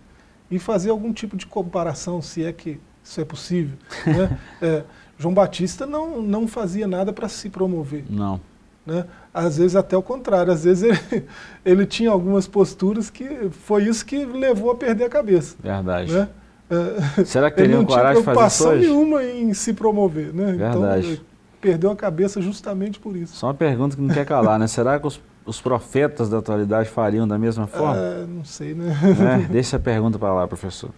e 0.50 0.58
fazer 0.60 0.90
algum 0.92 1.12
tipo 1.12 1.36
de 1.36 1.46
comparação, 1.46 2.22
se 2.22 2.44
é 2.44 2.54
que 2.54 2.80
isso 3.04 3.20
é 3.20 3.26
possível. 3.26 3.78
Né? 4.06 4.40
é, 4.62 4.84
João 5.18 5.34
Batista 5.34 5.86
não, 5.86 6.22
não 6.22 6.48
fazia 6.48 6.88
nada 6.88 7.14
para 7.14 7.30
se 7.30 7.50
promover. 7.50 8.04
Não. 8.10 8.40
Né? 8.86 9.06
Às 9.34 9.58
vezes 9.58 9.76
até 9.76 9.98
o 9.98 10.02
contrário, 10.02 10.54
às 10.54 10.64
vezes 10.64 10.84
ele, 10.84 11.26
ele 11.66 11.86
tinha 11.86 12.12
algumas 12.12 12.48
posturas 12.48 13.10
que 13.10 13.50
foi 13.50 13.86
isso 13.86 14.06
que 14.06 14.26
levou 14.26 14.72
a 14.72 14.76
perder 14.76 15.06
a 15.06 15.10
cabeça. 15.10 15.56
Verdade. 15.62 16.12
Né? 16.12 16.28
É, 16.70 17.24
Será 17.26 17.50
que 17.50 17.58
teriam 17.58 17.86
coragem 17.86 18.22
de 18.22 18.26
fazer 18.26 18.48
isso 18.48 18.68
hoje? 18.68 18.88
nenhuma 18.88 19.24
em 19.24 19.54
se 19.54 19.74
promover. 19.74 20.34
Né? 20.34 20.54
Então, 20.56 20.82
Verdade. 20.82 21.14
Então, 21.14 21.26
perdeu 21.62 21.90
a 21.90 21.96
cabeça 21.96 22.42
justamente 22.42 23.00
por 23.00 23.16
isso. 23.16 23.36
Só 23.36 23.48
uma 23.48 23.54
pergunta 23.54 23.96
que 23.96 24.02
não 24.02 24.14
quer 24.14 24.26
calar, 24.26 24.60
né? 24.60 24.68
Será 24.68 25.00
que 25.00 25.08
os, 25.08 25.20
os 25.46 25.60
profetas 25.60 26.30
da 26.30 26.38
atualidade 26.38 26.90
fariam 26.90 27.28
da 27.28 27.40
mesma 27.40 27.66
forma? 27.66 27.98
É, 27.98 28.26
não 28.28 28.46
sei, 28.46 28.76
né? 28.76 28.96
É, 29.44 29.48
deixa 29.52 29.78
a 29.78 29.80
pergunta 29.80 30.20
para 30.20 30.32
lá, 30.32 30.48
professor. 30.48 30.92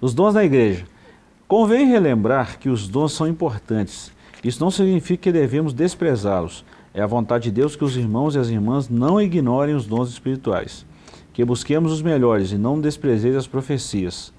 Os 0.00 0.14
dons 0.14 0.32
da 0.32 0.42
igreja 0.42 0.86
Convém 1.56 1.86
relembrar 1.86 2.58
que 2.58 2.68
os 2.68 2.88
dons 2.88 3.12
são 3.12 3.28
importantes. 3.28 4.10
Isso 4.42 4.60
não 4.60 4.72
significa 4.72 5.22
que 5.22 5.32
devemos 5.32 5.72
desprezá-los. 5.72 6.64
É 6.92 7.00
a 7.00 7.06
vontade 7.06 7.44
de 7.44 7.52
Deus 7.52 7.76
que 7.76 7.84
os 7.84 7.96
irmãos 7.96 8.34
e 8.34 8.40
as 8.40 8.48
irmãs 8.48 8.88
não 8.88 9.22
ignorem 9.22 9.72
os 9.72 9.86
dons 9.86 10.08
espirituais, 10.08 10.84
que 11.32 11.44
busquemos 11.44 11.92
os 11.92 12.02
melhores 12.02 12.50
e 12.50 12.58
não 12.58 12.80
desprezeis 12.80 13.36
as 13.36 13.46
profecias. 13.46 14.32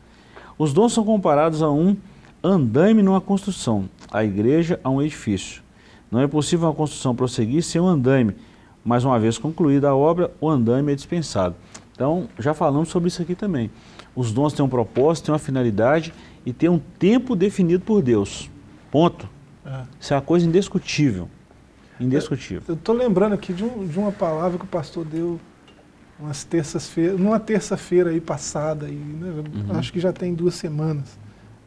Os 0.57 0.73
dons 0.73 0.91
são 0.91 1.05
comparados 1.05 1.61
a 1.61 1.71
um 1.71 1.95
andaime 2.43 3.01
numa 3.01 3.21
construção, 3.21 3.89
a 4.11 4.25
igreja 4.25 4.77
a 4.83 4.89
um 4.89 5.01
edifício. 5.01 5.63
Não 6.11 6.19
é 6.19 6.27
possível 6.27 6.67
uma 6.67 6.75
construção 6.75 7.15
prosseguir 7.15 7.63
sem 7.63 7.79
um 7.79 7.87
andaime, 7.87 8.35
mas 8.83 9.05
uma 9.05 9.17
vez 9.17 9.37
concluída 9.37 9.87
a 9.87 9.95
obra, 9.95 10.31
o 10.41 10.49
andaime 10.49 10.91
é 10.91 10.95
dispensado. 10.95 11.55
Então, 11.93 12.27
já 12.37 12.53
falamos 12.53 12.89
sobre 12.89 13.07
isso 13.07 13.21
aqui 13.21 13.35
também. 13.35 13.71
Os 14.13 14.33
dons 14.33 14.51
têm 14.51 14.65
um 14.65 14.69
propósito, 14.69 15.27
têm 15.27 15.33
uma 15.33 15.39
finalidade 15.39 16.13
e 16.45 16.53
têm 16.53 16.69
um 16.69 16.79
tempo 16.79 17.35
definido 17.35 17.83
por 17.83 18.01
Deus. 18.01 18.49
Ponto. 18.91 19.27
É. 19.65 19.81
Isso 19.99 20.13
é 20.13 20.17
uma 20.17 20.21
coisa 20.21 20.45
indiscutível. 20.45 21.27
Indiscutível. 21.99 22.63
Eu 22.67 22.75
estou 22.75 22.93
lembrando 22.93 23.33
aqui 23.33 23.53
de, 23.53 23.63
um, 23.63 23.87
de, 23.87 23.97
uma 23.97 24.11
palavra 24.11 24.59
que 24.59 24.65
o 24.65 24.67
pastor 24.67 25.05
deu 25.05 25.39
umas 26.19 26.43
terças-feiras, 26.43 27.19
numa 27.19 27.39
terça-feira 27.39 28.09
aí 28.09 28.21
passada, 28.21 28.85
aí, 28.85 28.95
né? 28.95 29.43
uhum. 29.53 29.77
acho 29.77 29.91
que 29.91 29.99
já 29.99 30.13
tem 30.13 30.33
duas 30.33 30.55
semanas. 30.55 31.17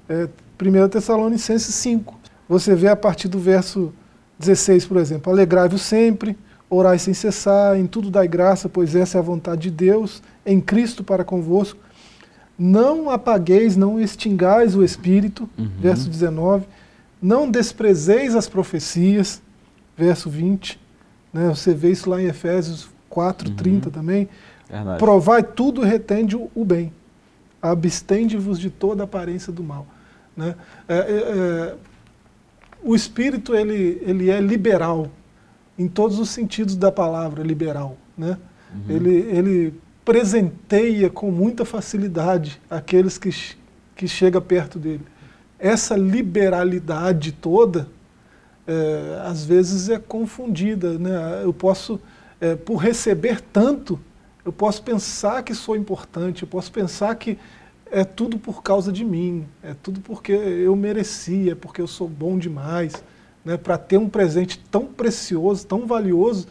É, 0.08 0.28
1 0.60 0.88
Tessalonicenses 0.88 1.74
5. 1.74 2.18
Você 2.48 2.74
vê 2.74 2.88
a 2.88 2.96
partir 2.96 3.28
do 3.28 3.38
verso 3.38 3.92
16, 4.38 4.86
por 4.86 4.96
exemplo, 4.96 5.32
alegrai-vos 5.32 5.82
sempre, 5.82 6.38
orai 6.70 6.98
sem 6.98 7.12
cessar, 7.12 7.76
em 7.76 7.86
tudo 7.86 8.10
dai 8.10 8.28
graça, 8.28 8.68
pois 8.68 8.94
essa 8.94 9.18
é 9.18 9.20
a 9.20 9.22
vontade 9.22 9.62
de 9.62 9.70
Deus, 9.70 10.22
em 10.46 10.60
Cristo 10.60 11.02
para 11.02 11.24
convosco 11.24 11.78
não 12.58 13.08
apagueis, 13.08 13.76
não 13.76 14.00
extingais 14.00 14.74
o 14.74 14.82
espírito, 14.82 15.48
uhum. 15.56 15.70
verso 15.78 16.08
19, 16.10 16.66
não 17.22 17.48
desprezeis 17.48 18.34
as 18.34 18.48
profecias, 18.48 19.40
verso 19.96 20.28
20, 20.28 20.80
né, 21.32 21.48
você 21.48 21.72
vê 21.72 21.90
isso 21.90 22.10
lá 22.10 22.20
em 22.20 22.26
Efésios 22.26 22.88
4, 23.08 23.50
uhum. 23.50 23.56
30 23.56 23.90
também, 23.90 24.28
Verdade. 24.68 24.98
provai 24.98 25.42
tudo 25.42 25.84
e 25.84 25.88
retende 25.88 26.36
o 26.36 26.64
bem, 26.64 26.92
abstende-vos 27.62 28.58
de 28.58 28.70
toda 28.70 29.04
aparência 29.04 29.52
do 29.52 29.62
mal. 29.62 29.86
Né? 30.36 30.54
É, 30.88 30.96
é, 30.96 31.00
é, 31.00 31.74
o 32.82 32.94
espírito 32.94 33.54
ele, 33.54 34.00
ele 34.04 34.30
é 34.30 34.40
liberal, 34.40 35.10
em 35.78 35.86
todos 35.86 36.18
os 36.18 36.30
sentidos 36.30 36.76
da 36.76 36.90
palavra 36.90 37.42
liberal. 37.42 37.96
Né? 38.16 38.36
Uhum. 38.72 38.82
Ele, 38.88 39.10
ele 39.10 39.74
presenteia 40.08 41.10
com 41.10 41.30
muita 41.30 41.66
facilidade 41.66 42.58
aqueles 42.70 43.18
que, 43.18 43.28
que 43.94 44.08
chega 44.08 44.40
perto 44.40 44.78
dele. 44.78 45.02
Essa 45.58 45.98
liberalidade 45.98 47.30
toda, 47.30 47.86
é, 48.66 49.20
às 49.26 49.44
vezes 49.44 49.90
é 49.90 49.98
confundida. 49.98 50.98
Né? 50.98 51.42
Eu 51.44 51.52
posso, 51.52 52.00
é, 52.40 52.54
por 52.54 52.76
receber 52.76 53.42
tanto, 53.52 54.00
eu 54.46 54.50
posso 54.50 54.82
pensar 54.82 55.42
que 55.42 55.54
sou 55.54 55.76
importante, 55.76 56.42
eu 56.42 56.48
posso 56.48 56.72
pensar 56.72 57.14
que 57.16 57.38
é 57.90 58.02
tudo 58.02 58.38
por 58.38 58.62
causa 58.62 58.90
de 58.90 59.04
mim, 59.04 59.44
é 59.62 59.74
tudo 59.74 60.00
porque 60.00 60.32
eu 60.32 60.74
merecia, 60.74 61.52
é 61.52 61.54
porque 61.54 61.82
eu 61.82 61.86
sou 61.86 62.08
bom 62.08 62.38
demais. 62.38 62.94
Né? 63.44 63.58
Para 63.58 63.76
ter 63.76 63.98
um 63.98 64.08
presente 64.08 64.58
tão 64.70 64.86
precioso, 64.86 65.66
tão 65.66 65.86
valioso, 65.86 66.48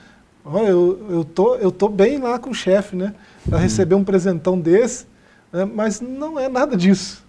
eu, 0.56 1.08
eu, 1.10 1.24
tô, 1.26 1.56
eu 1.56 1.72
tô 1.72 1.90
bem 1.90 2.20
lá 2.20 2.40
com 2.40 2.52
o 2.52 2.54
chefe, 2.54 2.96
né? 2.96 3.14
Para 3.50 3.58
receber 3.58 3.96
um 3.96 4.04
presentão 4.04 4.60
desse, 4.60 5.06
né? 5.52 5.66
mas 5.66 6.00
não 6.00 6.40
é 6.40 6.48
nada 6.48 6.78
disso. 6.78 7.26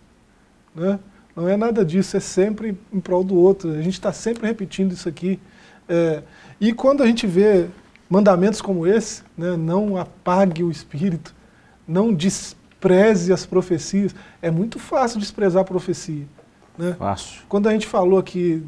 Né? 0.75 0.99
Não 1.35 1.49
é 1.49 1.57
nada 1.57 1.85
disso, 1.85 2.17
é 2.17 2.21
sempre 2.21 2.77
em 2.93 3.01
prol 3.01 3.25
do 3.25 3.37
outro. 3.37 3.71
A 3.71 3.83
gente 3.83 3.95
está 3.95 4.13
sempre 4.13 4.47
repetindo 4.47 4.93
isso 4.93 5.09
aqui. 5.09 5.41
É, 5.89 6.23
e 6.61 6.73
quando 6.73 7.03
a 7.03 7.07
gente 7.07 7.27
vê 7.27 7.67
mandamentos 8.09 8.61
como 8.61 8.87
esse, 8.87 9.23
né, 9.37 9.57
não 9.57 9.97
apague 9.97 10.63
o 10.63 10.71
espírito, 10.71 11.35
não 11.87 12.13
despreze 12.13 13.33
as 13.33 13.47
profecias. 13.47 14.15
É 14.43 14.51
muito 14.51 14.79
fácil 14.79 15.19
desprezar 15.21 15.63
a 15.63 15.65
profecia. 15.65 16.27
Né? 16.77 16.95
Fácil. 16.99 17.43
Quando 17.49 17.69
a 17.69 17.73
gente 17.73 17.87
falou 17.87 18.19
aqui 18.19 18.63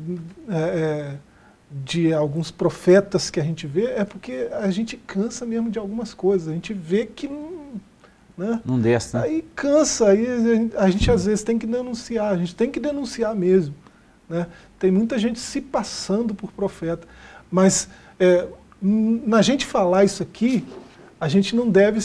é, 0.49 0.59
é, 0.59 1.17
de 1.71 2.13
alguns 2.13 2.51
profetas 2.51 3.31
que 3.31 3.39
a 3.39 3.45
gente 3.45 3.67
vê, 3.67 3.85
é 3.87 4.05
porque 4.05 4.49
a 4.51 4.71
gente 4.71 4.97
cansa 4.97 5.47
mesmo 5.47 5.71
de 5.71 5.79
algumas 5.79 6.13
coisas. 6.13 6.49
A 6.49 6.53
gente 6.53 6.75
vê 6.75 7.07
que 7.07 7.29
não. 7.29 7.51
Né? 8.37 8.61
Não 8.65 8.81
desce, 8.81 9.17
né? 9.17 9.23
Aí 9.23 9.45
cansa, 9.55 10.09
aí 10.09 10.27
a 10.77 10.89
gente, 10.89 11.11
às 11.11 11.27
vezes 11.27 11.45
tem 11.45 11.59
que 11.59 11.67
denunciar, 11.67 12.33
a 12.33 12.37
gente 12.39 12.55
tem 12.55 12.71
que 12.71 12.81
denunciar 12.81 13.35
mesmo. 13.37 13.75
Né? 14.29 14.47
Tem 14.79 14.91
muita 14.91 15.19
gente 15.19 15.39
se 15.39 15.61
passando 15.61 16.35
por 16.35 16.51
profeta. 16.51 17.07
Mas 17.51 17.89
é, 18.19 18.47
na 18.81 19.43
gente 19.43 19.67
falar 19.67 20.05
isso 20.05 20.23
aqui, 20.23 20.65
a 21.21 21.29
gente 21.29 21.55
não 21.55 21.69
deve 21.69 22.01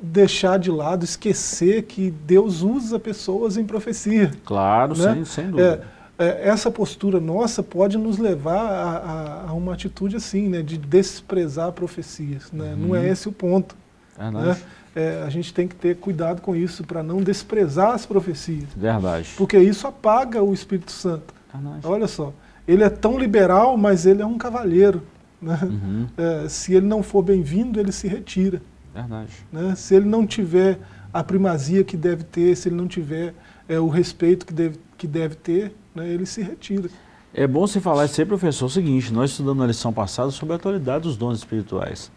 deixar 0.00 0.58
de 0.58 0.70
lado, 0.70 1.04
esquecer 1.04 1.82
que 1.84 2.10
Deus 2.10 2.62
usa 2.62 2.98
pessoas 2.98 3.56
em 3.56 3.64
profecia. 3.64 4.32
Claro, 4.44 4.96
né? 4.96 5.14
sem, 5.14 5.24
sem 5.24 5.50
dúvida. 5.50 5.84
É, 5.84 6.01
essa 6.18 6.70
postura 6.70 7.18
nossa 7.20 7.62
pode 7.62 7.96
nos 7.96 8.18
levar 8.18 8.60
a, 8.60 8.96
a, 8.96 9.48
a, 9.48 9.52
uma 9.52 9.74
atitude 9.74 10.16
assim, 10.16 10.48
né, 10.48 10.62
de 10.62 10.76
desprezar 10.76 11.72
profecias. 11.72 12.52
Né? 12.52 12.72
Uhum. 12.72 12.88
Não 12.88 12.96
é 12.96 13.08
esse 13.08 13.28
o 13.28 13.32
ponto. 13.32 13.74
Verdade. 14.18 14.46
Né? 14.46 14.56
É, 14.94 15.22
a 15.26 15.30
gente 15.30 15.54
tem 15.54 15.66
que 15.66 15.74
ter 15.74 15.96
cuidado 15.96 16.42
com 16.42 16.54
isso 16.54 16.84
para 16.84 17.02
não 17.02 17.22
desprezar 17.22 17.92
as 17.92 18.04
profecias. 18.04 18.68
Verdade. 18.76 19.30
Porque 19.36 19.58
isso 19.58 19.86
apaga 19.86 20.42
o 20.42 20.52
Espírito 20.52 20.92
Santo. 20.92 21.32
Verdade. 21.52 21.86
Olha 21.86 22.06
só, 22.06 22.32
ele 22.68 22.84
é 22.84 22.90
tão 22.90 23.18
liberal, 23.18 23.76
mas 23.76 24.04
ele 24.04 24.20
é 24.20 24.26
um 24.26 24.36
cavalheiro. 24.36 25.02
Né? 25.40 25.58
Uhum. 25.62 26.06
É, 26.16 26.48
se 26.48 26.74
ele 26.74 26.86
não 26.86 27.02
for 27.02 27.22
bem-vindo, 27.22 27.80
ele 27.80 27.90
se 27.90 28.06
retira. 28.06 28.60
Verdade. 28.94 29.32
Né? 29.50 29.74
Se 29.74 29.94
ele 29.94 30.06
não 30.06 30.26
tiver 30.26 30.78
a 31.12 31.24
primazia 31.24 31.82
que 31.82 31.96
deve 31.96 32.24
ter, 32.24 32.54
se 32.54 32.68
ele 32.68 32.76
não 32.76 32.86
tiver 32.86 33.34
é, 33.68 33.80
o 33.80 33.88
respeito 33.88 34.44
que 34.44 34.52
deve, 34.52 34.78
que 34.96 35.06
deve 35.06 35.34
ter, 35.36 35.74
né, 35.94 36.08
ele 36.08 36.26
se 36.26 36.42
retira. 36.42 36.88
É 37.34 37.46
bom 37.46 37.66
você 37.66 37.80
falar 37.80 38.02
aí, 38.02 38.24
professor, 38.26 38.66
é 38.66 38.68
o 38.68 38.70
seguinte, 38.70 39.12
nós 39.12 39.30
estudamos 39.30 39.58
na 39.58 39.66
lição 39.66 39.92
passada 39.92 40.30
sobre 40.30 40.52
a 40.52 40.56
atualidade 40.56 41.04
dos 41.04 41.16
dons 41.16 41.38
espirituais. 41.38 42.10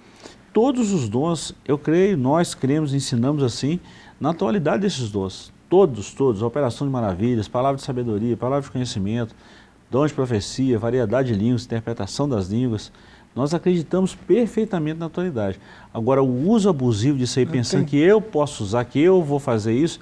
Todos 0.52 0.92
os 0.92 1.08
dons, 1.08 1.54
eu 1.66 1.78
creio, 1.78 2.18
nós 2.18 2.54
cremos, 2.54 2.94
ensinamos 2.94 3.44
assim, 3.44 3.80
na 4.20 4.32
atualidade 4.32 4.82
desses 4.82 5.10
dons. 5.10 5.54
Todos, 5.70 6.14
todos, 6.14 6.42
operação 6.42 6.86
de 6.86 6.92
maravilhas, 6.92 7.48
palavra 7.48 7.78
de 7.78 7.84
sabedoria, 7.84 8.38
palavra 8.38 8.64
de 8.64 8.72
conhecimento, 8.72 9.36
dom 9.90 10.06
de 10.06 10.14
profecia, 10.14 10.78
variedade 10.78 11.34
de 11.34 11.40
línguas, 11.40 11.66
interpretação 11.66 12.28
das 12.28 12.50
línguas, 12.50 12.92
nós 13.36 13.54
acreditamos 13.54 14.16
perfeitamente 14.16 15.00
na 15.00 15.08
atualidade. 15.08 15.60
Agora, 15.94 16.24
o 16.24 16.50
uso 16.50 16.70
abusivo 16.70 17.18
disso 17.18 17.40
aí, 17.40 17.46
pensando 17.46 17.82
tem... 17.82 17.90
que 17.90 17.98
eu 17.98 18.22
posso 18.22 18.64
usar, 18.64 18.86
que 18.86 19.00
eu 19.00 19.22
vou 19.22 19.40
fazer 19.40 19.74
isso, 19.74 20.00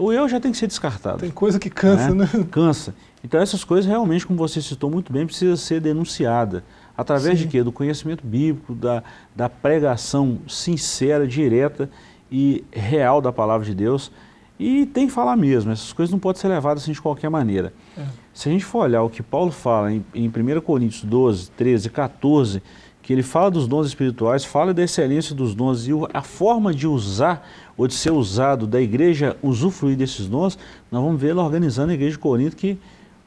o 0.00 0.12
eu 0.12 0.28
já 0.28 0.40
tem 0.40 0.50
que 0.50 0.58
ser 0.58 0.66
descartado. 0.66 1.18
Tem 1.18 1.30
coisa 1.30 1.58
que 1.58 1.68
cansa, 1.68 2.14
né? 2.14 2.28
né? 2.32 2.46
Cansa. 2.50 2.94
Então, 3.22 3.40
essas 3.40 3.62
coisas 3.62 3.86
realmente, 3.86 4.26
como 4.26 4.38
você 4.38 4.62
citou 4.62 4.90
muito 4.90 5.12
bem, 5.12 5.26
precisa 5.26 5.56
ser 5.56 5.80
denunciada. 5.80 6.64
Através 6.96 7.38
Sim. 7.38 7.44
de 7.44 7.50
quê? 7.50 7.62
Do 7.62 7.70
conhecimento 7.70 8.26
bíblico, 8.26 8.74
da, 8.74 9.02
da 9.36 9.48
pregação 9.48 10.38
sincera, 10.48 11.26
direta 11.26 11.90
e 12.32 12.64
real 12.72 13.20
da 13.20 13.32
palavra 13.32 13.66
de 13.66 13.74
Deus. 13.74 14.10
E 14.58 14.84
tem 14.86 15.06
que 15.06 15.12
falar 15.12 15.36
mesmo, 15.36 15.72
essas 15.72 15.92
coisas 15.92 16.12
não 16.12 16.18
podem 16.18 16.40
ser 16.40 16.48
levadas 16.48 16.82
assim 16.82 16.92
de 16.92 17.00
qualquer 17.00 17.30
maneira. 17.30 17.72
É. 17.96 18.04
Se 18.34 18.48
a 18.48 18.52
gente 18.52 18.64
for 18.64 18.80
olhar 18.80 19.02
o 19.02 19.08
que 19.08 19.22
Paulo 19.22 19.50
fala 19.50 19.90
em, 19.90 20.04
em 20.14 20.28
1 20.28 20.60
Coríntios 20.60 21.02
12, 21.02 21.50
13, 21.52 21.88
14, 21.88 22.62
que 23.02 23.14
ele 23.14 23.22
fala 23.22 23.50
dos 23.50 23.66
dons 23.66 23.86
espirituais, 23.86 24.44
fala 24.44 24.74
da 24.74 24.82
excelência 24.82 25.34
dos 25.34 25.54
dons 25.54 25.88
e 25.88 25.92
a 26.12 26.22
forma 26.22 26.74
de 26.74 26.86
usar 26.86 27.48
ou 27.80 27.88
de 27.88 27.94
ser 27.94 28.10
usado 28.10 28.66
da 28.66 28.78
igreja 28.78 29.38
usufruir 29.42 29.96
desses 29.96 30.28
dons, 30.28 30.58
nós 30.92 31.02
vamos 31.02 31.22
ele 31.22 31.38
organizando 31.38 31.90
a 31.90 31.94
igreja 31.94 32.12
de 32.12 32.18
Corinto 32.18 32.54
que, 32.54 32.78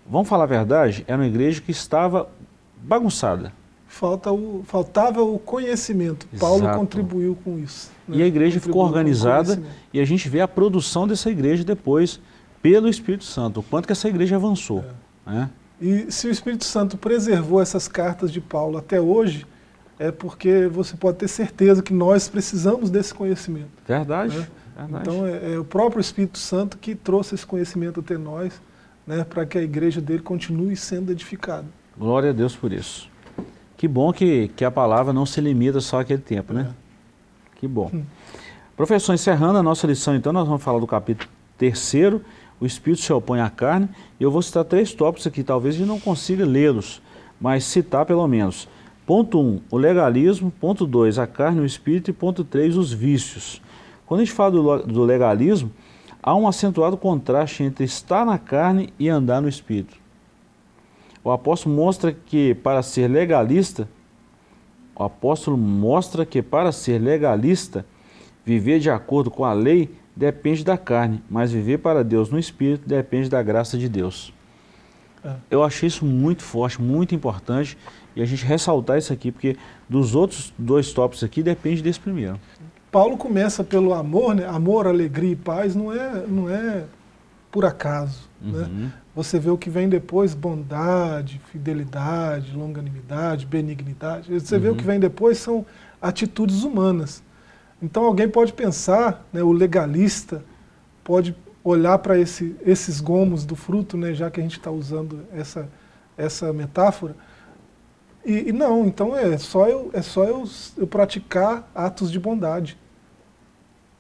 vamos 0.08 0.30
falar 0.30 0.44
a 0.44 0.48
verdade, 0.48 1.04
era 1.08 1.18
uma 1.18 1.26
igreja 1.26 1.60
que 1.60 1.72
estava 1.72 2.30
bagunçada. 2.84 3.52
Falta 3.88 4.32
o, 4.32 4.62
faltava 4.64 5.24
o 5.24 5.40
conhecimento. 5.40 6.28
Exato. 6.32 6.40
Paulo 6.40 6.78
contribuiu 6.78 7.36
com 7.44 7.58
isso. 7.58 7.90
Né? 8.08 8.18
E 8.18 8.22
a 8.22 8.28
igreja 8.28 8.60
contribuiu 8.60 8.74
ficou 8.74 8.86
organizada 8.86 9.60
e 9.92 10.00
a 10.00 10.06
gente 10.06 10.30
vê 10.30 10.40
a 10.40 10.48
produção 10.48 11.08
dessa 11.08 11.32
igreja 11.32 11.64
depois 11.64 12.20
pelo 12.62 12.88
Espírito 12.88 13.24
Santo, 13.24 13.62
o 13.62 13.64
quanto 13.64 13.88
que 13.88 13.92
essa 13.92 14.08
igreja 14.08 14.36
avançou. 14.36 14.86
É. 15.26 15.32
Né? 15.32 15.50
E 15.82 16.12
se 16.12 16.28
o 16.28 16.30
Espírito 16.30 16.64
Santo 16.64 16.96
preservou 16.96 17.60
essas 17.60 17.88
cartas 17.88 18.32
de 18.32 18.40
Paulo 18.40 18.78
até 18.78 19.02
hoje, 19.02 19.48
é 20.00 20.12
porque 20.12 20.68
você 20.68 20.96
pode 20.96 21.18
ter 21.18 21.28
certeza 21.28 21.82
que 21.82 21.94
nós 21.94 22.28
precisamos 22.28 22.90
desse 22.90 23.14
conhecimento. 23.14 23.70
Verdade. 23.88 24.38
Né? 24.38 24.48
verdade. 24.76 25.10
Então 25.10 25.26
é, 25.26 25.54
é, 25.54 25.60
o 25.60 25.64
próprio 25.64 26.02
Espírito 26.02 26.38
Santo 26.38 26.78
que 26.78 26.96
trouxe 26.96 27.36
esse 27.36 27.46
conhecimento 27.46 28.00
até 28.00 28.18
nós, 28.18 28.62
né, 29.06 29.24
para 29.24 29.46
que 29.46 29.58
a 29.58 29.62
igreja 29.62 30.02
dele 30.02 30.22
continue 30.22 30.76
sendo 30.76 31.12
edificada. 31.12 31.66
Glória 31.98 32.32
a 32.32 32.34
Deus 32.34 32.56
por 32.56 32.72
isso. 32.72 33.10
Que 33.78 33.88
bom 33.88 34.12
que, 34.14 34.50
que 34.56 34.64
a 34.64 34.72
palavra 34.72 35.14
não 35.14 35.26
se 35.26 35.42
limita 35.42 35.80
só 35.82 36.00
àquele 36.00 36.22
tempo, 36.22 36.54
né? 36.54 36.70
É. 36.70 37.60
Que 37.60 37.68
bom. 37.68 37.90
Hum. 37.94 38.04
Professor, 38.76 39.14
encerrando 39.14 39.60
a 39.60 39.64
nossa 39.64 39.86
lição, 39.86 40.16
então, 40.16 40.34
nós 40.34 40.48
vamos 40.48 40.64
falar 40.64 40.80
do 40.80 40.88
capítulo 40.88 41.30
terceiro 41.58 42.24
o 42.64 42.66
espírito 42.66 43.02
se 43.02 43.12
opõe 43.12 43.42
à 43.42 43.50
carne. 43.50 43.90
E 44.18 44.24
eu 44.24 44.32
vou 44.32 44.42
citar 44.42 44.64
três 44.64 44.94
tópicos 44.94 45.28
aqui, 45.28 45.44
talvez 45.44 45.76
a 45.76 45.78
gente 45.80 45.88
não 45.88 46.00
consiga 46.00 46.46
lê-los, 46.46 47.02
mas 47.40 47.66
citar 47.66 48.06
pelo 48.06 48.26
menos. 48.26 48.70
Ponto 49.06 49.40
1, 49.40 49.44
um, 49.44 49.62
o 49.70 49.78
legalismo. 49.78 50.52
Ponto 50.52 50.86
2, 50.86 51.20
a 51.20 51.28
carne 51.28 51.60
e 51.60 51.62
o 51.62 51.66
espírito. 51.66 52.10
E 52.10 52.14
ponto 52.14 52.44
3, 52.44 52.78
os 52.78 52.92
vícios. 52.92 53.62
Quando 54.06 54.22
a 54.22 54.24
gente 54.26 54.34
fala 54.34 54.52
do, 54.52 54.84
do 54.84 55.04
legalismo, 55.04 55.72
há 56.22 56.36
um 56.36 56.48
acentuado 56.48 56.98
contraste 56.98 57.64
entre 57.64 57.84
estar 57.84 58.26
na 58.26 58.38
carne 58.38 58.94
e 58.98 59.10
andar 59.10 59.42
no 59.42 59.50
espírito. 59.50 59.98
O 61.24 61.32
apóstolo 61.32 61.76
mostra 61.76 62.12
que 62.12 62.54
para 62.54 62.82
ser 62.82 63.08
legalista, 63.08 63.88
o 64.96 65.04
apóstolo 65.04 65.58
mostra 65.58 66.26
que 66.26 66.42
para 66.42 66.72
ser 66.72 67.00
legalista, 67.00 67.86
viver 68.46 68.80
de 68.80 68.90
acordo 68.90 69.32
com 69.32 69.46
a 69.46 69.54
lei 69.54 69.90
depende 70.16 70.64
da 70.64 70.78
carne, 70.78 71.24
mas 71.30 71.52
viver 71.52 71.80
para 71.80 72.04
Deus 72.04 72.30
no 72.30 72.38
Espírito 72.38 72.88
depende 72.88 73.30
da 73.30 73.42
graça 73.42 73.78
de 73.78 73.90
Deus. 73.90 74.34
É. 75.24 75.34
Eu 75.50 75.64
achei 75.64 75.88
isso 75.88 76.06
muito 76.06 76.44
forte, 76.44 76.82
muito 76.82 77.16
importante, 77.16 77.78
e 78.16 78.22
a 78.22 78.26
gente 78.26 78.46
ressaltar 78.46 78.98
isso 78.98 79.12
aqui, 79.12 79.32
porque 79.32 79.58
dos 79.90 80.16
outros 80.16 80.54
dois 80.58 80.92
tópicos 80.92 81.24
aqui 81.24 81.42
depende 81.42 81.82
desse 81.82 82.00
primeiro. 82.00 82.40
Paulo 82.92 83.18
começa 83.18 83.64
pelo 83.64 83.94
amor, 83.94 84.36
né? 84.36 84.46
amor, 84.48 84.86
alegria 84.86 85.32
e 85.32 85.36
paz 85.36 85.76
não 85.76 85.92
é, 85.92 86.26
não 86.28 86.50
é 86.50 86.84
por 87.52 87.66
acaso. 87.66 88.30
Né? 88.40 88.60
Uhum. 88.60 88.68
Né? 88.68 88.94
Você 89.16 89.40
vê 89.40 89.50
o 89.50 89.58
que 89.58 89.70
vem 89.70 89.90
depois, 89.90 90.34
bondade, 90.34 91.42
fidelidade, 91.52 92.56
longanimidade, 92.56 93.46
benignidade. 93.46 94.32
Você 94.32 94.56
uhum. 94.56 94.62
vê 94.62 94.70
o 94.70 94.76
que 94.76 94.82
uhum. 94.82 94.88
vem 94.88 95.00
depois 95.00 95.38
são 95.38 95.66
atitudes 96.02 96.64
humanas. 96.64 97.24
Então 97.82 98.06
alguém 98.06 98.30
pode 98.30 98.54
pensar, 98.54 99.28
né, 99.34 99.44
o 99.44 99.52
legalista 99.52 100.44
pode 101.04 101.36
olhar 101.64 101.98
para 102.00 102.18
esse, 102.18 102.56
esses 102.66 103.00
gomos 103.00 103.46
do 103.46 103.56
fruto, 103.56 103.98
né, 103.98 104.14
já 104.14 104.30
que 104.30 104.40
a 104.40 104.44
gente 104.44 104.58
está 104.58 104.72
usando 104.72 105.22
essa, 105.34 105.70
essa 106.18 106.54
metáfora, 106.54 107.16
e, 108.26 108.50
e, 108.50 108.52
não, 108.52 108.86
então 108.86 109.16
é 109.16 109.38
só, 109.38 109.68
eu, 109.68 109.90
é 109.94 110.02
só 110.02 110.24
eu, 110.24 110.44
eu 110.78 110.88
praticar 110.88 111.70
atos 111.74 112.12
de 112.12 112.20
bondade. 112.20 112.78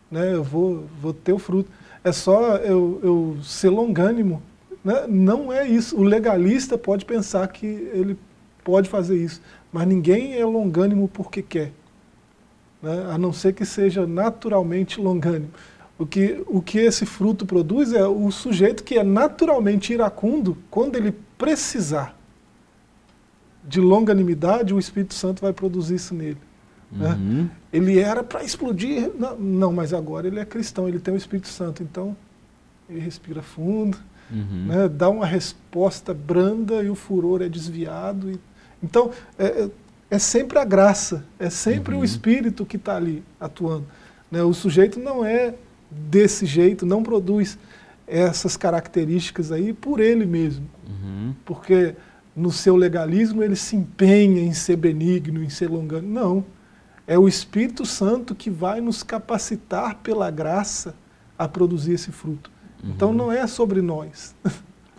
Né, 0.10 0.34
eu 0.34 0.44
vou, 0.44 0.86
vou 1.02 1.14
ter 1.14 1.34
o 1.34 1.40
fruto. 1.40 1.70
É 2.04 2.12
só 2.12 2.58
eu, 2.58 3.00
eu 3.04 3.38
ser 3.44 3.70
longânimo. 3.70 4.42
Né? 4.84 5.06
Não 5.08 5.52
é 5.52 5.68
isso. 5.68 5.98
O 5.98 6.04
legalista 6.04 6.78
pode 6.78 7.06
pensar 7.06 7.48
que 7.48 7.66
ele 7.66 8.18
pode 8.64 8.90
fazer 8.90 9.18
isso, 9.18 9.42
mas 9.72 9.88
ninguém 9.88 10.36
é 10.36 10.46
longânimo 10.46 11.08
porque 11.08 11.42
quer 11.42 11.72
né, 12.82 13.08
a 13.10 13.18
não 13.18 13.32
ser 13.32 13.54
que 13.54 13.66
seja 13.66 14.06
naturalmente 14.06 15.00
longânimo. 15.00 15.52
O 15.98 16.06
que, 16.06 16.44
o 16.48 16.62
que 16.62 16.80
esse 16.80 17.06
fruto 17.06 17.46
produz 17.46 17.94
é 17.94 18.06
o 18.06 18.30
sujeito 18.30 18.84
que 18.84 18.98
é 18.98 19.04
naturalmente 19.04 19.94
iracundo, 19.94 20.58
quando 20.70 20.98
ele 20.98 21.14
precisar 21.38 22.18
de 23.66 23.80
longanimidade, 23.80 24.74
o 24.74 24.80
Espírito 24.80 25.14
Santo 25.14 25.42
vai 25.42 25.54
produzir 25.54 25.96
isso 25.96 26.14
nele. 26.14 26.38
Né? 26.92 27.10
Uhum. 27.10 27.50
Ele 27.72 28.00
era 28.00 28.24
para 28.24 28.44
explodir, 28.44 29.10
não, 29.18 29.36
não, 29.38 29.74
mas 29.74 29.94
agora 29.94 30.28
ele 30.28 30.40
é 30.40 30.46
cristão, 30.46 30.88
ele 30.88 31.00
tem 31.00 31.14
o 31.14 31.18
Espírito 31.18 31.48
Santo, 31.48 31.82
então 31.82 32.16
ele 32.90 33.00
respira 33.00 33.42
fundo, 33.42 33.98
uhum. 34.32 34.66
né? 34.68 34.88
dá 34.88 35.10
uma 35.10 35.26
resposta 35.26 36.14
branda 36.14 36.84
e 36.84 36.90
o 36.90 36.96
furor 36.96 37.42
é 37.42 37.50
desviado. 37.50 38.30
E, 38.30 38.40
então, 38.84 39.10
é, 39.40 39.46
é 39.46 39.70
é 40.14 40.20
sempre 40.20 40.60
a 40.60 40.64
graça, 40.64 41.26
é 41.40 41.50
sempre 41.50 41.96
uhum. 41.96 42.02
o 42.02 42.06
Espírito 42.06 42.68
que 42.68 42.76
está 42.76 42.96
ali 42.96 43.24
atuando. 43.40 43.88
Né? 44.30 44.44
O 44.44 44.54
sujeito 44.54 45.00
não 45.00 45.26
é 45.26 45.56
desse 45.90 46.46
jeito, 46.46 46.86
não 46.86 47.02
produz 47.02 47.58
essas 48.06 48.56
características 48.56 49.52
aí 49.52 49.74
por 49.74 50.00
ele 50.00 50.28
mesmo. 50.28 50.70
Uhum. 50.88 51.34
Porque 51.44 51.96
no 52.36 52.52
seu 52.52 52.76
legalismo 52.76 53.44
ele 53.44 53.56
se 53.56 53.76
empenha 53.76 54.42
em 54.42 54.54
ser 54.54 54.76
benigno, 54.76 55.44
em 55.44 55.50
ser 55.50 55.70
longano. 55.70 56.08
Não. 56.08 56.46
É 57.06 57.18
o 57.20 57.28
Espírito 57.28 57.86
Santo 57.86 58.34
que 58.34 58.50
vai 58.50 58.80
nos 58.82 59.04
capacitar 59.04 59.96
pela 59.98 60.32
graça 60.32 60.96
a 61.38 61.48
produzir 61.48 61.94
esse 61.94 62.12
fruto. 62.12 62.50
Então 62.84 63.10
Uhum. 63.10 63.16
não 63.16 63.32
é 63.32 63.46
sobre 63.48 63.82
nós. 63.82 64.36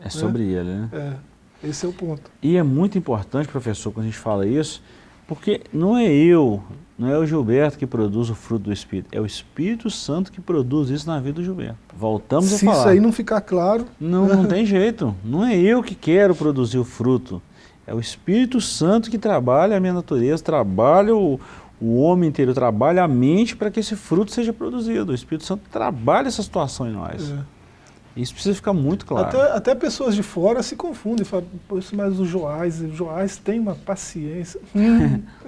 É 0.01 0.09
sobre 0.11 0.45
ele, 0.45 0.69
né? 0.71 0.89
É, 0.93 1.69
esse 1.69 1.85
é 1.87 1.89
o 1.89 1.93
ponto. 1.93 2.31
E 2.43 2.57
é 2.57 2.63
muito 2.63 2.97
importante, 2.99 3.49
professor, 3.49 3.91
quando 3.93 4.05
a 4.07 4.09
gente 4.09 4.19
fala 4.19 4.47
isso, 4.47 4.83
porque 5.27 5.63
não 5.73 5.97
é 5.97 6.07
eu, 6.13 6.63
não 6.97 7.09
é 7.09 7.19
o 7.19 7.27
Gilberto 7.27 7.77
que 7.79 7.87
produz 7.87 8.31
o 8.31 8.35
fruto 8.35 8.65
do 8.65 8.73
Espírito, 8.73 9.09
é 9.11 9.21
o 9.21 9.27
Espírito 9.27 9.91
Santo 9.91 10.31
que 10.31 10.41
produz 10.41 10.91
isso 10.91 11.07
na 11.09 11.19
vida 11.19 11.35
do 11.35 11.45
Gilberto. 11.45 11.77
Voltamos 11.97 12.47
Se 12.51 12.57
a 12.67 12.71
falar. 12.71 12.79
isso 12.81 12.89
aí 12.91 13.01
não 13.01 13.11
ficar 13.13 13.41
claro, 13.41 13.87
Não, 14.01 14.27
não 14.29 14.45
tem 14.49 14.65
jeito. 14.65 15.15
Não 15.25 15.45
é 15.45 15.57
eu 15.57 15.83
que 15.83 15.95
quero 15.95 16.35
produzir 16.35 16.79
o 16.79 16.85
fruto. 16.85 17.43
É 17.87 17.93
o 17.95 18.01
Espírito 18.01 18.61
Santo 18.61 19.11
que 19.11 19.19
trabalha 19.19 19.77
a 19.77 19.81
minha 19.81 19.93
natureza, 19.93 20.43
trabalha 20.43 21.15
o, 21.15 21.39
o 21.81 21.97
homem 22.01 22.29
inteiro, 22.31 22.55
trabalha 22.55 23.03
a 23.05 23.09
mente 23.09 23.55
para 23.57 23.71
que 23.71 23.81
esse 23.81 23.95
fruto 23.97 24.33
seja 24.33 24.53
produzido. 24.53 25.13
O 25.13 25.15
Espírito 25.15 25.45
Santo 25.45 25.63
trabalha 25.71 26.29
essa 26.29 26.43
situação 26.43 26.89
em 26.89 26.93
nós. 26.93 27.31
é, 27.31 27.39
Isso 28.17 28.33
precisa 28.33 28.55
ficar 28.55 28.73
muito 28.73 29.05
claro. 29.05 29.27
até, 29.27 29.53
até 29.53 29.75
pessoas 29.75 30.15
de 30.15 30.23
fora 30.23 30.63
se 30.63 30.77
confundem. 30.77 31.25
Falam, 31.27 31.45
"Poxa, 31.69 31.95
mas 31.95 32.19
o 32.19 32.25
Joás, 32.25 32.81
o 32.81 32.89
Joás 32.95 33.37
tem 33.37 33.59
uma 33.61 33.75
paciência. 33.75 34.61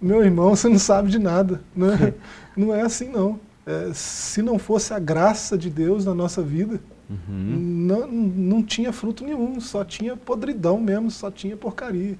Meu 0.00 0.22
irmão, 0.24 0.50
você 0.56 0.68
não 0.68 0.78
sabe 0.78 1.10
de 1.10 1.18
nada. 1.18 1.60
Né? 1.74 2.14
Não 2.56 2.74
é 2.74 2.80
assim, 2.82 3.08
não. 3.08 3.38
É, 3.64 3.90
se 3.94 4.42
não 4.42 4.58
fosse 4.58 4.92
a 4.92 4.98
graça 4.98 5.56
de 5.56 5.70
Deus 5.70 6.04
na 6.04 6.12
nossa 6.14 6.42
vida, 6.42 6.80
Uhum. 7.08 7.86
não, 7.86 8.06
não 8.06 8.62
tinha 8.62 8.92
fruto 8.92 9.24
nenhum, 9.24 9.58
só 9.60 9.82
tinha 9.84 10.14
podridão 10.16 10.78
mesmo, 10.78 11.10
só 11.10 11.30
tinha 11.30 11.56
porcaria. 11.56 12.18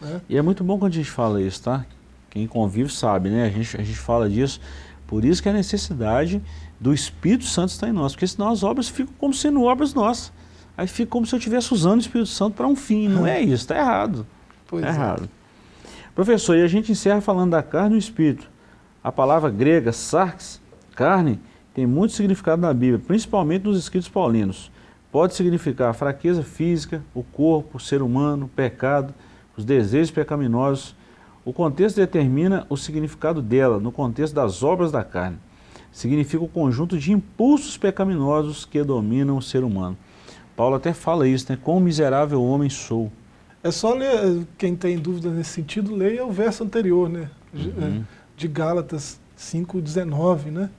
né? 0.00 0.20
E 0.28 0.36
é 0.36 0.42
muito 0.42 0.64
bom 0.64 0.78
quando 0.78 0.92
a 0.92 0.96
gente 0.96 1.10
fala 1.10 1.40
isso, 1.42 1.62
tá? 1.62 1.84
Quem 2.30 2.46
convive 2.46 2.90
sabe, 2.92 3.28
né? 3.30 3.44
A 3.44 3.50
gente, 3.50 3.76
a 3.76 3.82
gente 3.84 3.98
fala 3.98 4.28
disso. 4.30 4.60
Por 5.06 5.24
isso 5.24 5.42
que 5.42 5.48
a 5.48 5.52
necessidade 5.52 6.42
do 6.80 6.92
Espírito 6.94 7.44
Santo 7.44 7.68
está 7.70 7.88
em 7.88 7.92
nós, 7.92 8.12
porque 8.14 8.26
senão 8.26 8.48
as 8.48 8.62
obras 8.64 8.88
ficam 8.88 9.12
como 9.18 9.32
sendo 9.34 9.62
obras 9.62 9.92
nossas. 9.94 10.32
Aí 10.76 10.86
fica 10.86 11.08
como 11.10 11.24
se 11.26 11.34
eu 11.34 11.38
estivesse 11.38 11.72
usando 11.72 11.98
o 11.98 12.00
Espírito 12.02 12.28
Santo 12.30 12.54
para 12.54 12.66
um 12.66 12.74
fim. 12.74 13.08
Não 13.08 13.26
é 13.26 13.40
isso, 13.40 13.54
está 13.64 13.76
errado. 13.76 14.26
Pois 14.66 14.82
Está 14.84 14.94
é. 14.94 14.96
errado. 14.96 15.30
Professor, 16.16 16.56
e 16.56 16.62
a 16.62 16.66
gente 16.66 16.90
encerra 16.90 17.20
falando 17.20 17.50
da 17.50 17.62
carne 17.62 17.94
e 17.94 17.98
o 17.98 18.00
espírito. 18.00 18.50
A 19.04 19.12
palavra 19.12 19.50
grega, 19.50 19.92
sarx, 19.92 20.62
carne, 20.94 21.38
tem 21.74 21.84
muito 21.84 22.14
significado 22.14 22.62
na 22.62 22.72
Bíblia, 22.72 22.98
principalmente 23.06 23.64
nos 23.64 23.78
escritos 23.78 24.08
paulinos. 24.08 24.72
Pode 25.12 25.34
significar 25.34 25.92
fraqueza 25.92 26.42
física, 26.42 27.02
o 27.14 27.22
corpo, 27.22 27.76
o 27.76 27.80
ser 27.80 28.00
humano, 28.00 28.46
o 28.46 28.48
pecado, 28.48 29.12
os 29.58 29.62
desejos 29.62 30.10
pecaminosos. 30.10 30.96
O 31.44 31.52
contexto 31.52 31.96
determina 31.96 32.66
o 32.70 32.78
significado 32.78 33.42
dela, 33.42 33.78
no 33.78 33.92
contexto 33.92 34.32
das 34.32 34.62
obras 34.62 34.90
da 34.90 35.04
carne. 35.04 35.36
Significa 35.92 36.42
o 36.42 36.48
conjunto 36.48 36.96
de 36.96 37.12
impulsos 37.12 37.76
pecaminosos 37.76 38.64
que 38.64 38.82
dominam 38.82 39.36
o 39.36 39.42
ser 39.42 39.62
humano. 39.62 39.98
Paulo 40.56 40.76
até 40.76 40.94
fala 40.94 41.28
isso, 41.28 41.52
né? 41.52 41.58
Quão 41.62 41.78
miserável 41.78 42.42
homem 42.42 42.70
sou. 42.70 43.12
É 43.66 43.70
só 43.70 43.94
ler, 43.94 44.46
quem 44.56 44.76
tem 44.76 44.96
dúvida 44.98 45.30
nesse 45.30 45.50
sentido, 45.50 45.94
leia 45.94 46.24
o 46.24 46.30
verso 46.30 46.62
anterior, 46.62 47.08
né? 47.08 47.28
De- 47.52 47.68
Uhum. 47.70 48.00
é, 48.00 48.02
De 48.36 48.46
Gálatas 48.48 49.18
5, 49.34 49.80
19, 49.80 50.50
né? 50.50 50.70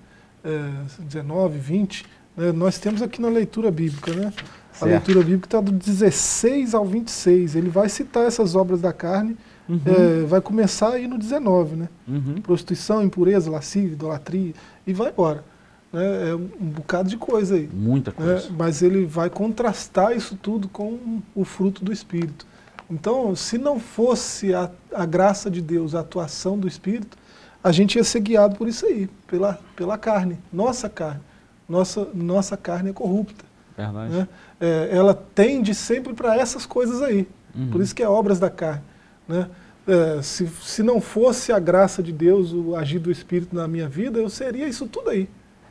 É, 0.43 0.69
19, 0.99 1.57
20. 1.59 2.05
né? 2.35 2.51
Nós 2.51 2.77
temos 2.77 3.01
aqui 3.01 3.19
na 3.21 3.29
leitura 3.29 3.69
bíblica, 3.71 4.13
né? 4.13 4.31
A 4.71 4.75
Certo. 4.75 4.91
leitura 4.91 5.19
bíblica 5.21 5.47
está 5.47 5.59
do 5.59 5.71
16 5.71 6.73
ao 6.75 6.85
26. 6.85 7.55
Ele 7.55 7.67
vai 7.69 7.89
citar 7.89 8.25
essas 8.27 8.55
obras 8.55 8.79
da 8.79 8.93
carne, 8.93 9.35
Uhum. 9.67 9.81
é, 9.85 10.25
vai 10.25 10.39
começar 10.39 10.91
aí 10.93 11.07
no 11.07 11.17
19, 11.17 11.75
né? 11.75 11.89
Uhum. 12.07 12.35
Prostituição, 12.41 13.03
impureza, 13.03 13.49
lascívia, 13.51 13.93
idolatria, 13.93 14.53
e 14.85 14.93
vai 14.93 15.09
embora. 15.09 15.43
né? 15.91 16.29
É 16.31 16.35
um, 16.35 16.47
bocado 16.69 17.09
de 17.09 17.17
coisa 17.17 17.55
aí. 17.55 17.67
Muita 17.73 18.11
né? 18.11 18.17
coisa. 18.17 18.49
Mas 18.57 18.81
ele 18.81 19.05
vai 19.05 19.29
contrastar 19.29 20.15
isso 20.15 20.35
tudo 20.39 20.67
com 20.69 21.21
o 21.33 21.43
fruto 21.43 21.83
do 21.83 21.91
Espírito. 21.91 22.45
Então, 22.89 23.35
se 23.35 23.57
não 23.57 23.79
fosse 23.79 24.53
a, 24.53 24.71
a 24.93 25.05
graça 25.05 25.49
de 25.49 25.61
Deus, 25.61 25.93
a 25.93 25.99
atuação 25.99 26.57
do 26.57 26.67
Espírito, 26.67 27.17
a 27.63 27.71
gente 27.71 27.95
ia 27.95 28.03
ser 28.03 28.21
guiado 28.21 28.55
por 28.55 28.67
isso 28.67 28.85
aí, 28.85 29.09
pela, 29.27 29.59
pela 29.75 29.97
carne, 29.97 30.37
nossa 30.51 30.87
carne. 30.87 31.21
Nossa, 31.67 32.07
nossa 32.13 32.55
carne 32.55 32.91
é 32.91 32.93
corrupta. 32.93 33.43
Verdade. 33.75 34.13
Né? 34.13 34.27
É, 34.59 34.89
ela 34.91 35.13
tende 35.13 35.75
sempre 35.75 36.13
para 36.13 36.35
essas 36.37 36.65
coisas 36.65 37.01
aí. 37.01 37.27
Uhum. 37.53 37.69
Por 37.69 37.81
isso 37.81 37.93
que 37.93 38.01
é 38.01 38.07
obras 38.07 38.39
da 38.39 38.49
carne. 38.49 38.83
Né? 39.27 39.49
É, 39.85 40.21
se, 40.21 40.47
se 40.47 40.81
não 40.81 41.01
fosse 41.01 41.51
a 41.51 41.59
graça 41.59 42.01
de 42.01 42.13
Deus, 42.13 42.53
o 42.53 42.75
agir 42.75 42.99
do 42.99 43.11
Espírito 43.11 43.55
na 43.55 43.67
minha 43.67 43.89
vida, 43.89 44.19
eu 44.19 44.29
seria 44.29 44.67
isso 44.67 44.87
tudo 44.87 45.09
aí. 45.09 45.29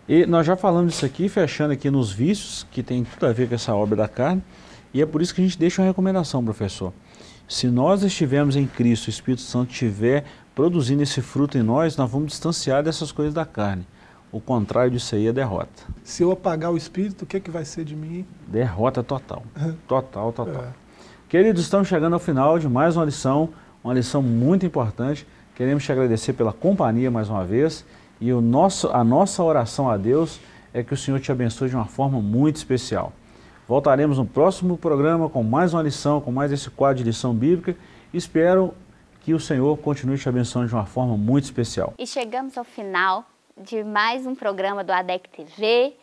E 0.09 0.25
nós 0.27 0.47
já 0.47 0.57
falamos 0.57 0.93
disso 0.93 1.07
aqui, 1.07 1.29
fechando 1.29 1.73
aqui 1.73 1.91
nos 1.91 2.13
vícios, 2.13 2.67
que 2.71 2.83
tem 2.83 3.05
tudo 3.05 3.27
a 3.27 3.33
ver 3.33 3.49
com 3.49 3.55
essa 3.55 3.75
obra 3.75 3.97
da 3.97 4.07
carne, 4.07 4.43
e 4.95 5.03
é 5.03 5.07
por 5.07 5.21
isso 5.21 5.35
que 5.35 5.41
a 5.41 5.45
gente 5.45 5.59
deixa 5.59 5.83
uma 5.83 5.89
recomendação, 5.89 6.45
professor. 6.45 6.93
Se 7.49 7.69
nós 7.69 8.03
estivermos 8.03 8.57
em 8.57 8.67
Cristo, 8.67 9.07
o 9.07 9.11
Espírito 9.11 9.43
Santo 9.43 9.71
estiver 9.71 10.25
produzindo 10.55 11.03
esse 11.03 11.23
fruto 11.23 11.57
em 11.57 11.63
nós, 11.63 11.97
nós 11.97 12.11
vamos 12.11 12.33
distanciar 12.33 12.83
dessas 12.83 13.13
coisas 13.13 13.33
da 13.33 13.45
carne. 13.45 13.87
O 14.33 14.41
contrário 14.41 14.91
disso 14.91 15.15
aí 15.15 15.29
é 15.29 15.33
derrota. 15.33 15.85
Se 16.03 16.25
eu 16.25 16.33
apagar 16.33 16.73
o 16.73 16.77
Espírito, 16.77 17.23
o 17.23 17.27
que, 17.27 17.37
é 17.37 17.41
que 17.41 17.51
vai 17.51 17.65
ser 17.65 17.85
de 17.85 17.95
mim? 17.95 18.27
Derrota 18.49 19.03
total. 19.03 19.45
Total, 19.87 20.33
total. 20.33 20.65
É. 20.65 20.69
Queridos, 21.29 21.63
estamos 21.63 21.87
chegando 21.87 22.15
ao 22.15 22.19
final 22.19 22.59
de 22.59 22.69
mais 22.69 22.97
uma 22.97 23.05
lição, 23.05 23.51
uma 23.83 23.95
lição 23.95 24.21
muito 24.21 24.67
importante. 24.67 25.27
Queremos 25.55 25.85
te 25.85 25.93
agradecer 25.93 26.33
pela 26.33 26.53
companhia 26.53 27.11
mais 27.11 27.31
uma 27.31 27.45
vez 27.45 27.85
e 28.21 28.33
o 28.33 28.41
nosso, 28.41 28.89
a 28.89 29.05
nossa 29.05 29.43
oração 29.43 29.89
a 29.89 29.97
Deus 29.97 30.41
é 30.75 30.83
que 30.83 30.93
o 30.93 30.97
Senhor 30.97 31.21
te 31.21 31.31
abençoe 31.31 31.69
de 31.69 31.77
uma 31.77 31.87
forma 31.87 32.21
muito 32.21 32.57
especial. 32.57 33.13
Voltaremos 33.69 34.17
no 34.17 34.25
próximo 34.25 34.79
programa 34.79 35.29
com 35.29 35.43
mais 35.43 35.75
uma 35.75 35.83
lição, 35.83 36.21
com 36.21 36.31
mais 36.31 36.53
esse 36.53 36.71
quadro 36.71 36.99
de 36.99 37.03
lição 37.03 37.35
bíblica. 37.35 37.77
Espero 38.15 38.73
que 39.23 39.35
o 39.35 39.41
Senhor 39.41 39.77
continue 39.79 40.17
te 40.17 40.29
abençoando 40.29 40.69
de 40.69 40.75
uma 40.75 40.87
forma 40.87 41.17
muito 41.17 41.45
especial. 41.45 41.93
E 41.99 42.07
chegamos 42.07 42.57
ao 42.57 42.63
final 42.63 43.25
de 43.61 43.83
mais 43.83 44.25
um 44.25 44.37
programa 44.37 44.85
do 44.85 44.93
ADEC 44.93 45.29
TV, 45.31 45.97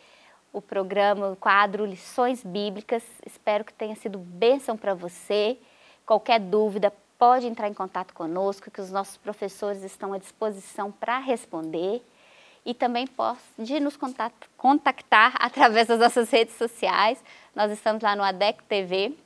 o 0.52 0.60
programa, 0.60 1.30
o 1.30 1.36
quadro 1.36 1.86
Lições 1.86 2.44
Bíblicas. 2.44 3.02
Espero 3.24 3.64
que 3.64 3.72
tenha 3.72 3.96
sido 3.96 4.18
bênção 4.18 4.76
para 4.76 4.92
você. 4.92 5.56
Qualquer 6.04 6.40
dúvida, 6.40 6.92
pode 7.18 7.46
entrar 7.46 7.66
em 7.66 7.74
contato 7.74 8.12
conosco, 8.12 8.70
que 8.70 8.82
os 8.82 8.90
nossos 8.90 9.16
professores 9.16 9.82
estão 9.82 10.12
à 10.12 10.18
disposição 10.18 10.92
para 10.92 11.18
responder. 11.18 12.02
E 12.66 12.74
também 12.74 13.06
pode 13.06 13.38
nos 13.80 13.98
contactar 14.56 15.34
através 15.38 15.86
das 15.86 15.98
nossas 15.98 16.30
redes 16.30 16.56
sociais. 16.56 17.22
Nós 17.54 17.70
estamos 17.70 18.02
lá 18.02 18.16
no 18.16 18.24
ADEC 18.24 18.64
TV, 18.64 19.16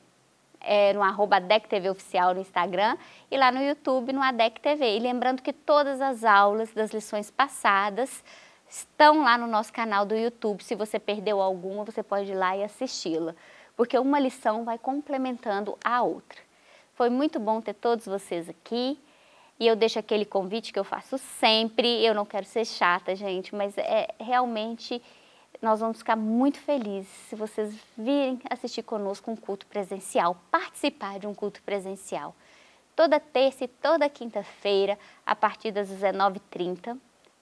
é, 0.61 0.93
no 0.93 1.01
arroba 1.01 1.37
ADEC 1.37 1.67
TV 1.67 1.89
Oficial 1.89 2.35
no 2.35 2.41
Instagram 2.41 2.95
e 3.31 3.35
lá 3.35 3.51
no 3.51 3.59
YouTube 3.59 4.13
no 4.13 4.21
ADEC 4.21 4.61
TV. 4.61 4.97
E 4.97 4.99
lembrando 4.99 5.41
que 5.41 5.51
todas 5.51 5.99
as 5.99 6.23
aulas 6.23 6.71
das 6.71 6.91
lições 6.91 7.31
passadas 7.31 8.23
estão 8.69 9.23
lá 9.23 9.35
no 9.35 9.47
nosso 9.47 9.73
canal 9.73 10.05
do 10.05 10.15
YouTube. 10.15 10.63
Se 10.63 10.75
você 10.75 10.99
perdeu 10.99 11.41
alguma, 11.41 11.83
você 11.83 12.03
pode 12.03 12.31
ir 12.31 12.35
lá 12.35 12.55
e 12.55 12.63
assisti-la, 12.63 13.33
porque 13.75 13.97
uma 13.97 14.19
lição 14.19 14.63
vai 14.63 14.77
complementando 14.77 15.75
a 15.83 16.03
outra. 16.03 16.39
Foi 16.93 17.09
muito 17.09 17.39
bom 17.39 17.59
ter 17.61 17.73
todos 17.73 18.05
vocês 18.05 18.47
aqui. 18.47 18.99
E 19.59 19.67
eu 19.67 19.75
deixo 19.75 19.97
aquele 19.97 20.23
convite 20.23 20.71
que 20.71 20.79
eu 20.79 20.83
faço 20.83 21.17
sempre. 21.17 22.05
Eu 22.05 22.13
não 22.13 22.25
quero 22.25 22.45
ser 22.45 22.63
chata, 22.63 23.15
gente, 23.15 23.55
mas 23.55 23.75
é 23.77 24.07
realmente 24.19 25.01
nós 25.61 25.79
vamos 25.81 25.97
ficar 25.97 26.15
muito 26.15 26.57
felizes 26.59 27.09
se 27.27 27.35
vocês 27.35 27.75
virem 27.97 28.39
assistir 28.49 28.83
conosco 28.83 29.29
um 29.29 29.35
culto 29.35 29.65
presencial, 29.65 30.37
participar 30.49 31.19
de 31.19 31.27
um 31.27 31.33
culto 31.33 31.61
presencial. 31.63 32.33
Toda 32.95 33.19
terça 33.19 33.65
e 33.65 33.67
toda 33.67 34.09
quinta-feira, 34.09 34.97
a 35.25 35.35
partir 35.35 35.71
das 35.71 35.89
19h30. 35.89 36.97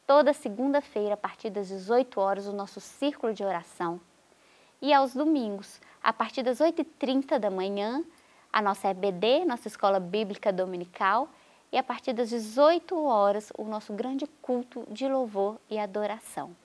Toda 0.05 0.33
segunda-feira, 0.33 1.15
a 1.15 1.17
partir 1.17 1.49
das 1.49 1.67
18 1.67 2.19
horas, 2.19 2.47
o 2.47 2.53
nosso 2.53 2.79
círculo 2.79 3.33
de 3.33 3.43
oração. 3.43 3.99
E 4.81 4.93
aos 4.93 5.13
domingos, 5.13 5.81
a 6.01 6.13
partir 6.13 6.43
das 6.43 6.59
8h30 6.59 7.37
da 7.37 7.51
manhã, 7.51 8.03
a 8.53 8.61
nossa 8.61 8.87
EBD, 8.87 9.45
nossa 9.45 9.67
Escola 9.67 9.99
Bíblica 9.99 10.53
Dominical, 10.53 11.27
e 11.71 11.77
a 11.77 11.83
partir 11.83 12.13
das 12.13 12.29
18 12.29 12.95
horas, 12.95 13.51
o 13.57 13.65
nosso 13.65 13.93
grande 13.93 14.25
culto 14.41 14.87
de 14.89 15.07
louvor 15.07 15.57
e 15.69 15.77
adoração 15.77 16.55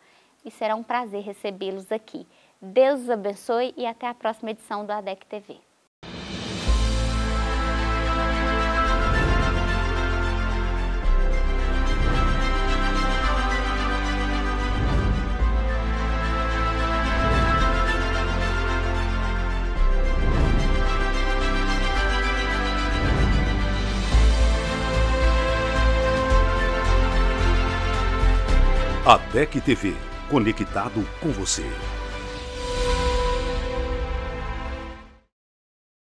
e 0.44 0.50
será 0.50 0.74
um 0.74 0.82
prazer 0.82 1.22
recebê-los 1.22 1.90
aqui. 1.90 2.26
Deus 2.60 3.00
os 3.00 3.10
abençoe 3.10 3.74
e 3.76 3.86
até 3.86 4.06
a 4.06 4.14
próxima 4.14 4.50
edição 4.50 4.84
do 4.84 4.92
ADEC 4.92 5.26
TV. 5.26 5.58
ADEC 29.04 29.60
TV 29.60 29.96
conectado 30.32 31.06
com 31.20 31.30
você. 31.30 31.62